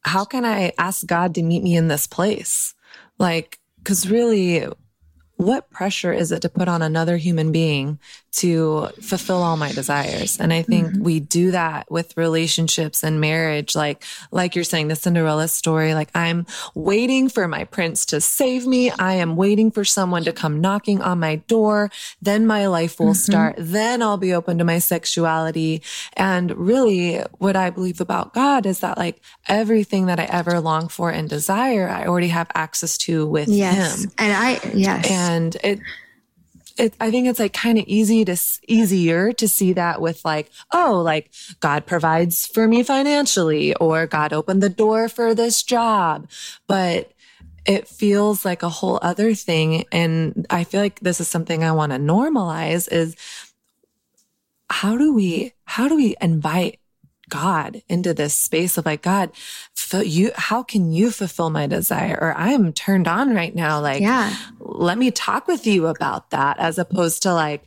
how 0.04 0.24
can 0.24 0.46
I 0.46 0.72
ask 0.78 1.06
God 1.06 1.34
to 1.36 1.44
meet 1.44 1.64
me 1.64 1.76
in 1.76 1.88
this 1.88 2.06
place? 2.06 2.75
Like, 3.18 3.60
cause 3.84 4.10
really, 4.10 4.68
what 5.38 5.70
pressure 5.70 6.14
is 6.14 6.32
it 6.32 6.42
to 6.42 6.50
put 6.50 6.68
on 6.68 6.82
another 6.82 7.18
human 7.18 7.52
being 7.52 8.00
to 8.36 8.90
fulfill 9.02 9.42
all 9.42 9.56
my 9.56 9.72
desires. 9.72 10.40
And 10.40 10.52
I 10.52 10.62
think 10.62 10.88
mm-hmm. 10.88 11.04
we 11.04 11.22
do 11.22 11.52
that 11.52 11.90
with 11.90 12.18
relationships 12.18 13.02
and 13.02 13.22
marriage. 13.22 13.76
Like, 13.76 14.04
like 14.30 14.56
you're 14.56 14.66
saying, 14.66 14.90
the 14.90 14.96
Cinderella 14.96 15.48
story, 15.48 15.94
like 15.94 16.10
I'm 16.14 16.46
waiting 16.74 17.30
for 17.30 17.48
my 17.48 17.64
prince 17.64 18.06
to 18.08 18.20
save 18.20 18.68
me. 18.68 18.92
I 18.92 19.14
am 19.14 19.38
waiting 19.38 19.72
for 19.72 19.86
someone 19.86 20.26
to 20.26 20.34
come 20.34 20.60
knocking 20.60 21.02
on 21.02 21.20
my 21.22 21.38
door. 21.48 21.90
Then 22.22 22.46
my 22.46 22.68
life 22.68 23.00
will 23.00 23.08
mm-hmm. 23.08 23.32
start. 23.32 23.56
Then 23.58 24.02
I'll 24.02 24.18
be 24.18 24.34
open 24.34 24.58
to 24.58 24.66
my 24.66 24.80
sexuality. 24.80 25.82
And 26.14 26.52
really 26.58 27.20
what 27.38 27.56
I 27.56 27.70
believe 27.70 28.02
about 28.02 28.34
God 28.34 28.66
is 28.66 28.80
that 28.82 28.98
like 28.98 29.22
everything 29.48 30.08
that 30.08 30.20
I 30.20 30.26
ever 30.26 30.60
long 30.60 30.88
for 30.88 31.10
and 31.10 31.30
desire, 31.30 31.88
I 31.90 32.06
already 32.06 32.30
have 32.30 32.48
access 32.56 32.98
to 33.00 33.26
with 33.28 33.48
yes. 33.48 34.04
him. 34.04 34.12
And 34.18 34.34
I, 34.34 34.60
yes. 34.74 35.10
And 35.10 35.56
it, 35.64 35.80
it, 36.78 36.94
I 37.00 37.10
think 37.12 37.28
it's 37.28 37.40
like 37.40 37.54
kind 37.54 37.78
of 37.78 37.86
easy 37.88 38.26
to 38.26 38.38
easier 38.68 39.32
to 39.34 39.48
see 39.48 39.74
that 39.74 40.02
with 40.02 40.24
like, 40.26 40.50
oh, 40.72 41.02
like 41.04 41.32
God 41.60 41.86
provides 41.86 42.46
for 42.46 42.68
me 42.68 42.84
financially 42.84 43.76
or 43.76 44.08
God 44.08 44.34
opened 44.34 44.62
the 44.62 44.70
door 44.70 45.08
for 45.08 45.34
this 45.34 45.64
job. 45.64 46.28
But 46.68 47.12
it 47.66 47.88
feels 47.88 48.46
like 48.46 48.62
a 48.62 48.70
whole 48.70 49.00
other 49.02 49.34
thing. 49.34 49.86
And 49.92 50.46
I 50.50 50.64
feel 50.66 50.82
like 50.82 51.00
this 51.00 51.20
is 51.20 51.28
something 51.28 51.64
I 51.64 51.72
want 51.72 51.92
to 51.92 51.98
normalize 51.98 52.92
is 52.92 53.16
how 54.70 54.98
do 54.98 55.14
we, 55.14 55.54
how 55.64 55.88
do 55.88 55.96
we 55.96 56.16
invite 56.20 56.80
God 57.30 57.82
into 57.90 58.14
this 58.14 58.34
space 58.34 58.78
of 58.78 58.86
like, 58.86 59.02
God, 59.02 59.32
you, 59.94 60.32
how 60.36 60.64
can 60.64 60.92
you 60.92 61.12
fulfill 61.12 61.50
my 61.50 61.68
desire? 61.68 62.18
Or 62.20 62.34
I'm 62.36 62.74
turned 62.74 63.08
on 63.08 63.34
right 63.34 63.54
now. 63.54 63.80
Like, 63.80 64.02
yeah. 64.02 64.36
let 64.60 64.98
me 64.98 65.12
talk 65.12 65.48
with 65.48 65.66
you 65.68 65.88
about 65.88 66.32
that 66.32 66.58
as 66.60 66.78
opposed 66.78 67.24
to 67.24 67.34
like, 67.34 67.64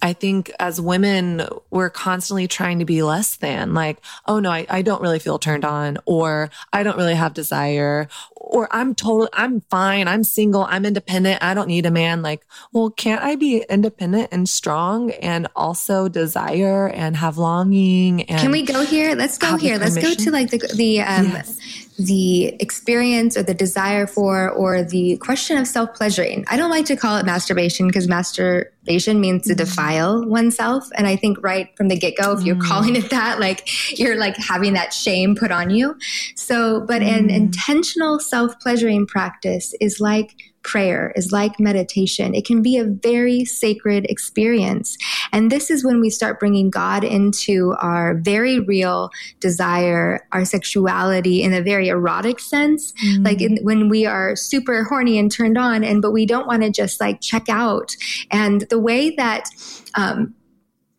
I 0.00 0.12
think 0.12 0.52
as 0.60 0.80
women, 0.80 1.42
we're 1.70 1.90
constantly 1.90 2.46
trying 2.46 2.78
to 2.78 2.84
be 2.84 3.02
less 3.02 3.36
than 3.36 3.74
like, 3.74 3.98
oh 4.26 4.38
no, 4.38 4.50
I, 4.50 4.66
I 4.68 4.82
don't 4.82 5.02
really 5.02 5.18
feel 5.18 5.38
turned 5.38 5.64
on 5.64 5.98
or 6.04 6.50
I 6.72 6.82
don't 6.84 6.96
really 6.96 7.16
have 7.16 7.34
desire 7.34 8.08
or 8.48 8.68
I'm 8.70 8.94
totally, 8.94 9.28
I'm 9.32 9.60
fine. 9.62 10.08
I'm 10.08 10.24
single. 10.24 10.64
I'm 10.64 10.84
independent. 10.84 11.42
I 11.42 11.54
don't 11.54 11.68
need 11.68 11.86
a 11.86 11.90
man. 11.90 12.22
Like, 12.22 12.46
well, 12.72 12.90
can't 12.90 13.22
I 13.22 13.36
be 13.36 13.64
independent 13.68 14.28
and 14.32 14.48
strong 14.48 15.10
and 15.10 15.48
also 15.54 16.08
desire 16.08 16.88
and 16.88 17.16
have 17.16 17.38
longing? 17.38 18.22
And 18.22 18.40
Can 18.40 18.50
we 18.50 18.62
go 18.62 18.84
here? 18.84 19.14
Let's 19.14 19.38
go 19.38 19.56
here. 19.56 19.78
Let's 19.78 19.96
go 19.96 20.14
to 20.14 20.30
like 20.30 20.50
the, 20.50 20.58
the, 20.74 21.00
um, 21.02 21.26
yes 21.26 21.87
the 21.98 22.46
experience 22.60 23.36
or 23.36 23.42
the 23.42 23.54
desire 23.54 24.06
for 24.06 24.50
or 24.50 24.84
the 24.84 25.16
question 25.16 25.58
of 25.58 25.66
self 25.66 25.92
pleasuring. 25.94 26.44
I 26.48 26.56
don't 26.56 26.70
like 26.70 26.86
to 26.86 26.96
call 26.96 27.16
it 27.16 27.26
masturbation 27.26 27.88
because 27.88 28.06
masturbation 28.06 29.20
means 29.20 29.46
to 29.48 29.54
mm. 29.54 29.56
defile 29.56 30.24
oneself. 30.24 30.88
And 30.96 31.08
I 31.08 31.16
think 31.16 31.42
right 31.42 31.76
from 31.76 31.88
the 31.88 31.98
get 31.98 32.16
go, 32.16 32.32
if 32.38 32.44
you're 32.44 32.56
mm. 32.56 32.62
calling 32.62 32.94
it 32.94 33.10
that, 33.10 33.40
like 33.40 33.68
you're 33.98 34.16
like 34.16 34.36
having 34.36 34.74
that 34.74 34.92
shame 34.92 35.34
put 35.34 35.50
on 35.50 35.70
you. 35.70 35.96
So, 36.36 36.80
but 36.82 37.02
mm. 37.02 37.18
an 37.18 37.30
intentional 37.30 38.20
self 38.20 38.58
pleasuring 38.60 39.06
practice 39.06 39.74
is 39.80 39.98
like 39.98 40.36
prayer 40.62 41.12
is 41.16 41.32
like 41.32 41.58
meditation. 41.58 42.34
It 42.34 42.44
can 42.44 42.62
be 42.62 42.76
a 42.76 42.84
very 42.84 43.44
sacred 43.44 44.04
experience. 44.06 44.96
And 45.32 45.50
this 45.50 45.70
is 45.70 45.84
when 45.84 46.00
we 46.00 46.10
start 46.10 46.40
bringing 46.40 46.70
God 46.70 47.04
into 47.04 47.74
our 47.80 48.14
very 48.14 48.60
real 48.60 49.10
desire, 49.40 50.26
our 50.32 50.44
sexuality 50.44 51.42
in 51.42 51.52
a 51.52 51.62
very 51.62 51.88
erotic 51.88 52.40
sense. 52.40 52.92
Mm. 53.04 53.24
Like 53.24 53.40
in, 53.40 53.58
when 53.62 53.88
we 53.88 54.06
are 54.06 54.36
super 54.36 54.84
horny 54.84 55.18
and 55.18 55.30
turned 55.30 55.58
on, 55.58 55.84
and 55.84 56.02
but 56.02 56.12
we 56.12 56.26
don't 56.26 56.46
want 56.46 56.62
to 56.62 56.70
just 56.70 57.00
like 57.00 57.20
check 57.20 57.48
out. 57.48 57.96
And 58.30 58.62
the 58.70 58.78
way 58.78 59.10
that 59.16 59.48
um, 59.94 60.34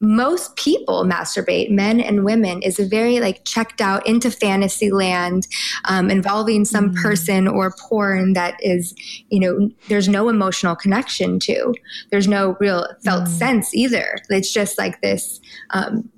most 0.02 0.56
people 0.56 1.04
masturbate, 1.04 1.70
men 1.70 2.00
and 2.00 2.24
women, 2.24 2.62
is 2.62 2.80
a 2.80 2.88
very 2.88 3.20
like 3.20 3.44
checked 3.44 3.82
out 3.82 4.06
into 4.08 4.32
fantasy 4.32 4.92
land, 4.92 5.48
um, 5.86 6.10
involving 6.10 6.64
some 6.64 6.92
mm. 6.92 7.02
person 7.02 7.48
or 7.48 7.76
porn 7.90 8.34
that 8.34 8.56
is, 8.62 8.94
you 9.30 9.40
know, 9.40 9.70
there's 9.90 10.08
no 10.08 10.30
emotional 10.30 10.76
connection 10.76 11.40
to. 11.40 11.74
There's 12.12 12.28
no 12.28 12.56
real 12.60 12.88
felt 13.04 13.26
mm. 13.26 13.28
sense 13.28 13.74
either. 13.74 14.18
It's 14.30 14.54
just 14.54 14.78
like 14.78 15.02
this, 15.02 15.42
um, 15.72 16.10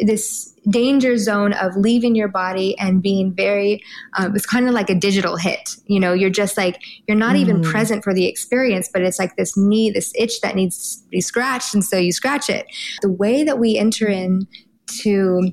this 0.00 0.52
danger 0.70 1.16
zone 1.16 1.52
of 1.52 1.76
leaving 1.76 2.14
your 2.14 2.28
body 2.28 2.76
and 2.78 3.02
being 3.02 3.32
very 3.32 3.82
um, 4.16 4.34
it's 4.34 4.46
kind 4.46 4.66
of 4.66 4.74
like 4.74 4.90
a 4.90 4.94
digital 4.94 5.36
hit 5.36 5.76
you 5.86 6.00
know 6.00 6.12
you're 6.12 6.30
just 6.30 6.56
like 6.56 6.80
you're 7.06 7.16
not 7.16 7.36
mm. 7.36 7.40
even 7.40 7.62
present 7.62 8.02
for 8.02 8.14
the 8.14 8.26
experience 8.26 8.88
but 8.92 9.02
it's 9.02 9.18
like 9.18 9.36
this 9.36 9.56
knee 9.56 9.90
this 9.90 10.12
itch 10.18 10.40
that 10.40 10.56
needs 10.56 10.96
to 10.96 11.08
be 11.10 11.20
scratched 11.20 11.74
and 11.74 11.84
so 11.84 11.96
you 11.96 12.12
scratch 12.12 12.48
it 12.48 12.66
the 13.02 13.10
way 13.10 13.44
that 13.44 13.58
we 13.58 13.76
enter 13.76 14.08
in 14.08 14.46
to 14.86 15.52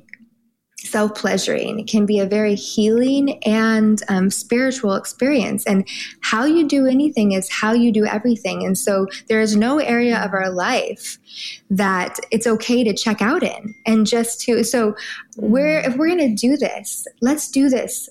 self 0.86 1.14
pleasuring 1.14 1.86
can 1.86 2.06
be 2.06 2.18
a 2.18 2.26
very 2.26 2.54
healing 2.54 3.42
and 3.44 4.02
um, 4.08 4.30
spiritual 4.30 4.94
experience. 4.94 5.64
And 5.66 5.86
how 6.20 6.44
you 6.44 6.66
do 6.66 6.86
anything 6.86 7.32
is 7.32 7.50
how 7.50 7.72
you 7.72 7.92
do 7.92 8.04
everything. 8.04 8.64
And 8.64 8.76
so 8.76 9.06
there 9.28 9.40
is 9.40 9.56
no 9.56 9.78
area 9.78 10.18
of 10.18 10.32
our 10.32 10.50
life 10.50 11.18
that 11.70 12.18
it's 12.30 12.46
okay 12.46 12.84
to 12.84 12.94
check 12.94 13.22
out 13.22 13.42
in 13.42 13.74
and 13.86 14.06
just 14.06 14.40
to. 14.42 14.64
So 14.64 14.94
we're 15.36 15.80
if 15.80 15.96
we're 15.96 16.08
going 16.08 16.18
to 16.18 16.34
do 16.34 16.56
this, 16.56 17.06
let's 17.20 17.50
do 17.50 17.68
this 17.68 18.08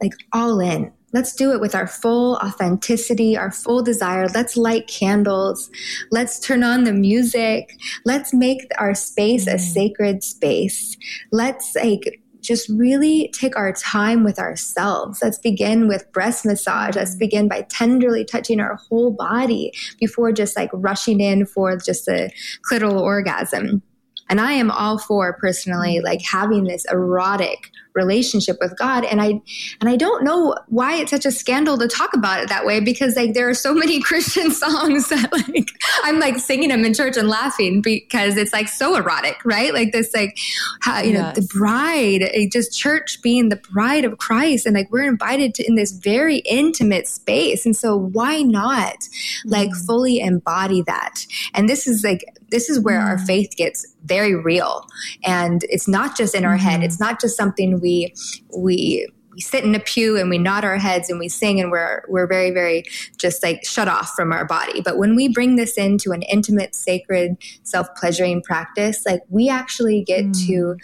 like 0.00 0.12
all 0.32 0.60
in. 0.60 0.92
Let's 1.12 1.34
do 1.34 1.52
it 1.52 1.60
with 1.60 1.74
our 1.74 1.86
full 1.86 2.36
authenticity, 2.36 3.36
our 3.36 3.50
full 3.50 3.82
desire. 3.82 4.28
Let's 4.28 4.56
light 4.56 4.86
candles. 4.86 5.70
Let's 6.10 6.40
turn 6.40 6.62
on 6.62 6.84
the 6.84 6.92
music. 6.92 7.76
Let's 8.04 8.32
make 8.32 8.70
our 8.78 8.94
space 8.94 9.46
a 9.46 9.54
mm. 9.54 9.60
sacred 9.60 10.24
space. 10.24 10.96
Let's 11.30 11.74
like 11.74 12.20
just 12.40 12.68
really 12.70 13.30
take 13.32 13.56
our 13.56 13.72
time 13.72 14.24
with 14.24 14.38
ourselves. 14.38 15.20
Let's 15.22 15.38
begin 15.38 15.86
with 15.86 16.10
breast 16.12 16.44
massage. 16.44 16.96
Let's 16.96 17.14
begin 17.14 17.48
by 17.48 17.62
tenderly 17.62 18.24
touching 18.24 18.60
our 18.60 18.76
whole 18.88 19.12
body 19.12 19.72
before 20.00 20.32
just 20.32 20.56
like 20.56 20.70
rushing 20.72 21.20
in 21.20 21.46
for 21.46 21.76
just 21.76 22.08
a 22.08 22.30
clitoral 22.68 23.00
orgasm. 23.00 23.82
And 24.28 24.40
I 24.40 24.52
am 24.52 24.70
all 24.70 24.98
for 24.98 25.34
personally 25.34 26.00
like 26.00 26.22
having 26.22 26.64
this 26.64 26.84
erotic 26.90 27.70
relationship 27.94 28.56
with 28.60 28.76
God. 28.78 29.04
And 29.04 29.20
I 29.20 29.40
and 29.80 29.88
I 29.88 29.96
don't 29.96 30.24
know 30.24 30.56
why 30.68 30.96
it's 30.96 31.10
such 31.10 31.26
a 31.26 31.32
scandal 31.32 31.78
to 31.78 31.88
talk 31.88 32.14
about 32.14 32.42
it 32.42 32.48
that 32.48 32.64
way 32.64 32.80
because 32.80 33.16
like 33.16 33.34
there 33.34 33.48
are 33.48 33.54
so 33.54 33.74
many 33.82 34.00
Christian 34.00 34.50
songs 34.50 35.08
that 35.08 35.32
like 35.32 35.68
I'm 36.02 36.18
like 36.18 36.38
singing 36.38 36.68
them 36.68 36.84
in 36.84 36.94
church 36.94 37.16
and 37.16 37.28
laughing 37.28 37.82
because 37.82 38.36
it's 38.36 38.52
like 38.52 38.68
so 38.68 38.96
erotic, 38.96 39.44
right? 39.44 39.72
Like 39.72 39.92
this 39.92 40.14
like 40.14 40.36
how, 40.80 41.00
you 41.00 41.12
yes. 41.12 41.36
know 41.36 41.42
the 41.42 41.48
bride, 41.48 42.50
just 42.52 42.76
church 42.76 43.20
being 43.22 43.48
the 43.48 43.56
bride 43.56 44.04
of 44.04 44.18
Christ, 44.18 44.66
and 44.66 44.74
like 44.74 44.90
we're 44.90 45.08
invited 45.08 45.54
to 45.54 45.66
in 45.66 45.74
this 45.74 45.92
very 45.92 46.38
intimate 46.38 47.06
space, 47.08 47.66
and 47.66 47.76
so 47.76 47.96
why 47.96 48.42
not 48.42 49.08
like 49.44 49.70
mm. 49.70 49.86
fully 49.86 50.20
embody 50.20 50.82
that? 50.82 51.26
And 51.54 51.68
this 51.68 51.86
is 51.86 52.04
like 52.04 52.24
this 52.52 52.68
is 52.68 52.78
where 52.78 53.00
mm. 53.00 53.04
our 53.04 53.18
faith 53.18 53.56
gets 53.56 53.86
very 54.04 54.34
real 54.34 54.86
and 55.24 55.64
it's 55.64 55.88
not 55.88 56.16
just 56.16 56.34
in 56.34 56.44
our 56.44 56.56
mm. 56.56 56.60
head 56.60 56.82
it's 56.82 56.98
not 56.98 57.20
just 57.20 57.36
something 57.36 57.78
we 57.82 58.14
we 58.56 59.06
we 59.34 59.40
sit 59.40 59.64
in 59.64 59.74
a 59.74 59.80
pew 59.80 60.16
and 60.18 60.28
we 60.30 60.38
nod 60.38 60.64
our 60.64 60.76
heads 60.76 61.08
and 61.08 61.18
we 61.18 61.28
sing 61.28 61.60
and 61.60 61.70
we're 61.70 62.02
we're 62.08 62.26
very 62.26 62.50
very 62.50 62.84
just 63.18 63.42
like 63.42 63.64
shut 63.64 63.88
off 63.88 64.10
from 64.14 64.32
our 64.32 64.44
body 64.44 64.80
but 64.80 64.98
when 64.98 65.16
we 65.16 65.28
bring 65.28 65.56
this 65.56 65.76
into 65.76 66.12
an 66.12 66.22
intimate 66.22 66.74
sacred 66.74 67.36
self-pleasuring 67.62 68.42
practice 68.42 69.04
like 69.06 69.20
we 69.28 69.48
actually 69.48 70.02
get 70.02 70.24
mm. 70.24 70.46
to 70.46 70.76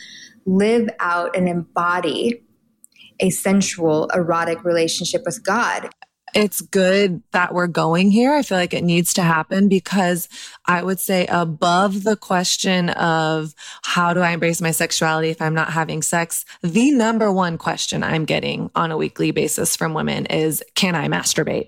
live 0.46 0.88
out 0.98 1.36
and 1.36 1.48
embody 1.48 2.42
a 3.20 3.30
sensual 3.30 4.06
erotic 4.14 4.64
relationship 4.64 5.22
with 5.24 5.44
god 5.44 5.90
it's 6.38 6.60
good 6.60 7.20
that 7.32 7.52
we're 7.52 7.66
going 7.66 8.12
here. 8.12 8.32
I 8.32 8.42
feel 8.42 8.58
like 8.58 8.72
it 8.72 8.84
needs 8.84 9.12
to 9.14 9.22
happen 9.22 9.68
because 9.68 10.28
I 10.66 10.84
would 10.84 11.00
say 11.00 11.26
above 11.26 12.04
the 12.04 12.14
question 12.14 12.90
of 12.90 13.56
how 13.82 14.14
do 14.14 14.20
I 14.20 14.30
embrace 14.30 14.60
my 14.60 14.70
sexuality 14.70 15.30
if 15.30 15.42
I'm 15.42 15.54
not 15.54 15.72
having 15.72 16.00
sex, 16.00 16.44
the 16.62 16.92
number 16.92 17.32
one 17.32 17.58
question 17.58 18.04
I'm 18.04 18.24
getting 18.24 18.70
on 18.76 18.92
a 18.92 18.96
weekly 18.96 19.32
basis 19.32 19.74
from 19.74 19.94
women 19.94 20.26
is, 20.26 20.62
can 20.76 20.94
I 20.94 21.08
masturbate? 21.08 21.66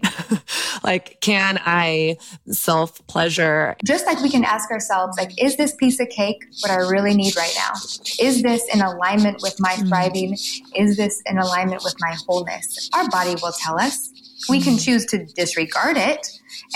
like, 0.85 1.21
can 1.21 1.61
I 1.66 2.18
self 2.53 3.05
pleasure? 3.09 3.75
Just 3.85 4.07
like 4.07 4.21
we 4.21 4.31
can 4.31 4.45
ask 4.45 4.71
ourselves, 4.71 5.18
like, 5.18 5.33
is 5.43 5.57
this 5.57 5.75
piece 5.75 5.99
of 5.99 6.09
cake 6.11 6.45
what 6.61 6.71
I 6.71 6.77
really 6.77 7.14
need 7.14 7.35
right 7.35 7.55
now? 7.57 7.73
Is 8.21 8.43
this 8.43 8.62
in 8.73 8.83
alignment 8.83 9.43
with 9.43 9.57
my 9.59 9.73
mm. 9.73 9.89
thriving? 9.89 10.35
Is 10.77 10.97
this 10.97 11.21
in 11.27 11.39
alignment 11.39 11.83
with 11.83 11.97
my 11.99 12.14
wholeness? 12.29 12.89
Our 12.95 13.09
body 13.09 13.35
will 13.43 13.53
tell 13.53 13.77
us. 13.81 14.12
We 14.49 14.61
can 14.61 14.78
choose 14.78 15.05
to 15.07 15.24
disregard 15.24 15.97
it 15.97 16.26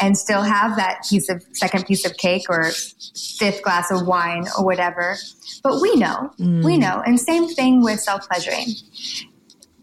and 0.00 0.16
still 0.16 0.42
have 0.42 0.76
that 0.76 1.04
piece 1.08 1.28
of 1.28 1.44
second 1.52 1.86
piece 1.86 2.04
of 2.04 2.16
cake 2.16 2.46
or 2.48 2.70
fifth 3.38 3.62
glass 3.62 3.90
of 3.90 4.06
wine 4.06 4.46
or 4.58 4.64
whatever. 4.64 5.16
But 5.62 5.80
we 5.80 5.94
know, 5.96 6.30
mm. 6.38 6.64
we 6.64 6.78
know. 6.78 7.02
And 7.04 7.18
same 7.18 7.48
thing 7.48 7.82
with 7.82 8.00
self 8.00 8.28
pleasuring. 8.28 8.68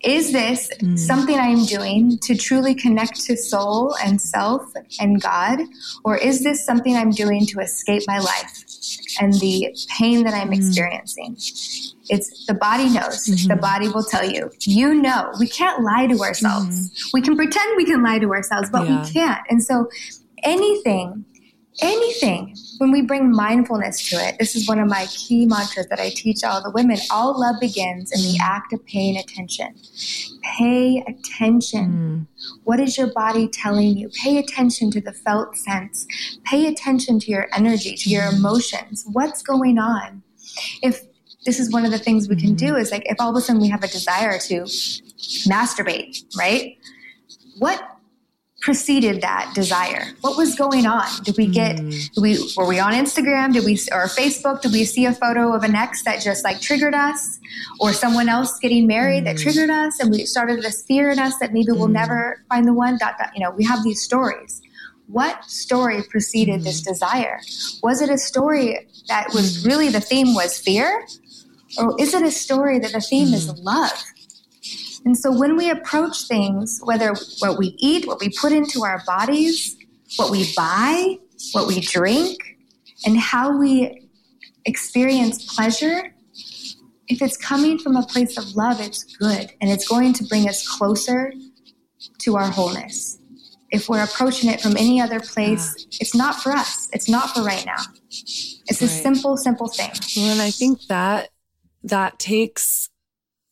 Is 0.03 0.32
this 0.32 0.69
mm. 0.82 0.97
something 0.97 1.38
I'm 1.38 1.65
doing 1.65 2.17
to 2.23 2.36
truly 2.36 2.73
connect 2.73 3.21
to 3.25 3.38
soul 3.38 3.95
and 4.03 4.19
self 4.19 4.71
and 4.99 5.21
God? 5.21 5.59
Or 6.03 6.17
is 6.17 6.43
this 6.43 6.65
something 6.65 6.95
I'm 6.95 7.11
doing 7.11 7.45
to 7.47 7.59
escape 7.59 8.03
my 8.07 8.19
life 8.19 8.70
and 9.19 9.34
the 9.36 9.75
pain 9.89 10.23
that 10.23 10.34
I'm 10.34 10.49
mm. 10.49 10.57
experiencing? 10.57 11.38
It's 12.09 12.45
the 12.45 12.53
body 12.53 12.89
knows. 12.89 13.25
Mm-hmm. 13.25 13.47
The 13.47 13.55
body 13.55 13.88
will 13.88 14.03
tell 14.03 14.29
you. 14.29 14.51
You 14.61 14.93
know. 14.93 15.32
We 15.39 15.47
can't 15.47 15.84
lie 15.84 16.07
to 16.07 16.19
ourselves. 16.19 16.75
Mm-hmm. 16.75 17.09
We 17.13 17.21
can 17.21 17.36
pretend 17.36 17.77
we 17.77 17.86
can 17.86 18.03
lie 18.03 18.19
to 18.19 18.32
ourselves, 18.32 18.69
but 18.69 18.88
yeah. 18.88 19.03
we 19.03 19.11
can't. 19.11 19.41
And 19.49 19.63
so 19.63 19.89
anything, 20.43 21.25
anything, 21.82 22.55
when 22.78 22.91
we 22.91 23.01
bring 23.01 23.32
mindfulness 23.32 24.09
to 24.09 24.15
it, 24.17 24.38
this 24.39 24.55
is 24.55 24.67
one 24.67 24.80
of 24.80 24.88
my 24.88 25.05
key 25.07 25.45
mantras 25.45 25.88
that 25.88 25.99
I 25.99 26.09
teach 26.09 26.43
all 26.43 26.61
the 26.61 26.72
women. 26.72 26.97
All 27.11 27.39
love 27.39 27.55
begins 27.59 28.11
in 28.11 28.22
the 28.22 28.39
act 28.41 28.74
of 28.74 28.86
paying 28.86 29.17
attention. 29.17 29.76
Pay 30.57 31.03
attention. 31.07 32.28
Mm. 32.38 32.61
What 32.63 32.80
is 32.80 32.97
your 32.97 33.11
body 33.13 33.47
telling 33.47 33.97
you? 33.97 34.09
Pay 34.09 34.38
attention 34.38 34.91
to 34.91 35.01
the 35.01 35.13
felt 35.13 35.55
sense. 35.55 36.05
Pay 36.43 36.67
attention 36.67 37.19
to 37.19 37.32
your 37.32 37.47
energy, 37.53 37.95
to 37.95 38.09
your 38.09 38.24
mm. 38.24 38.38
emotions. 38.38 39.05
What's 39.11 39.41
going 39.41 39.78
on? 39.78 40.24
If 40.82 41.05
this 41.45 41.59
is 41.59 41.72
one 41.72 41.86
of 41.86 41.91
the 41.91 41.97
things 41.97 42.30
we 42.30 42.36
can 42.36 42.55
do 42.55 42.74
mm-hmm. 42.74 42.82
is 42.82 42.91
like 42.91 43.03
if 43.05 43.17
all 43.19 43.30
of 43.30 43.36
a 43.36 43.41
sudden 43.41 43.61
we 43.61 43.69
have 43.69 43.84
a 43.84 43.88
desire 43.88 44.38
to 44.38 44.61
masturbate, 45.47 46.24
right? 46.38 46.78
What 47.57 47.82
preceded 48.62 49.22
that 49.22 49.51
desire? 49.53 50.05
What 50.22 50.38
was 50.38 50.55
going 50.55 50.86
on? 50.86 51.07
Did 51.24 51.36
we 51.38 51.47
get 51.47 51.78
mm. 51.78 52.14
did 52.14 52.22
we 52.22 52.38
were 52.55 52.68
we 52.68 52.80
on 52.80 52.93
Instagram? 52.93 53.53
Did 53.53 53.66
we 53.66 53.74
or 53.91 54.05
Facebook? 54.07 54.62
Did 54.62 54.72
we 54.72 54.86
see 54.86 55.05
a 55.05 55.14
photo 55.14 55.53
of 55.53 55.64
an 55.64 55.76
ex 55.76 56.03
that 56.03 56.22
just 56.22 56.43
like 56.43 56.62
triggered 56.62 56.93
us, 56.93 57.39
or 57.80 57.91
someone 57.91 58.30
else 58.30 58.57
getting 58.59 58.88
married 58.88 59.24
mm. 59.24 59.26
that 59.26 59.38
triggered 59.38 59.70
us, 59.70 59.99
and 59.99 60.12
we 60.12 60.26
started 60.26 60.62
this 60.62 60.84
fear 60.84 61.09
in 61.12 61.20
us 61.20 61.38
that 61.39 61.53
maybe 61.53 61.72
mm. 61.72 61.78
we'll 61.78 61.88
never 61.88 62.43
find 62.49 62.68
the 62.68 62.74
one? 62.74 62.97
Dot, 62.97 63.16
dot, 63.18 63.32
you 63.36 63.43
know, 63.43 63.51
we 63.51 63.66
have 63.66 63.84
these 63.84 64.01
stories. 64.01 64.62
What 65.07 65.43
story 65.43 66.03
preceded 66.09 66.64
this 66.64 66.82
desire? 66.82 67.41
Was 67.84 68.01
it 68.01 68.09
a 68.09 68.18
story 68.18 68.88
that 69.09 69.28
was 69.34 69.66
really 69.66 69.89
the 69.89 69.99
theme 69.99 70.34
was 70.36 70.57
fear, 70.57 71.05
or 71.78 71.95
is 71.99 72.14
it 72.14 72.24
a 72.24 72.32
story 72.32 72.80
that 72.80 72.93
the 72.93 73.01
theme 73.01 73.34
is 73.34 73.49
hmm. 73.49 73.59
love? 73.62 74.03
And 75.05 75.17
so 75.17 75.31
when 75.31 75.57
we 75.57 75.69
approach 75.69 76.27
things, 76.27 76.79
whether 76.83 77.13
what 77.39 77.57
we 77.57 77.75
eat, 77.79 78.05
what 78.07 78.19
we 78.19 78.29
put 78.29 78.51
into 78.51 78.83
our 78.83 79.03
bodies, 79.05 79.75
what 80.17 80.31
we 80.31 80.53
buy, 80.55 81.17
what 81.53 81.67
we 81.67 81.79
drink, 81.79 82.37
and 83.05 83.17
how 83.17 83.57
we 83.57 84.09
experience 84.65 85.53
pleasure, 85.55 86.13
if 87.07 87.21
it's 87.21 87.35
coming 87.35 87.77
from 87.77 87.95
a 87.95 88.03
place 88.05 88.37
of 88.37 88.55
love, 88.55 88.79
it's 88.79 89.03
good 89.03 89.51
and 89.59 89.69
it's 89.69 89.87
going 89.87 90.13
to 90.13 90.23
bring 90.25 90.47
us 90.47 90.67
closer 90.67 91.33
to 92.19 92.37
our 92.37 92.49
wholeness. 92.49 93.19
If 93.71 93.89
we're 93.89 94.03
approaching 94.03 94.49
it 94.49 94.61
from 94.61 94.77
any 94.77 95.01
other 95.01 95.19
place, 95.19 95.75
yeah. 95.77 95.97
it's 96.01 96.13
not 96.15 96.35
for 96.35 96.51
us. 96.51 96.89
It's 96.93 97.09
not 97.09 97.33
for 97.33 97.41
right 97.41 97.65
now. 97.65 97.81
It's 98.09 98.61
right. 98.67 98.81
a 98.81 98.87
simple, 98.87 99.37
simple 99.37 99.67
thing. 99.67 99.91
Well, 100.15 100.31
and 100.31 100.41
I 100.41 100.51
think 100.51 100.83
that 100.87 101.29
that 101.83 102.19
takes 102.19 102.89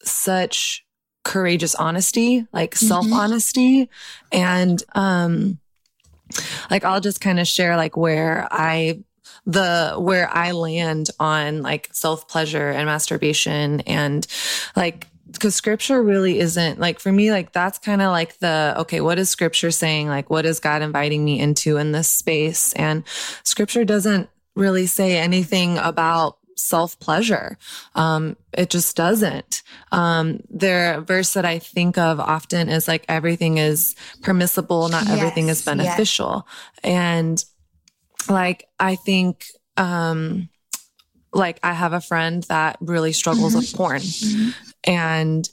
such 0.04 0.86
courageous 1.24 1.76
honesty, 1.76 2.48
like 2.52 2.76
mm-hmm. 2.76 2.86
self 2.86 3.12
honesty. 3.12 3.90
And, 4.32 4.82
um, 4.96 5.60
like 6.70 6.84
I'll 6.84 7.02
just 7.02 7.22
kind 7.22 7.40
of 7.40 7.48
share 7.48 7.76
like 7.76 7.98
where 7.98 8.48
I, 8.52 9.04
the, 9.46 9.96
where 9.98 10.30
I 10.30 10.52
land 10.52 11.10
on 11.20 11.62
like 11.62 11.90
self 11.92 12.28
pleasure 12.28 12.70
and 12.70 12.86
masturbation 12.86 13.82
and 13.82 14.28
like, 14.76 15.08
because 15.32 15.56
scripture 15.56 16.02
really 16.02 16.40
isn't 16.40 16.80
like 16.80 17.00
for 17.00 17.12
me, 17.12 17.32
like 17.32 17.52
that's 17.52 17.78
kind 17.78 18.02
of 18.02 18.12
like 18.12 18.40
the, 18.40 18.74
okay, 18.80 19.00
what 19.02 19.20
is 19.20 19.30
scripture 19.30 19.72
saying? 19.72 20.08
Like, 20.08 20.30
what 20.30 20.46
is 20.46 20.60
God 20.60 20.82
inviting 20.82 21.24
me 21.24 21.40
into 21.40 21.78
in 21.78 21.92
this 21.92 22.10
space? 22.10 22.74
And 22.74 23.04
scripture 23.44 23.86
doesn't 23.86 24.30
really 24.56 24.88
say 24.88 25.18
anything 25.18 25.78
about 25.78 26.39
self 26.60 27.00
pleasure. 27.00 27.58
Um, 27.96 28.36
it 28.54 28.70
just 28.70 28.96
doesn't. 28.96 29.64
Um, 29.92 30.42
the 30.50 31.04
verse 31.06 31.34
that 31.34 31.46
I 31.46 31.60
think 31.60 31.98
of 31.98 32.20
often 32.20 32.70
is 32.70 32.88
like 32.88 33.06
everything 33.08 33.58
is 33.58 33.96
permissible, 34.22 34.90
not 34.90 35.06
yes, 35.06 35.18
everything 35.18 35.50
is 35.50 35.64
beneficial. 35.64 36.48
Yes. 36.84 36.92
And 36.92 37.46
like, 38.30 38.68
I 38.80 38.96
think, 38.96 39.46
um, 39.78 40.50
like 41.32 41.60
I 41.64 41.74
have 41.74 41.94
a 41.94 42.02
friend 42.02 42.44
that 42.44 42.78
really 42.82 43.14
struggles 43.14 43.52
mm-hmm. 43.54 43.60
with 43.60 43.76
porn 43.76 44.02
mm-hmm. 44.02 44.50
and 44.84 45.50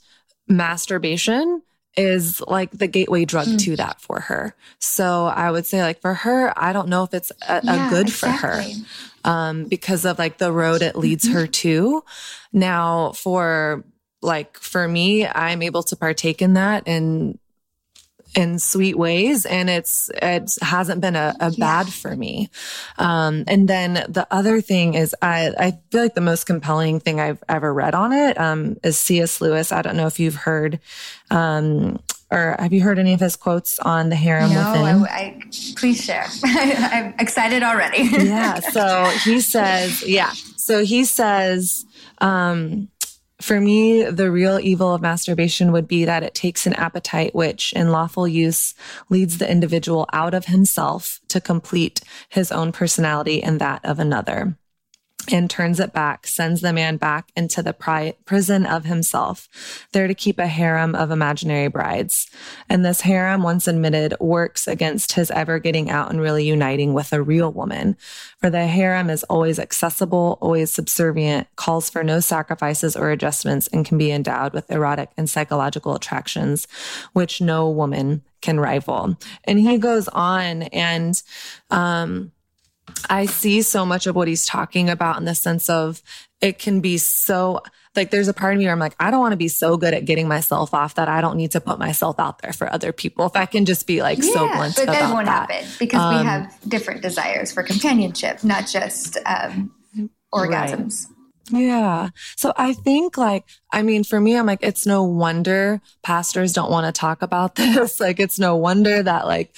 masturbation 0.49 1.63
is 1.97 2.43
like 2.47 2.71
the 2.73 2.87
gateway 2.87 3.25
drug 3.25 3.47
mm. 3.47 3.59
to 3.61 3.77
that 3.77 4.01
for 4.01 4.21
her. 4.21 4.55
So 4.79 5.27
I 5.27 5.51
would 5.51 5.67
say 5.67 5.83
like 5.83 6.01
for 6.01 6.15
her, 6.15 6.53
I 6.57 6.73
don't 6.73 6.89
know 6.89 7.05
if 7.05 7.15
it's 7.15 7.33
a, 7.49 7.61
yeah, 7.63 7.87
a 7.87 7.91
good 7.91 8.09
exactly. 8.09 8.39
for 8.39 8.47
her 8.47 9.31
um, 9.31 9.65
because 9.65 10.05
of 10.05 10.19
like 10.19 10.39
the 10.39 10.53
road 10.53 10.83
it 10.83 10.97
leads 10.97 11.25
mm-hmm. 11.25 11.35
her 11.35 11.47
to. 11.47 12.05
Now, 12.53 13.13
for 13.13 13.85
like 14.23 14.59
for 14.59 14.87
me, 14.87 15.27
I'm 15.27 15.63
able 15.63 15.83
to 15.85 15.97
partake 15.97 16.41
in 16.41 16.55
that 16.55 16.87
in 16.87 17.39
in 18.37 18.59
sweet 18.59 18.99
ways 18.99 19.47
and 19.47 19.71
it's 19.71 20.11
it 20.23 20.53
hasn't 20.61 21.01
been 21.01 21.17
a, 21.17 21.35
a 21.41 21.51
bad 21.53 21.93
for 21.93 22.15
me 22.15 22.51
um, 22.99 23.45
and 23.47 23.67
then 23.67 23.95
the 24.09 24.27
other 24.31 24.61
thing 24.61 24.95
is 24.95 25.15
i 25.23 25.51
i 25.59 25.71
feel 25.91 26.03
like 26.03 26.15
the 26.15 26.21
most 26.21 26.45
compelling 26.45 27.01
thing 27.01 27.19
i've 27.19 27.43
ever 27.49 27.73
read 27.73 27.95
on 27.95 28.13
it 28.13 28.39
um, 28.39 28.77
is 28.85 28.99
cs 28.99 29.41
lewis 29.41 29.73
i 29.73 29.81
don't 29.81 29.97
know 29.97 30.07
if 30.07 30.21
you've 30.21 30.37
heard 30.37 30.79
um, 31.31 31.99
or 32.31 32.57
have 32.59 32.73
you 32.73 32.83
heard 32.83 32.99
any 32.99 33.13
of 33.13 33.21
his 33.21 33.37
quotes 33.37 33.79
on 33.79 34.09
the 34.09 34.17
harem 34.17 34.53
no, 34.53 34.73
within? 34.73 34.85
I, 34.85 35.09
I, 35.09 35.41
please 35.77 36.05
share. 36.05 36.27
I'm 36.45 37.15
excited 37.19 37.63
already. 37.63 38.03
yeah. 38.03 38.59
So 38.59 39.05
he 39.25 39.41
says, 39.41 40.03
yeah. 40.07 40.33
So 40.57 40.85
he 40.85 41.05
says, 41.05 41.85
um, 42.19 42.89
for 43.41 43.61
me, 43.61 44.03
the 44.05 44.31
real 44.31 44.59
evil 44.59 44.95
of 44.95 45.03
masturbation 45.03 45.73
would 45.73 45.87
be 45.87 46.05
that 46.05 46.23
it 46.23 46.35
takes 46.35 46.67
an 46.67 46.73
appetite 46.75 47.35
which, 47.35 47.73
in 47.75 47.91
lawful 47.91 48.27
use, 48.27 48.75
leads 49.11 49.39
the 49.39 49.51
individual 49.51 50.07
out 50.13 50.35
of 50.35 50.47
himself 50.47 51.21
to 51.29 51.41
complete 51.41 52.01
his 52.29 52.51
own 52.51 52.73
personality 52.73 53.43
and 53.43 53.61
that 53.61 53.85
of 53.85 53.99
another 53.99 54.57
and 55.33 55.49
turns 55.49 55.81
it 55.81 55.93
back, 55.93 56.27
sends 56.27 56.61
the 56.61 56.73
man 56.73 56.97
back 56.97 57.31
into 57.37 57.63
the 57.63 57.73
pri- 57.73 58.15
prison 58.25 58.67
of 58.67 58.85
himself, 58.85 59.49
there 59.93 60.07
to 60.07 60.15
keep 60.15 60.39
a 60.39 60.47
harem 60.47 60.95
of 60.95 61.11
imaginary 61.11 61.69
brides. 61.69 62.29
And 62.69 62.85
this 62.85 63.03
harem, 63.03 63.43
once 63.43 63.67
admitted, 63.67 64.15
works 64.21 64.67
against 64.67 65.13
his 65.13 65.31
ever 65.31 65.59
getting 65.59 65.91
out 65.91 66.11
and 66.11 66.21
really 66.21 66.45
uniting 66.45 66.95
with 66.95 67.13
a 67.13 67.23
real 67.23 67.53
woman. 67.53 67.97
For 68.41 68.51
the 68.51 68.67
harem 68.67 69.11
is 69.11 69.25
always 69.25 69.59
accessible, 69.59 70.39
always 70.41 70.73
subservient, 70.73 71.49
calls 71.57 71.91
for 71.91 72.05
no 72.05 72.21
sacrifices 72.21 72.97
or 72.97 73.11
adjustments, 73.11 73.69
and 73.69 73.85
can 73.85 73.99
be 73.99 74.11
endowed 74.11 74.53
with 74.53 74.71
erotic 74.71 75.11
and 75.17 75.29
psychological 75.29 75.95
attractions, 75.95 76.67
which 77.13 77.41
no 77.41 77.69
woman 77.71 78.23
can 78.43 78.61
rival. 78.61 79.17
And 79.45 79.59
he 79.59 79.79
goes 79.79 80.09
on 80.09 80.63
and, 80.65 81.21
um, 81.71 82.33
I 83.09 83.27
see 83.27 83.63
so 83.63 83.85
much 83.85 84.07
of 84.07 84.17
what 84.17 84.29
he's 84.29 84.47
talking 84.47 84.91
about 84.91 85.19
in 85.19 85.25
the 85.25 85.35
sense 85.35 85.69
of 85.69 86.03
it 86.41 86.59
can 86.59 86.81
be 86.81 86.99
so 86.99 87.63
like 87.95 88.11
there's 88.11 88.29
a 88.29 88.35
part 88.35 88.53
of 88.53 88.59
me 88.59 88.67
where 88.67 88.73
I'm 88.73 88.79
like, 88.79 88.95
I 89.01 89.11
don't 89.11 89.21
want 89.21 89.33
to 89.33 89.39
be 89.39 89.49
so 89.49 89.77
good 89.77 89.95
at 89.95 90.05
getting 90.05 90.29
myself 90.29 90.75
off 90.75 90.97
that 90.97 91.09
I 91.09 91.21
don't 91.21 91.37
need 91.37 91.53
to 91.53 91.61
put 91.61 91.79
myself 91.79 92.21
out 92.21 92.43
there 92.43 92.53
for 92.53 92.71
other 92.73 92.93
people. 92.93 93.27
If 93.27 93.37
I 93.37 93.47
can 93.47 93.65
just 93.65 93.87
be 93.87 94.03
like 94.03 94.19
yeah, 94.19 94.33
so 94.33 94.49
blunt 94.49 94.77
but 94.77 94.87
that 94.87 95.13
won't 95.13 95.27
that. 95.27 95.51
happen 95.51 95.69
because 95.79 96.01
um, 96.01 96.19
we 96.19 96.25
have 96.25 96.59
different 96.69 97.03
desires 97.03 97.53
for 97.53 97.63
companionship, 97.63 98.45
not 98.45 98.67
just 98.67 99.17
um, 99.25 99.73
orgasms. 100.33 101.07
Right. 101.07 101.13
Yeah. 101.49 102.09
So 102.37 102.53
I 102.57 102.73
think 102.73 103.17
like, 103.17 103.45
I 103.73 103.83
mean, 103.83 104.03
for 104.03 104.21
me, 104.21 104.37
I'm 104.37 104.47
like, 104.47 104.63
it's 104.63 104.85
no 104.85 105.05
wonder 105.05 105.81
pastors 106.03 106.53
don't 106.53 106.71
want 106.71 106.93
to 106.93 106.99
talk 106.99 107.23
about 107.23 107.55
this. 107.57 108.01
like, 108.01 108.19
it's 108.21 108.39
no 108.39 108.57
wonder 108.57 109.03
that 109.03 109.27
like 109.27 109.55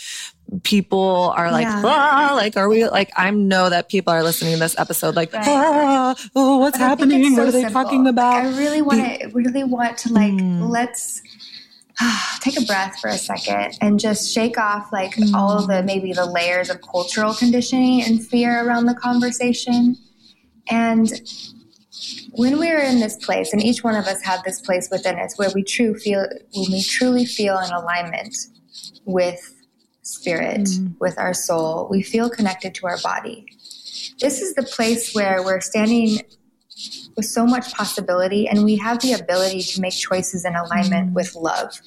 people 0.62 1.32
are 1.36 1.50
like, 1.50 1.66
yeah. 1.66 1.82
ah, 1.84 2.32
like, 2.34 2.56
are 2.56 2.68
we 2.68 2.86
like, 2.86 3.10
I 3.16 3.30
know 3.30 3.68
that 3.68 3.88
people 3.88 4.12
are 4.12 4.22
listening 4.22 4.54
to 4.54 4.58
this 4.58 4.78
episode 4.78 5.14
like, 5.14 5.32
right. 5.32 5.44
ah, 5.46 6.14
oh, 6.34 6.58
what's 6.58 6.78
happening? 6.78 7.34
So 7.34 7.42
what 7.42 7.48
are 7.48 7.52
they 7.52 7.62
simple. 7.62 7.82
talking 7.82 8.06
about? 8.06 8.44
I 8.44 8.56
really 8.56 8.82
want 8.82 9.20
to, 9.20 9.28
really 9.28 9.64
want 9.64 9.98
to 9.98 10.12
like, 10.12 10.32
mm. 10.32 10.68
let's, 10.68 11.22
take 12.40 12.56
a 12.56 12.64
breath 12.64 12.98
for 13.00 13.08
a 13.08 13.18
second 13.18 13.76
and 13.80 13.98
just 13.98 14.32
shake 14.32 14.56
off 14.58 14.92
like 14.92 15.14
mm. 15.16 15.34
all 15.34 15.66
the 15.66 15.82
maybe 15.82 16.12
the 16.12 16.24
layers 16.24 16.70
of 16.70 16.80
cultural 16.80 17.34
conditioning 17.34 18.02
and 18.02 18.24
fear 18.26 18.64
around 18.64 18.86
the 18.86 18.94
conversation 18.94 19.96
and 20.70 21.22
when 22.32 22.58
we're 22.58 22.80
in 22.80 23.00
this 23.00 23.16
place 23.16 23.52
and 23.52 23.62
each 23.62 23.82
one 23.82 23.96
of 23.96 24.04
us 24.06 24.22
have 24.22 24.42
this 24.44 24.60
place 24.60 24.88
within 24.92 25.18
us 25.18 25.36
where 25.38 25.50
we 25.54 25.62
true 25.64 25.94
feel 25.98 26.24
when 26.54 26.70
we 26.70 26.82
truly 26.82 27.24
feel 27.24 27.58
in 27.58 27.72
alignment 27.72 28.36
with 29.04 29.57
spirit, 30.08 30.62
mm. 30.62 30.94
with 30.98 31.18
our 31.18 31.34
soul. 31.34 31.88
We 31.90 32.02
feel 32.02 32.30
connected 32.30 32.74
to 32.76 32.86
our 32.86 32.98
body. 33.02 33.46
This 34.20 34.40
is 34.40 34.54
the 34.54 34.62
place 34.62 35.14
where 35.14 35.42
we're 35.42 35.60
standing 35.60 36.20
with 37.16 37.26
so 37.26 37.44
much 37.44 37.72
possibility 37.74 38.48
and 38.48 38.64
we 38.64 38.76
have 38.76 39.00
the 39.00 39.12
ability 39.12 39.62
to 39.62 39.80
make 39.80 39.92
choices 39.92 40.44
in 40.44 40.54
alignment 40.54 41.10
mm. 41.10 41.14
with 41.14 41.34
love. 41.34 41.80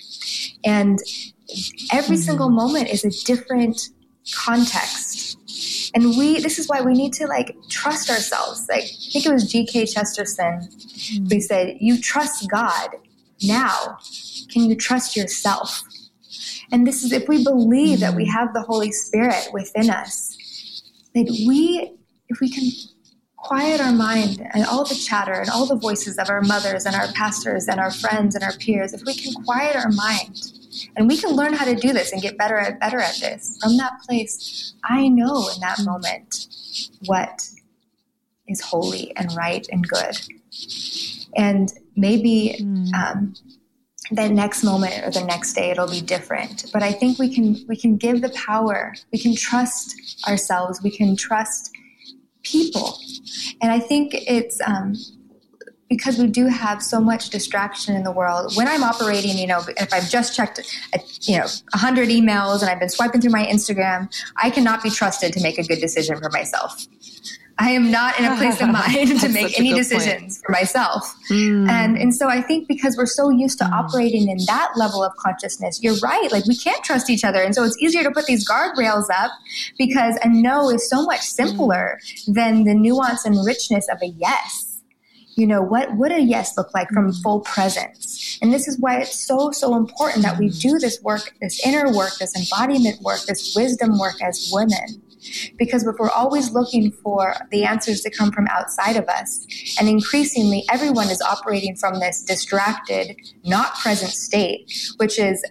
And 0.64 1.00
every 1.92 2.18
mm. 2.18 2.20
single 2.20 2.50
moment 2.50 2.90
is 2.90 3.04
a 3.04 3.26
different 3.26 3.90
context. 4.34 5.38
And 5.94 6.18
we, 6.18 6.40
this 6.40 6.60
is 6.60 6.68
why 6.68 6.82
we 6.82 6.94
need 6.94 7.14
to 7.14 7.28
like 7.28 7.56
trust 7.70 8.10
ourselves. 8.10 8.68
Like, 8.70 8.84
I 8.84 9.12
think 9.12 9.26
it 9.26 9.32
was 9.32 9.52
G.K. 9.52 9.88
Chesterton 9.88 10.68
mm. 10.70 11.32
who 11.32 11.42
said, 11.42 11.78
You 11.80 12.00
trust 12.00 12.50
God. 12.50 12.90
Now, 13.44 13.98
can 14.52 14.70
you 14.70 14.76
trust 14.76 15.18
yourself? 15.18 15.82
And 16.72 16.88
this 16.88 17.04
is 17.04 17.12
if 17.12 17.28
we 17.28 17.44
believe 17.44 18.00
that 18.00 18.16
we 18.16 18.26
have 18.26 18.54
the 18.54 18.62
Holy 18.62 18.92
Spirit 18.92 19.50
within 19.54 19.90
us, 19.90 20.38
that 21.14 21.28
we, 21.48 21.94
if 22.30 22.40
we 22.40 22.50
can 22.50 22.70
quiet 23.36 23.82
our 23.82 23.92
mind 23.92 24.48
and 24.54 24.66
all 24.66 24.86
the 24.86 24.96
chatter 24.96 25.34
and 25.34 25.50
all 25.50 25.66
the 25.66 25.76
voices 25.76 26.18
of 26.18 26.30
our 26.30 26.42
mothers 26.42 26.86
and 26.86 26.96
our 26.96 27.08
pastors 27.14 27.68
and 27.68 27.80
our 27.80 27.92
friends 27.92 28.36
and 28.36 28.44
our 28.44 28.54
peers, 28.54 28.94
if 28.94 29.04
we 29.06 29.14
can 29.14 29.34
quiet 29.44 29.76
our 29.76 29.92
mind 29.92 30.38
and 30.96 31.08
we 31.08 31.18
can 31.18 31.32
learn 31.32 31.54
how 31.54 31.66
to 31.66 31.76
do 31.76 31.92
this 31.92 32.14
and 32.14 32.22
get 32.22 32.38
better 32.38 32.58
and 32.58 32.80
better 32.80 33.00
at 33.00 33.16
this 33.20 33.58
from 33.62 33.78
that 33.78 33.94
place, 34.08 34.74
I 34.84 35.10
know 35.10 35.50
in 35.54 35.60
that 35.62 35.80
moment 35.84 36.48
what 37.06 37.50
is 38.48 38.62
holy 38.62 39.16
and 39.18 39.34
right 39.34 39.68
and 39.72 39.88
good. 39.88 40.20
And 41.36 41.74
maybe 41.96 42.58
mm. 42.60 42.94
um, 42.94 43.34
the 44.12 44.30
next 44.30 44.64
moment 44.64 45.06
or 45.06 45.12
the 45.12 45.26
next 45.26 45.54
day 45.54 45.72
it'll 45.72 45.90
be 45.90 46.02
different. 46.02 46.66
But 46.74 46.84
i 46.84 46.92
think 46.92 47.18
we 47.18 47.34
can 47.34 47.66
we 47.68 47.76
can 47.76 47.98
give 47.98 48.22
the 48.22 48.30
power. 48.30 48.94
We 49.12 49.20
can 49.20 49.36
trust 49.36 50.20
ourselves. 50.28 50.82
We 50.84 50.92
can 50.92 51.16
trust 51.16 51.72
people. 52.44 52.98
And 53.62 53.72
i 53.72 53.80
think 53.80 54.14
it's 54.14 54.60
um, 54.66 54.96
because 55.90 56.18
we 56.18 56.28
do 56.28 56.48
have 56.48 56.82
so 56.82 57.02
much 57.02 57.30
distraction 57.30 57.96
in 57.96 58.04
the 58.04 58.12
world. 58.12 58.56
When 58.56 58.68
i'm 58.68 58.84
operating 58.84 59.38
you 59.38 59.48
know 59.48 59.62
if 59.78 59.94
i've 59.94 60.10
just 60.10 60.36
checked 60.36 60.60
a, 60.94 61.00
you 61.22 61.38
know 61.38 61.48
100 61.74 62.10
emails 62.10 62.62
and 62.62 62.70
i've 62.70 62.80
been 62.80 62.90
swiping 62.90 63.22
through 63.22 63.32
my 63.32 63.46
instagram 63.46 64.10
i 64.38 64.50
cannot 64.50 64.84
be 64.84 64.90
trusted 64.90 65.34
to 65.34 65.42
make 65.42 65.58
a 65.58 65.64
good 65.64 65.80
decision 65.80 66.18
for 66.18 66.30
myself 66.30 66.88
I 67.58 67.72
am 67.72 67.92
not 67.92 68.20
in 68.20 68.26
a 68.26 68.36
place 68.38 68.62
of 68.62 68.70
mind 68.72 69.20
to 69.20 69.30
make 69.30 69.60
any 69.60 69.74
decisions 69.74 70.38
point. 70.38 70.46
for 70.46 70.52
myself. 70.52 71.16
Mm. 71.30 71.70
And 71.70 71.98
and 71.98 72.16
so 72.16 72.30
I 72.30 72.42
think 72.42 72.68
because 72.68 72.98
we're 72.98 73.06
so 73.06 73.30
used 73.30 73.58
to 73.60 73.66
mm. 73.66 73.72
operating 73.72 74.30
in 74.30 74.38
that 74.48 74.72
level 74.76 75.04
of 75.04 75.16
consciousness, 75.18 75.82
you're 75.84 75.98
right. 75.98 76.32
Like 76.32 76.46
we 76.46 76.56
can't 76.56 76.84
trust 76.84 77.10
each 77.10 77.24
other. 77.24 77.42
And 77.42 77.54
so 77.54 77.64
it's 77.64 77.78
easier 77.82 78.04
to 78.04 78.12
put 78.12 78.26
these 78.26 78.48
guardrails 78.48 79.10
up 79.10 79.32
because 79.78 80.18
a 80.24 80.30
no 80.30 80.70
is 80.70 80.90
so 80.90 81.04
much 81.04 81.22
simpler 81.22 82.00
mm. 82.04 82.34
than 82.34 82.64
the 82.64 82.74
nuance 82.74 83.26
and 83.26 83.46
richness 83.46 83.88
of 83.92 84.02
a 84.02 84.08
yes 84.08 84.72
you 85.36 85.48
know 85.48 85.62
what 85.62 85.96
would 85.96 86.12
a 86.12 86.20
yes 86.20 86.58
look 86.58 86.74
like 86.74 86.90
from 86.90 87.10
mm. 87.12 87.22
full 87.24 87.40
presence 87.42 88.38
and 88.42 88.54
this 88.54 88.68
is 88.68 88.78
why 88.80 89.00
it's 89.00 89.18
so 89.18 89.52
so 89.52 89.76
important 89.76 90.24
that 90.24 90.38
we 90.38 90.50
mm. 90.50 90.62
do 90.62 90.78
this 90.78 91.02
work 91.02 91.34
this 91.42 91.66
inner 91.66 91.92
work 91.94 92.12
this 92.20 92.36
embodiment 92.36 93.02
work 93.02 93.22
this 93.28 93.56
wisdom 93.56 93.98
work 93.98 94.22
as 94.22 94.50
women 94.54 95.02
because 95.58 95.86
if 95.86 95.96
we're 96.00 96.10
always 96.10 96.52
looking 96.52 96.92
for 96.92 97.36
the 97.52 97.64
answers 97.64 98.02
to 98.02 98.10
come 98.10 98.32
from 98.32 98.48
outside 98.48 98.96
of 98.96 99.08
us, 99.08 99.46
and 99.80 99.88
increasingly 99.88 100.64
everyone 100.72 101.10
is 101.10 101.22
operating 101.22 101.76
from 101.76 102.00
this 102.00 102.24
distracted, 102.24 103.16
not 103.44 103.76
present 103.76 104.12
state, 104.12 104.72
which 104.98 105.20
is 105.20 105.42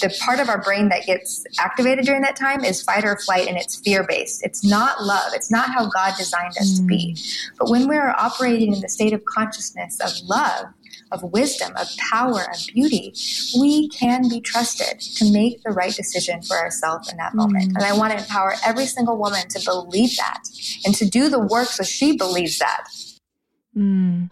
the 0.00 0.14
part 0.24 0.40
of 0.40 0.48
our 0.48 0.60
brain 0.60 0.88
that 0.88 1.06
gets 1.06 1.44
activated 1.58 2.04
during 2.04 2.22
that 2.22 2.36
time 2.36 2.64
is 2.64 2.82
fight 2.82 3.04
or 3.04 3.18
flight 3.18 3.48
and 3.48 3.56
it's 3.56 3.76
fear 3.80 4.04
based. 4.08 4.42
It's 4.44 4.64
not 4.64 5.02
love. 5.02 5.32
It's 5.32 5.50
not 5.50 5.68
how 5.68 5.88
God 5.88 6.14
designed 6.16 6.56
us 6.58 6.74
mm. 6.74 6.76
to 6.78 6.82
be. 6.84 7.14
Mm. 7.14 7.50
But 7.58 7.70
when 7.70 7.88
we're 7.88 8.10
operating 8.10 8.74
in 8.74 8.80
the 8.80 8.88
state 8.88 9.12
of 9.12 9.24
consciousness 9.24 10.00
of 10.00 10.12
love, 10.28 10.66
of 11.12 11.22
wisdom, 11.32 11.72
of 11.76 11.88
power, 12.10 12.42
of 12.42 12.66
beauty, 12.72 13.14
we 13.58 13.88
can 13.88 14.28
be 14.28 14.40
trusted 14.40 15.00
to 15.00 15.32
make 15.32 15.62
the 15.62 15.70
right 15.70 15.94
decision 15.94 16.42
for 16.42 16.56
ourselves 16.56 17.10
in 17.10 17.16
that 17.18 17.32
mm. 17.32 17.36
moment. 17.36 17.72
And 17.74 17.84
I 17.84 17.96
want 17.96 18.12
to 18.12 18.18
empower 18.18 18.54
every 18.64 18.86
single 18.86 19.16
woman 19.16 19.48
to 19.48 19.60
believe 19.64 20.16
that 20.16 20.42
and 20.84 20.94
to 20.96 21.08
do 21.08 21.28
the 21.28 21.40
work 21.40 21.68
so 21.68 21.82
she 21.82 22.16
believes 22.16 22.58
that. 22.58 22.86
Mm 23.76 24.30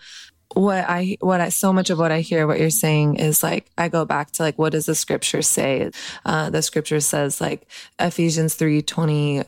what 0.54 0.84
I 0.88 1.16
what 1.20 1.40
I 1.40 1.48
so 1.48 1.72
much 1.72 1.90
of 1.90 1.98
what 1.98 2.12
I 2.12 2.20
hear 2.20 2.46
what 2.46 2.60
you're 2.60 2.70
saying 2.70 3.16
is 3.16 3.42
like 3.42 3.70
I 3.76 3.88
go 3.88 4.04
back 4.04 4.32
to 4.32 4.42
like 4.42 4.58
what 4.58 4.72
does 4.72 4.86
the 4.86 4.94
scripture 4.94 5.42
say? 5.42 5.90
Uh, 6.24 6.50
the 6.50 6.62
scripture 6.62 7.00
says 7.00 7.40
like 7.40 7.66
Ephesians 7.98 8.54
three 8.54 8.82
twenty 8.82 9.42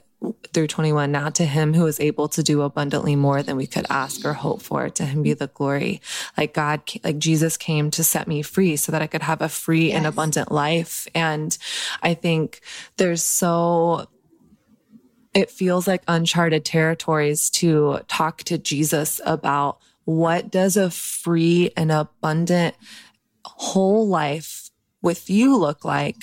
through 0.53 0.67
21 0.67 1.11
now 1.11 1.29
to 1.31 1.45
him 1.45 1.75
who 1.75 1.87
is 1.87 2.01
able 2.01 2.29
to 2.29 2.43
do 2.43 2.63
abundantly 2.63 3.17
more 3.17 3.43
than 3.43 3.57
we 3.57 3.67
could 3.67 3.87
ask 3.91 4.25
or 4.25 4.33
hope 4.33 4.63
for. 4.63 4.89
To 4.89 5.05
him 5.05 5.23
be 5.23 5.35
the 5.35 5.49
glory. 5.49 6.01
Like 6.37 6.55
god 6.55 6.83
like 7.03 7.19
jesus 7.19 7.57
came 7.57 7.91
to 7.93 8.05
set 8.05 8.29
me 8.29 8.43
free 8.43 8.77
so 8.77 8.93
that 8.93 9.03
i 9.03 9.07
could 9.07 9.23
have 9.23 9.43
a 9.43 9.49
free 9.49 9.89
yes. 9.89 9.97
and 9.97 10.07
abundant 10.07 10.53
life. 10.53 11.07
And 11.15 11.57
i 12.03 12.15
think 12.15 12.61
there's 12.97 13.23
so 13.23 14.09
it 15.35 15.51
feels 15.51 15.89
like 15.89 16.03
uncharted 16.07 16.65
territories 16.65 17.51
to 17.51 18.01
talk 18.09 18.45
to 18.45 18.59
jesus 18.59 19.21
about 19.25 19.79
what 20.05 20.51
does 20.51 20.77
a 20.77 20.91
free 20.91 21.71
and 21.77 21.91
abundant 21.91 22.77
whole 23.45 24.07
life 24.07 24.71
with 25.03 25.29
you 25.29 25.57
look 25.57 25.85
like 25.85 26.17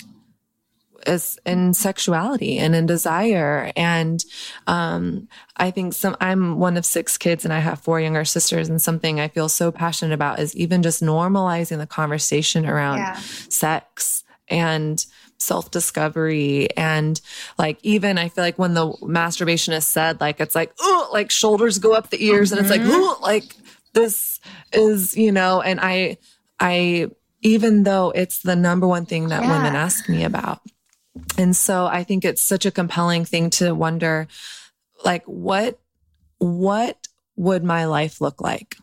is 1.06 1.38
in 1.44 1.74
sexuality 1.74 2.58
and 2.58 2.74
in 2.74 2.86
desire. 2.86 3.72
And 3.76 4.24
um, 4.66 5.28
I 5.56 5.70
think 5.70 5.94
some 5.94 6.16
I'm 6.20 6.58
one 6.58 6.76
of 6.76 6.84
six 6.84 7.18
kids 7.18 7.44
and 7.44 7.52
I 7.52 7.58
have 7.58 7.80
four 7.80 8.00
younger 8.00 8.24
sisters. 8.24 8.68
And 8.68 8.80
something 8.80 9.20
I 9.20 9.28
feel 9.28 9.48
so 9.48 9.70
passionate 9.70 10.14
about 10.14 10.38
is 10.38 10.54
even 10.56 10.82
just 10.82 11.02
normalizing 11.02 11.78
the 11.78 11.86
conversation 11.86 12.66
around 12.66 12.98
yeah. 12.98 13.16
sex 13.16 14.24
and 14.48 15.04
self 15.38 15.70
discovery 15.70 16.74
and 16.76 17.20
like 17.58 17.78
even 17.82 18.16
I 18.16 18.28
feel 18.28 18.44
like 18.44 18.58
when 18.58 18.74
the 18.74 18.94
masturbation 19.02 19.74
is 19.74 19.86
said, 19.86 20.20
like 20.20 20.40
it's 20.40 20.54
like 20.54 20.72
oh, 20.80 21.08
like 21.12 21.30
shoulders 21.30 21.78
go 21.78 21.92
up 21.92 22.10
the 22.10 22.24
ears, 22.24 22.50
mm-hmm. 22.50 22.58
and 22.58 22.66
it's 22.66 22.76
like 22.76 22.86
oh, 22.86 23.18
like 23.20 23.56
this 23.92 24.40
is 24.72 25.16
you 25.16 25.32
know, 25.32 25.60
and 25.60 25.80
I 25.80 26.18
I 26.60 27.10
even 27.42 27.82
though 27.82 28.12
it's 28.14 28.40
the 28.40 28.56
number 28.56 28.86
one 28.86 29.04
thing 29.04 29.28
that 29.28 29.42
yeah. 29.42 29.56
women 29.56 29.74
ask 29.74 30.08
me 30.08 30.24
about 30.24 30.60
and 31.38 31.56
so 31.56 31.86
I 31.86 32.04
think 32.04 32.24
it's 32.24 32.42
such 32.42 32.66
a 32.66 32.70
compelling 32.70 33.24
thing 33.24 33.50
to 33.50 33.74
wonder 33.74 34.28
like 35.04 35.24
what 35.24 35.78
what 36.38 37.08
would 37.36 37.64
my 37.64 37.84
life 37.86 38.20
look 38.20 38.40
like 38.40 38.76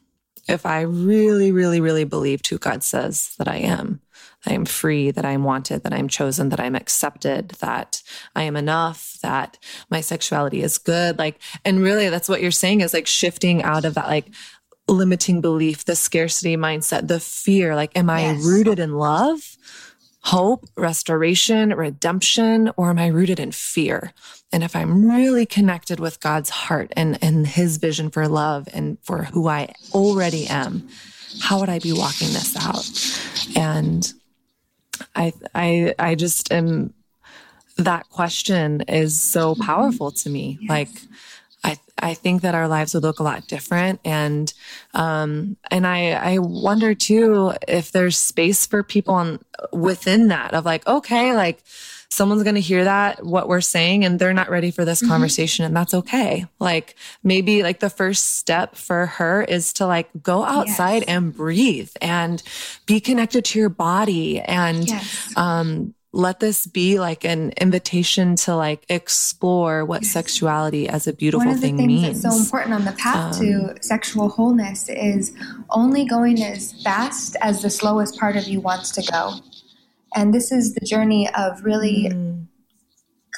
if 0.47 0.65
I 0.65 0.81
really, 0.81 1.51
really, 1.51 1.79
really 1.79 2.05
believed 2.05 2.47
who 2.47 2.57
God 2.57 2.83
says 2.83 3.35
that 3.37 3.47
I 3.47 3.57
am? 3.57 4.01
I 4.45 4.53
am 4.53 4.65
free, 4.65 5.11
that 5.11 5.25
I 5.25 5.31
am 5.31 5.43
wanted, 5.43 5.83
that 5.83 5.93
I'm 5.93 6.07
chosen, 6.07 6.49
that 6.49 6.59
I'm 6.59 6.75
accepted, 6.75 7.49
that 7.59 8.01
I 8.35 8.43
am 8.43 8.55
enough, 8.55 9.17
that 9.21 9.57
my 9.89 10.01
sexuality 10.01 10.63
is 10.63 10.77
good. 10.77 11.19
Like, 11.19 11.39
and 11.65 11.81
really 11.81 12.09
that's 12.09 12.29
what 12.29 12.41
you're 12.41 12.51
saying 12.51 12.81
is 12.81 12.93
like 12.93 13.05
shifting 13.05 13.61
out 13.63 13.85
of 13.85 13.95
that 13.95 14.07
like 14.07 14.27
limiting 14.87 15.41
belief, 15.41 15.85
the 15.85 15.95
scarcity 15.95 16.57
mindset, 16.57 17.07
the 17.07 17.19
fear. 17.19 17.75
Like, 17.75 17.95
am 17.97 18.09
I 18.09 18.21
yes. 18.21 18.43
rooted 18.43 18.79
in 18.79 18.93
love? 18.93 19.57
Hope, 20.21 20.65
restoration, 20.75 21.69
redemption, 21.69 22.71
or 22.77 22.89
am 22.89 22.99
I 22.99 23.07
rooted 23.07 23.39
in 23.39 23.51
fear? 23.51 24.13
And 24.51 24.63
if 24.63 24.75
I'm 24.75 25.09
really 25.09 25.45
connected 25.45 25.99
with 25.99 26.19
God's 26.19 26.49
heart 26.49 26.91
and, 26.95 27.17
and 27.21 27.47
his 27.47 27.77
vision 27.77 28.09
for 28.09 28.27
love 28.27 28.67
and 28.73 28.97
for 29.01 29.23
who 29.23 29.47
I 29.47 29.73
already 29.93 30.47
am, 30.47 30.87
how 31.41 31.59
would 31.59 31.69
I 31.69 31.79
be 31.79 31.93
walking 31.93 32.29
this 32.29 32.55
out? 32.57 33.55
And 33.55 34.11
I, 35.15 35.33
I, 35.55 35.95
I 35.97 36.15
just 36.15 36.51
am, 36.51 36.93
that 37.77 38.09
question 38.09 38.81
is 38.81 39.21
so 39.21 39.55
powerful 39.55 40.11
to 40.11 40.29
me. 40.29 40.57
Yes. 40.61 40.69
Like, 40.69 40.89
I 41.63 41.77
I 41.97 42.13
think 42.13 42.41
that 42.41 42.55
our 42.55 42.67
lives 42.67 42.93
would 42.93 43.03
look 43.03 43.19
a 43.19 43.23
lot 43.23 43.47
different. 43.47 43.99
And 44.05 44.53
um, 44.93 45.57
and 45.69 45.85
I 45.85 46.11
I 46.11 46.37
wonder 46.39 46.93
too 46.93 47.53
if 47.67 47.91
there's 47.91 48.17
space 48.17 48.65
for 48.65 48.83
people 48.83 49.13
on 49.15 49.39
within 49.71 50.29
that 50.29 50.53
of 50.53 50.65
like, 50.65 50.87
okay, 50.87 51.35
like 51.35 51.63
someone's 52.11 52.43
going 52.43 52.55
to 52.55 52.61
hear 52.61 52.83
that, 52.85 53.23
what 53.23 53.47
we're 53.47 53.61
saying, 53.61 54.03
and 54.03 54.17
they're 54.17 54.33
not 54.33 54.49
ready 54.49 54.71
for 54.71 54.83
this 54.83 54.99
mm-hmm. 54.99 55.11
conversation. 55.11 55.65
And 55.65 55.75
that's 55.75 55.93
okay. 55.93 56.47
Like 56.59 56.95
maybe 57.23 57.61
like 57.61 57.79
the 57.79 57.89
first 57.89 58.37
step 58.37 58.75
for 58.75 59.05
her 59.05 59.43
is 59.43 59.73
to 59.73 59.85
like 59.85 60.09
go 60.21 60.43
outside 60.43 61.03
yes. 61.03 61.09
and 61.09 61.35
breathe 61.35 61.91
and 62.01 62.41
be 62.87 62.99
connected 62.99 63.45
to 63.45 63.59
your 63.59 63.69
body 63.69 64.39
and, 64.39 64.87
yes. 64.87 65.33
um, 65.37 65.93
let 66.11 66.39
this 66.39 66.65
be 66.65 66.99
like 66.99 67.23
an 67.23 67.51
invitation 67.61 68.35
to 68.35 68.55
like 68.55 68.83
explore 68.89 69.85
what 69.85 70.03
sexuality 70.03 70.89
as 70.89 71.05
a 71.05 71.13
beautiful 71.13 71.45
One 71.45 71.55
of 71.55 71.61
the 71.61 71.67
thing 71.67 71.77
things 71.77 71.87
means. 71.87 72.23
That's 72.23 72.35
so 72.35 72.41
important 72.41 72.73
on 72.73 72.85
the 72.85 72.93
path 72.93 73.35
um, 73.35 73.41
to 73.41 73.75
sexual 73.81 74.29
wholeness 74.29 74.89
is 74.89 75.33
only 75.69 76.05
going 76.05 76.43
as 76.43 76.81
fast 76.81 77.35
as 77.41 77.61
the 77.61 77.69
slowest 77.69 78.19
part 78.19 78.35
of 78.35 78.47
you 78.47 78.59
wants 78.59 78.91
to 78.91 79.11
go. 79.11 79.33
And 80.15 80.33
this 80.33 80.51
is 80.51 80.73
the 80.73 80.83
journey 80.83 81.29
of 81.37 81.63
really 81.63 82.09
mm. 82.09 82.47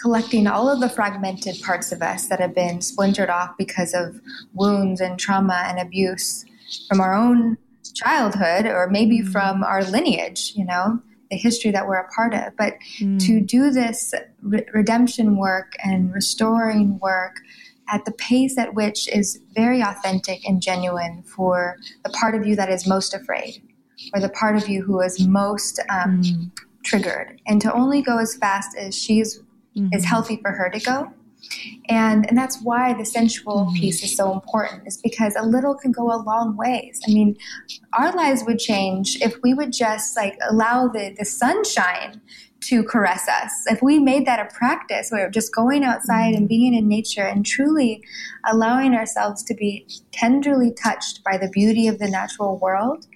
collecting 0.02 0.48
all 0.48 0.70
of 0.70 0.80
the 0.80 0.90
fragmented 0.90 1.62
parts 1.62 1.92
of 1.92 2.02
us 2.02 2.30
that 2.30 2.40
have 2.40 2.56
been 2.56 2.80
splintered 2.80 3.30
off 3.30 3.58
because 3.58 3.94
of 3.94 4.22
wounds 4.54 5.02
and 5.02 5.20
trauma 5.20 5.66
and 5.68 5.78
abuse 5.78 6.46
from 6.88 7.02
our 7.02 7.14
own 7.14 7.58
childhood 7.96 8.66
or 8.66 8.88
maybe 8.90 9.20
mm. 9.20 9.30
from 9.30 9.62
our 9.62 9.84
lineage, 9.84 10.54
you 10.56 10.64
know, 10.64 11.02
the 11.32 11.38
history 11.38 11.72
that 11.72 11.88
we're 11.88 12.00
a 12.00 12.08
part 12.10 12.34
of. 12.34 12.56
But 12.58 12.76
mm. 13.00 13.20
to 13.26 13.42
do 13.42 13.72
this 13.72 14.14
re- 14.44 14.66
redemption 14.74 15.38
work 15.38 15.74
and 15.84 16.14
restoring 16.14 17.00
work 17.00 17.38
at 17.90 18.06
the 18.06 18.12
pace 18.12 18.58
at 18.58 18.74
which 18.74 19.08
is 19.10 19.42
very 19.56 19.82
authentic 19.82 20.48
and 20.48 20.62
genuine 20.62 21.24
for 21.24 21.78
the 22.04 22.10
part 22.12 22.36
of 22.36 22.46
you 22.46 22.56
that 22.56 22.70
is 22.70 22.88
most 22.88 23.14
afraid 23.14 23.62
or 24.14 24.20
the 24.20 24.30
part 24.30 24.56
of 24.56 24.68
you 24.68 24.84
who 24.84 25.00
is 25.02 25.26
most 25.28 25.80
um, 25.90 26.22
mm. 26.22 26.52
triggered, 26.84 27.40
and 27.48 27.62
to 27.62 27.72
only 27.74 28.02
go 28.02 28.18
as 28.18 28.36
fast 28.36 28.76
as 28.78 28.98
she's 28.98 29.40
mm-hmm. 29.76 29.88
is 29.94 30.04
healthy 30.06 30.38
for 30.42 30.52
her 30.52 30.70
to 30.70 30.80
go. 30.80 31.14
And, 31.90 32.28
and 32.30 32.38
that's 32.38 32.62
why 32.62 32.94
the 32.94 33.06
sensual 33.06 33.66
mm-hmm. 33.66 33.76
piece 33.76 34.04
is 34.04 34.16
so 34.16 34.32
important 34.32 34.88
is 34.88 34.98
because 35.02 35.36
a 35.36 35.46
little 35.46 35.76
can 35.76 35.92
go 35.92 36.12
a 36.14 36.20
long 36.22 36.56
ways 36.56 37.00
i 37.08 37.12
mean 37.12 37.38
our 37.94 38.14
lives 38.16 38.44
would 38.46 38.60
change 38.60 39.18
if 39.22 39.36
we 39.44 39.54
would 39.54 39.72
just 39.72 40.16
like 40.16 40.38
allow 40.50 40.88
the, 40.88 41.16
the 41.18 41.26
sunshine 41.26 42.22
to 42.62 42.84
caress 42.84 43.28
us 43.28 43.52
if 43.68 43.82
we 43.82 44.00
made 44.00 44.26
that 44.28 44.40
a 44.40 44.54
practice 44.54 45.10
where 45.10 45.30
just 45.30 45.54
going 45.54 45.84
outside 45.84 46.32
mm-hmm. 46.32 46.38
and 46.38 46.50
being 46.50 46.74
in 46.74 46.88
nature 46.88 47.24
and 47.24 47.46
truly 47.46 48.04
allowing 48.52 48.94
ourselves 48.94 49.44
to 49.44 49.54
be 49.56 49.88
tenderly 50.12 50.72
touched 50.72 51.24
by 51.24 51.38
the 51.38 51.50
beauty 51.50 51.88
of 51.88 52.00
the 52.00 52.08
natural 52.08 52.58
world 52.60 53.08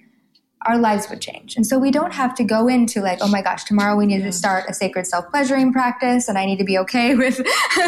our 0.64 0.78
lives 0.78 1.08
would 1.10 1.20
change. 1.20 1.54
And 1.56 1.66
so 1.66 1.78
we 1.78 1.90
don't 1.90 2.12
have 2.12 2.34
to 2.36 2.44
go 2.44 2.66
into 2.66 3.00
like, 3.00 3.18
oh 3.20 3.28
my 3.28 3.42
gosh, 3.42 3.64
tomorrow 3.64 3.96
we 3.96 4.06
need 4.06 4.20
yeah. 4.20 4.26
to 4.26 4.32
start 4.32 4.64
a 4.68 4.74
sacred 4.74 5.06
self 5.06 5.28
pleasuring 5.30 5.72
practice 5.72 6.28
and 6.28 6.38
I 6.38 6.46
need 6.46 6.58
to 6.58 6.64
be 6.64 6.78
okay 6.78 7.14
with 7.14 7.38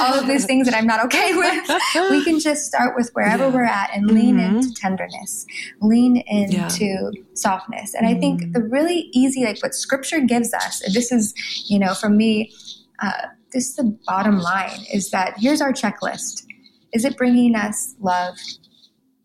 all 0.00 0.14
of 0.14 0.26
these 0.26 0.46
things 0.46 0.66
that 0.66 0.74
I'm 0.74 0.86
not 0.86 1.04
okay 1.04 1.36
with. 1.36 2.10
we 2.10 2.24
can 2.24 2.40
just 2.40 2.64
start 2.64 2.96
with 2.96 3.10
wherever 3.12 3.44
yeah. 3.44 3.54
we're 3.54 3.64
at 3.64 3.90
and 3.94 4.10
lean 4.10 4.38
mm-hmm. 4.38 4.56
into 4.56 4.74
tenderness, 4.74 5.46
lean 5.82 6.16
into 6.26 6.84
yeah. 6.84 7.10
softness. 7.34 7.94
And 7.94 8.06
mm-hmm. 8.06 8.16
I 8.16 8.20
think 8.20 8.42
mm-hmm. 8.42 8.52
the 8.52 8.62
really 8.62 9.10
easy, 9.12 9.44
like 9.44 9.62
what 9.62 9.74
scripture 9.74 10.20
gives 10.20 10.54
us, 10.54 10.80
and 10.80 10.94
this 10.94 11.12
is, 11.12 11.34
you 11.70 11.78
know, 11.78 11.94
for 11.94 12.08
me, 12.08 12.52
uh, 13.00 13.28
this 13.52 13.68
is 13.68 13.76
the 13.76 13.96
bottom 14.06 14.40
line 14.40 14.84
is 14.92 15.10
that 15.10 15.34
here's 15.38 15.60
our 15.60 15.72
checklist. 15.72 16.44
Is 16.92 17.04
it 17.04 17.16
bringing 17.16 17.54
us 17.54 17.94
love, 18.00 18.36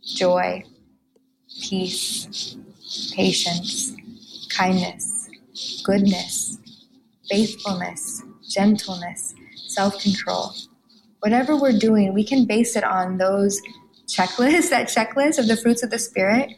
joy, 0.03 0.63
peace, 1.61 2.57
patience, 3.13 3.95
kindness, 4.49 5.29
goodness, 5.83 6.57
faithfulness, 7.29 8.23
gentleness, 8.49 9.35
self 9.67 10.01
control. 10.01 10.53
Whatever 11.19 11.55
we're 11.55 11.77
doing, 11.77 12.13
we 12.13 12.23
can 12.23 12.45
base 12.45 12.75
it 12.75 12.83
on 12.83 13.17
those 13.17 13.61
checklists, 14.07 14.69
that 14.71 14.87
checklist 14.87 15.37
of 15.37 15.47
the 15.47 15.57
fruits 15.57 15.83
of 15.83 15.89
the 15.89 15.99
Spirit. 15.99 16.51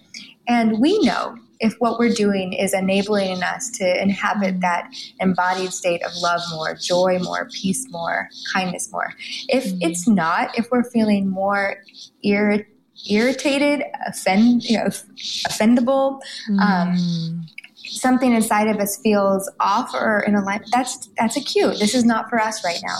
And 0.47 0.79
we 0.79 0.99
know 0.99 1.37
if 1.59 1.75
what 1.77 1.99
we're 1.99 2.13
doing 2.13 2.53
is 2.53 2.73
enabling 2.73 3.43
us 3.43 3.69
to 3.69 4.01
inhabit 4.01 4.61
that 4.61 4.89
embodied 5.19 5.71
state 5.71 6.03
of 6.03 6.11
love 6.17 6.41
more, 6.51 6.73
joy 6.73 7.19
more, 7.19 7.47
peace 7.53 7.87
more, 7.91 8.27
kindness 8.51 8.91
more. 8.91 9.13
If 9.47 9.65
mm-hmm. 9.65 9.77
it's 9.81 10.07
not, 10.07 10.57
if 10.57 10.71
we're 10.71 10.83
feeling 10.83 11.29
more 11.29 11.75
irritated, 12.23 12.70
irritated, 13.09 13.83
offend, 14.07 14.63
you 14.63 14.77
know, 14.77 14.85
offendable. 14.85 16.19
Mm. 16.49 16.59
Um, 16.59 17.45
something 17.75 18.33
inside 18.33 18.67
of 18.67 18.77
us 18.77 18.97
feels 18.97 19.49
off 19.59 19.93
or 19.93 20.21
in 20.21 20.35
alignment. 20.35 20.71
That's 20.71 21.09
that's 21.17 21.37
a 21.37 21.41
cue. 21.41 21.71
This 21.71 21.93
is 21.93 22.05
not 22.05 22.29
for 22.29 22.39
us 22.39 22.63
right 22.63 22.79
now. 22.83 22.97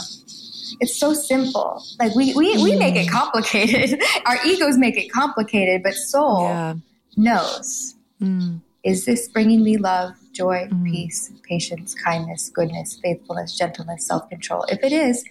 It's 0.80 0.98
so 0.98 1.14
simple. 1.14 1.84
Like 2.00 2.16
we 2.16 2.34
we, 2.34 2.62
we 2.64 2.76
make 2.76 2.96
it 2.96 3.08
mm. 3.08 3.12
complicated. 3.12 4.02
Our 4.26 4.38
egos 4.46 4.78
make 4.78 4.98
it 4.98 5.12
complicated, 5.12 5.84
but 5.84 5.94
soul 5.94 6.44
yeah. 6.44 6.76
knows. 7.18 7.96
Mm. 8.22 8.62
Is 8.84 9.06
this 9.06 9.28
bringing 9.28 9.64
me 9.64 9.78
love, 9.78 10.16
joy, 10.32 10.68
mm. 10.72 10.86
peace, 10.86 11.32
patience, 11.48 11.94
kindness, 11.94 12.50
goodness, 12.50 13.00
faithfulness, 13.04 13.58
gentleness, 13.58 14.08
self 14.08 14.28
control? 14.30 14.64
If 14.70 14.84
it 14.84 14.92
is, 14.92 15.24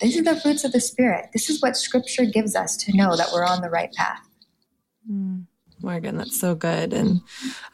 these 0.00 0.18
are 0.18 0.22
the 0.22 0.40
fruits 0.40 0.64
of 0.64 0.72
the 0.72 0.80
Spirit. 0.80 1.30
This 1.32 1.50
is 1.50 1.60
what 1.60 1.76
Scripture 1.76 2.24
gives 2.24 2.54
us 2.54 2.76
to 2.78 2.96
know 2.96 3.16
that 3.16 3.28
we're 3.32 3.44
on 3.44 3.60
the 3.60 3.70
right 3.70 3.92
path. 3.94 4.28
Mm, 5.10 5.46
Morgan, 5.82 6.16
that's 6.16 6.38
so 6.38 6.54
good. 6.54 6.92
And 6.92 7.20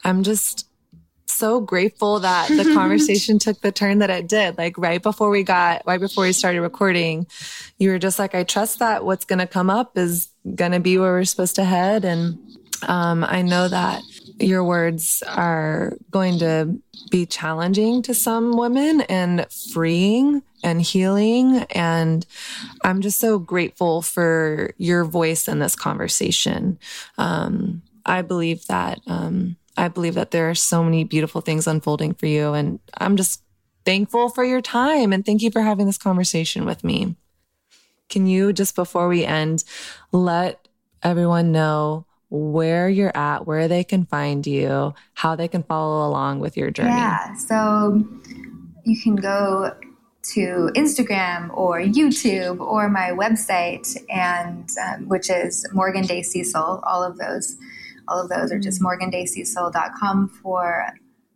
I'm 0.03 0.23
just 0.23 0.67
so 1.27 1.59
grateful 1.59 2.19
that 2.21 2.47
the 2.49 2.63
conversation 2.73 3.39
took 3.39 3.61
the 3.61 3.71
turn 3.71 3.99
that 3.99 4.09
it 4.09 4.27
did. 4.27 4.57
Like 4.57 4.77
right 4.77 5.01
before 5.01 5.29
we 5.29 5.43
got, 5.43 5.83
right 5.85 5.99
before 5.99 6.23
we 6.23 6.31
started 6.31 6.61
recording, 6.61 7.27
you 7.77 7.89
were 7.89 7.99
just 7.99 8.19
like, 8.19 8.33
I 8.33 8.43
trust 8.43 8.79
that 8.79 9.05
what's 9.05 9.25
going 9.25 9.39
to 9.39 9.47
come 9.47 9.69
up 9.69 9.97
is 9.97 10.29
going 10.55 10.71
to 10.71 10.79
be 10.79 10.97
where 10.97 11.11
we're 11.11 11.25
supposed 11.25 11.55
to 11.55 11.63
head. 11.63 12.05
And 12.05 12.37
um, 12.83 13.23
I 13.23 13.41
know 13.41 13.67
that 13.67 14.01
your 14.39 14.63
words 14.63 15.23
are 15.27 15.93
going 16.11 16.39
to 16.39 16.77
be 17.09 17.25
challenging 17.25 18.01
to 18.01 18.13
some 18.13 18.57
women 18.57 19.01
and 19.01 19.45
freeing 19.71 20.41
and 20.63 20.81
healing. 20.81 21.65
And 21.71 22.25
I'm 22.83 23.01
just 23.01 23.19
so 23.19 23.39
grateful 23.39 24.01
for 24.01 24.73
your 24.77 25.05
voice 25.05 25.47
in 25.47 25.59
this 25.59 25.75
conversation. 25.75 26.79
Um, 27.17 27.81
I 28.05 28.21
believe 28.21 28.65
that, 28.67 28.99
um, 29.07 29.55
I 29.77 29.87
believe 29.87 30.15
that 30.15 30.31
there 30.31 30.49
are 30.49 30.55
so 30.55 30.83
many 30.83 31.03
beautiful 31.03 31.41
things 31.41 31.67
unfolding 31.67 32.13
for 32.13 32.25
you. 32.25 32.53
And 32.53 32.79
I'm 32.97 33.17
just 33.17 33.41
thankful 33.85 34.29
for 34.29 34.43
your 34.43 34.61
time 34.61 35.13
and 35.13 35.25
thank 35.25 35.41
you 35.41 35.51
for 35.51 35.61
having 35.61 35.85
this 35.85 35.97
conversation 35.97 36.65
with 36.65 36.83
me. 36.83 37.15
Can 38.09 38.27
you, 38.27 38.53
just 38.53 38.75
before 38.75 39.07
we 39.07 39.25
end, 39.25 39.63
let 40.11 40.67
everyone 41.03 41.51
know 41.51 42.05
where 42.29 42.89
you're 42.89 43.15
at, 43.15 43.45
where 43.45 43.67
they 43.67 43.83
can 43.83 44.05
find 44.05 44.45
you, 44.45 44.93
how 45.13 45.35
they 45.35 45.47
can 45.47 45.63
follow 45.63 46.07
along 46.07 46.39
with 46.39 46.57
your 46.57 46.71
journey? 46.71 46.89
Yeah. 46.89 47.35
So 47.35 48.03
you 48.83 49.01
can 49.01 49.15
go 49.15 49.75
to 50.33 50.71
Instagram 50.75 51.55
or 51.55 51.79
YouTube 51.79 52.59
or 52.59 52.89
my 52.89 53.11
website, 53.11 53.95
and 54.09 54.67
um, 54.83 55.07
which 55.07 55.29
is 55.29 55.65
Morgan 55.71 56.03
Day 56.03 56.23
Cecil. 56.23 56.81
All 56.83 57.03
of 57.03 57.17
those, 57.17 57.57
all 58.07 58.21
of 58.21 58.29
those 58.29 58.51
are 58.51 58.59
just 58.59 58.81
morgandaycecil.com 58.81 60.29
for 60.29 60.87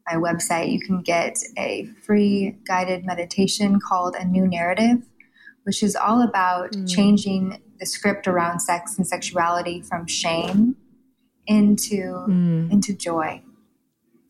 my 0.08 0.16
website. 0.16 0.72
You 0.72 0.80
can 0.80 1.02
get 1.02 1.38
a 1.58 1.88
free 2.04 2.58
guided 2.66 3.06
meditation 3.06 3.80
called 3.80 4.16
A 4.16 4.26
New 4.26 4.48
Narrative, 4.48 4.98
which 5.64 5.84
is 5.84 5.96
all 5.96 6.24
about 6.24 6.72
mm. 6.72 6.90
changing 6.90 7.62
the 7.80 7.86
script 7.86 8.28
around 8.28 8.60
sex 8.60 8.98
and 8.98 9.08
sexuality 9.08 9.82
from 9.82 10.08
shame 10.08 10.76
into 11.48 12.26
mm. 12.28 12.72
into 12.72 12.94
joy 12.94 13.42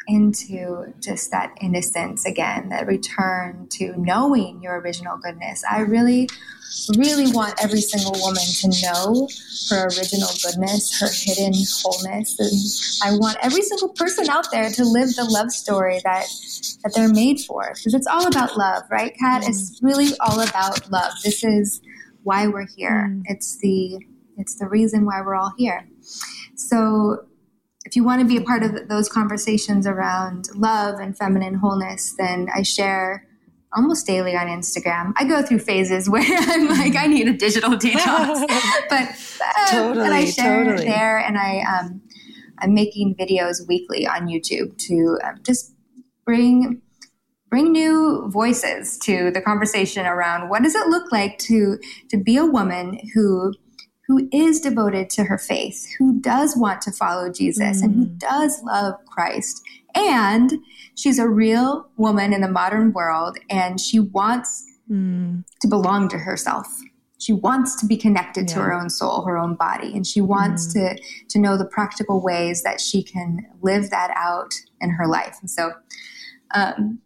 into 0.09 0.91
just 0.99 1.29
that 1.29 1.55
innocence 1.61 2.25
again, 2.25 2.69
that 2.69 2.87
return 2.87 3.67
to 3.69 3.93
knowing 3.95 4.59
your 4.61 4.79
original 4.79 5.17
goodness. 5.17 5.63
I 5.69 5.81
really, 5.81 6.27
really 6.97 7.31
want 7.31 7.63
every 7.63 7.81
single 7.81 8.19
woman 8.19 8.41
to 8.41 8.69
know 8.81 9.29
her 9.69 9.85
original 9.85 10.29
goodness, 10.43 10.99
her 10.99 11.09
hidden 11.13 11.53
wholeness. 11.83 12.39
And 12.39 13.13
I 13.13 13.17
want 13.19 13.37
every 13.43 13.61
single 13.61 13.89
person 13.89 14.29
out 14.29 14.47
there 14.51 14.71
to 14.71 14.83
live 14.83 15.15
the 15.15 15.25
love 15.25 15.51
story 15.51 16.01
that 16.03 16.25
that 16.83 16.93
they're 16.95 17.13
made 17.13 17.41
for. 17.41 17.71
Because 17.75 17.93
it's 17.93 18.07
all 18.07 18.25
about 18.25 18.57
love, 18.57 18.83
right, 18.89 19.15
Kat? 19.19 19.43
Mm. 19.43 19.49
It's 19.49 19.79
really 19.83 20.17
all 20.21 20.41
about 20.41 20.89
love. 20.89 21.13
This 21.23 21.43
is 21.43 21.81
why 22.29 22.45
we're 22.45 22.67
here. 22.77 23.09
Mm. 23.09 23.23
It's 23.25 23.57
the 23.57 23.99
it's 24.37 24.55
the 24.59 24.67
reason 24.67 25.05
why 25.05 25.19
we're 25.21 25.35
all 25.35 25.53
here. 25.57 25.89
So 26.55 27.25
if 27.85 27.95
you 27.95 28.03
want 28.03 28.21
to 28.21 28.27
be 28.27 28.37
a 28.37 28.41
part 28.41 28.61
of 28.61 28.87
those 28.87 29.09
conversations 29.09 29.87
around 29.87 30.47
love 30.55 30.99
and 30.99 31.17
feminine 31.17 31.55
wholeness, 31.55 32.13
then 32.19 32.47
I 32.55 32.61
share 32.61 33.25
almost 33.75 34.05
daily 34.05 34.35
on 34.35 34.45
Instagram. 34.45 35.13
I 35.17 35.23
go 35.25 35.41
through 35.41 35.59
phases 35.59 36.07
where 36.13 36.23
I'm 36.23 36.67
like, 36.67 36.95
I 36.95 37.07
need 37.07 37.27
a 37.27 37.33
digital 37.33 37.71
detox, 37.85 38.47
but 38.89 39.09
uh, 39.43 39.71
totally, 39.71 40.05
and 40.05 40.13
I 40.13 40.25
share 40.25 40.63
totally. 40.63 40.83
it 40.83 40.87
there, 40.87 41.17
and 41.17 41.35
I 41.35 41.51
um, 41.61 42.01
I'm 42.59 42.75
making 42.75 43.15
videos 43.15 43.67
weekly 43.67 44.05
on 44.05 44.27
YouTube 44.27 44.77
to 44.87 45.17
um, 45.23 45.39
just 45.43 45.73
bring 46.25 46.83
bring 47.49 47.71
new 47.71 48.27
voices 48.29 48.97
to 48.99 49.31
the 49.31 49.41
conversation 49.41 50.05
around 50.05 50.49
what 50.49 50.63
does 50.63 50.75
it 50.75 50.87
look 50.87 51.11
like 51.11 51.37
to 51.39 51.79
to 52.09 52.17
be 52.17 52.37
a 52.37 52.45
woman 52.45 52.99
who 53.13 53.53
who 54.09 54.27
is 54.33 54.59
devoted 54.59 55.07
to 55.11 55.23
her 55.25 55.37
faith, 55.37 55.87
who 55.99 56.19
does 56.19 56.57
want 56.57 56.81
to 56.81 56.91
follow 56.91 57.31
Jesus, 57.31 57.79
mm. 57.79 57.83
and 57.83 57.95
who 57.95 58.05
mm. 58.07 58.17
does 58.17 58.59
love 58.63 58.95
Christ. 59.05 59.61
And 59.93 60.51
she's 60.95 61.19
a 61.19 61.29
real 61.29 61.87
woman 61.95 62.33
in 62.33 62.41
the 62.41 62.49
modern 62.49 62.91
world, 62.91 63.37
and 63.51 63.79
she 63.79 63.99
wants 63.99 64.65
mm. 64.89 65.43
to 65.61 65.67
belong 65.67 66.09
to 66.09 66.17
herself. 66.17 66.65
She 67.19 67.33
wants 67.33 67.79
to 67.81 67.85
be 67.85 67.97
connected 67.97 68.49
yeah. 68.49 68.55
to 68.55 68.61
her 68.61 68.73
own 68.73 68.89
soul, 68.89 69.25
her 69.25 69.37
own 69.37 69.53
body, 69.53 69.93
and 69.95 70.07
she 70.07 70.21
wants 70.21 70.69
mm. 70.69 70.95
to 70.95 71.03
to 71.29 71.39
know 71.39 71.55
the 71.55 71.65
practical 71.65 72.19
ways 72.19 72.63
that 72.63 72.81
she 72.81 73.03
can 73.03 73.45
live 73.61 73.91
that 73.91 74.11
out 74.15 74.55
in 74.81 74.89
her 74.89 75.05
life. 75.05 75.37
And 75.39 75.51
so, 75.51 75.73
um, 76.55 76.99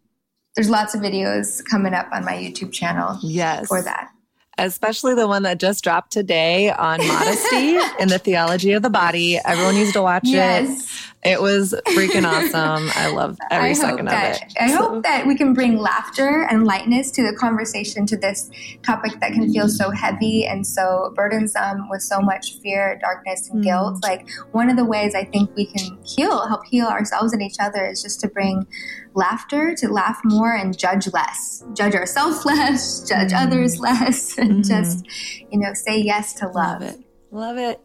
there's 0.54 0.70
lots 0.70 0.94
of 0.94 1.00
videos 1.00 1.64
coming 1.64 1.94
up 1.94 2.08
on 2.12 2.24
my 2.24 2.34
YouTube 2.34 2.72
channel 2.72 3.18
yes. 3.22 3.68
for 3.68 3.82
that. 3.82 4.10
Especially 4.56 5.14
the 5.14 5.26
one 5.26 5.42
that 5.42 5.58
just 5.58 5.82
dropped 5.82 6.12
today 6.12 6.70
on 6.70 6.98
modesty 7.08 7.76
in 7.98 8.08
the 8.08 8.20
theology 8.22 8.72
of 8.72 8.82
the 8.82 8.90
body. 8.90 9.38
Everyone 9.44 9.74
needs 9.74 9.92
to 9.92 10.02
watch 10.02 10.22
yes. 10.24 10.86
it. 10.86 11.13
It 11.24 11.40
was 11.40 11.74
freaking 11.88 12.26
awesome. 12.30 12.90
I 12.94 13.10
love 13.10 13.38
every 13.50 13.70
I 13.70 13.72
second 13.72 14.06
that, 14.06 14.36
of 14.36 14.42
it. 14.42 14.54
I 14.60 14.68
so. 14.68 14.76
hope 14.76 15.02
that 15.04 15.26
we 15.26 15.34
can 15.34 15.54
bring 15.54 15.78
laughter 15.78 16.46
and 16.50 16.66
lightness 16.66 17.10
to 17.12 17.22
the 17.22 17.34
conversation 17.34 18.04
to 18.06 18.16
this 18.16 18.50
topic 18.82 19.18
that 19.20 19.32
can 19.32 19.50
feel 19.50 19.68
so 19.68 19.90
heavy 19.90 20.44
and 20.46 20.66
so 20.66 21.12
burdensome 21.16 21.88
with 21.88 22.02
so 22.02 22.20
much 22.20 22.58
fear, 22.58 22.98
darkness, 23.00 23.48
and 23.48 23.60
mm. 23.60 23.64
guilt. 23.64 24.02
Like 24.02 24.28
one 24.52 24.68
of 24.68 24.76
the 24.76 24.84
ways 24.84 25.14
I 25.14 25.24
think 25.24 25.50
we 25.56 25.64
can 25.64 25.98
heal, 26.04 26.46
help 26.46 26.66
heal 26.66 26.86
ourselves 26.86 27.32
and 27.32 27.40
each 27.40 27.56
other 27.58 27.86
is 27.86 28.02
just 28.02 28.20
to 28.20 28.28
bring 28.28 28.66
laughter, 29.14 29.74
to 29.76 29.88
laugh 29.88 30.20
more 30.24 30.54
and 30.54 30.76
judge 30.76 31.10
less. 31.12 31.64
Judge 31.72 31.94
ourselves 31.94 32.44
less, 32.44 33.08
judge 33.08 33.30
mm. 33.30 33.46
others 33.46 33.78
less, 33.78 34.36
and 34.36 34.62
mm. 34.62 34.68
just, 34.68 35.06
you 35.50 35.58
know, 35.58 35.72
say 35.72 35.98
yes 35.98 36.34
to 36.34 36.48
love. 36.48 36.82
Love 36.82 36.82
it. 36.82 37.00
Love 37.30 37.56
it. 37.58 37.80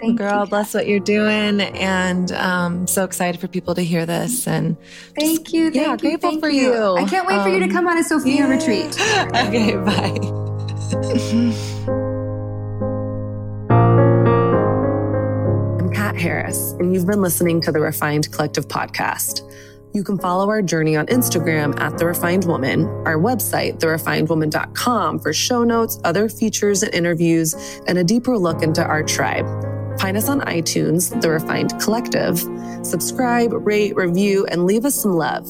Thank 0.00 0.18
girl, 0.18 0.40
you. 0.40 0.50
bless 0.50 0.74
what 0.74 0.86
you're 0.86 1.00
doing, 1.00 1.60
and 1.60 2.30
um, 2.32 2.86
so 2.86 3.04
excited 3.04 3.40
for 3.40 3.48
people 3.48 3.74
to 3.74 3.82
hear 3.82 4.06
this. 4.06 4.46
And 4.46 4.76
thank 5.18 5.52
you, 5.52 5.70
thank 5.70 5.74
yeah, 5.74 5.92
you, 5.92 5.98
grateful 5.98 6.30
thank 6.30 6.42
for 6.42 6.50
you. 6.50 6.72
you. 6.72 6.96
I 6.96 7.04
can't 7.04 7.26
wait 7.26 7.36
um, 7.36 7.44
for 7.44 7.48
you 7.48 7.58
to 7.60 7.66
um, 7.66 7.70
come 7.70 7.86
on 7.86 7.98
a 7.98 8.04
Sophia 8.04 8.36
yeah. 8.36 8.48
retreat. 8.48 8.86
okay, 9.34 9.76
bye. 9.76 10.18
I'm 15.80 15.90
Kat 15.92 16.16
Harris, 16.16 16.72
and 16.78 16.92
you've 16.92 17.06
been 17.06 17.22
listening 17.22 17.60
to 17.62 17.72
the 17.72 17.80
Refined 17.80 18.30
Collective 18.32 18.68
podcast. 18.68 19.40
You 19.94 20.02
can 20.02 20.18
follow 20.18 20.48
our 20.48 20.60
journey 20.60 20.96
on 20.96 21.06
Instagram 21.06 21.78
at 21.78 21.98
The 21.98 22.06
Refined 22.06 22.46
Woman, 22.46 22.86
our 23.06 23.16
website, 23.16 23.78
therefinedwoman.com, 23.78 25.20
for 25.20 25.32
show 25.32 25.62
notes, 25.62 26.00
other 26.02 26.28
features 26.28 26.82
and 26.82 26.92
interviews, 26.92 27.54
and 27.86 27.96
a 27.96 28.02
deeper 28.02 28.36
look 28.36 28.60
into 28.60 28.84
our 28.84 29.04
tribe. 29.04 29.46
Find 29.98 30.16
us 30.16 30.28
on 30.28 30.40
iTunes, 30.42 31.20
The 31.20 31.30
Refined 31.30 31.80
Collective. 31.80 32.38
Subscribe, 32.84 33.52
rate, 33.52 33.96
review, 33.96 34.46
and 34.46 34.66
leave 34.66 34.84
us 34.84 34.94
some 34.94 35.12
love. 35.12 35.46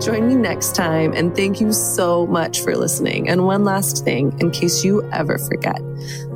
Join 0.00 0.28
me 0.28 0.34
next 0.34 0.74
time, 0.74 1.12
and 1.14 1.34
thank 1.34 1.60
you 1.60 1.72
so 1.72 2.26
much 2.26 2.60
for 2.60 2.76
listening. 2.76 3.28
And 3.28 3.44
one 3.44 3.64
last 3.64 4.04
thing, 4.04 4.36
in 4.40 4.50
case 4.50 4.84
you 4.84 5.02
ever 5.12 5.38
forget, 5.38 5.80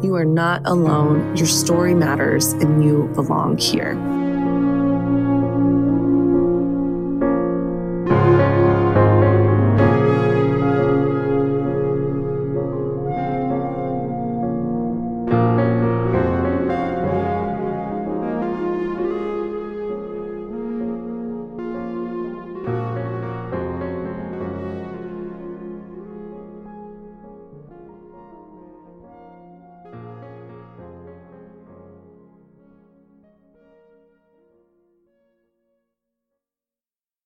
you 0.02 0.14
are 0.14 0.24
not 0.24 0.62
alone. 0.64 1.36
Your 1.36 1.46
story 1.46 1.94
matters, 1.94 2.52
and 2.54 2.84
you 2.84 3.10
belong 3.14 3.58
here. 3.58 3.94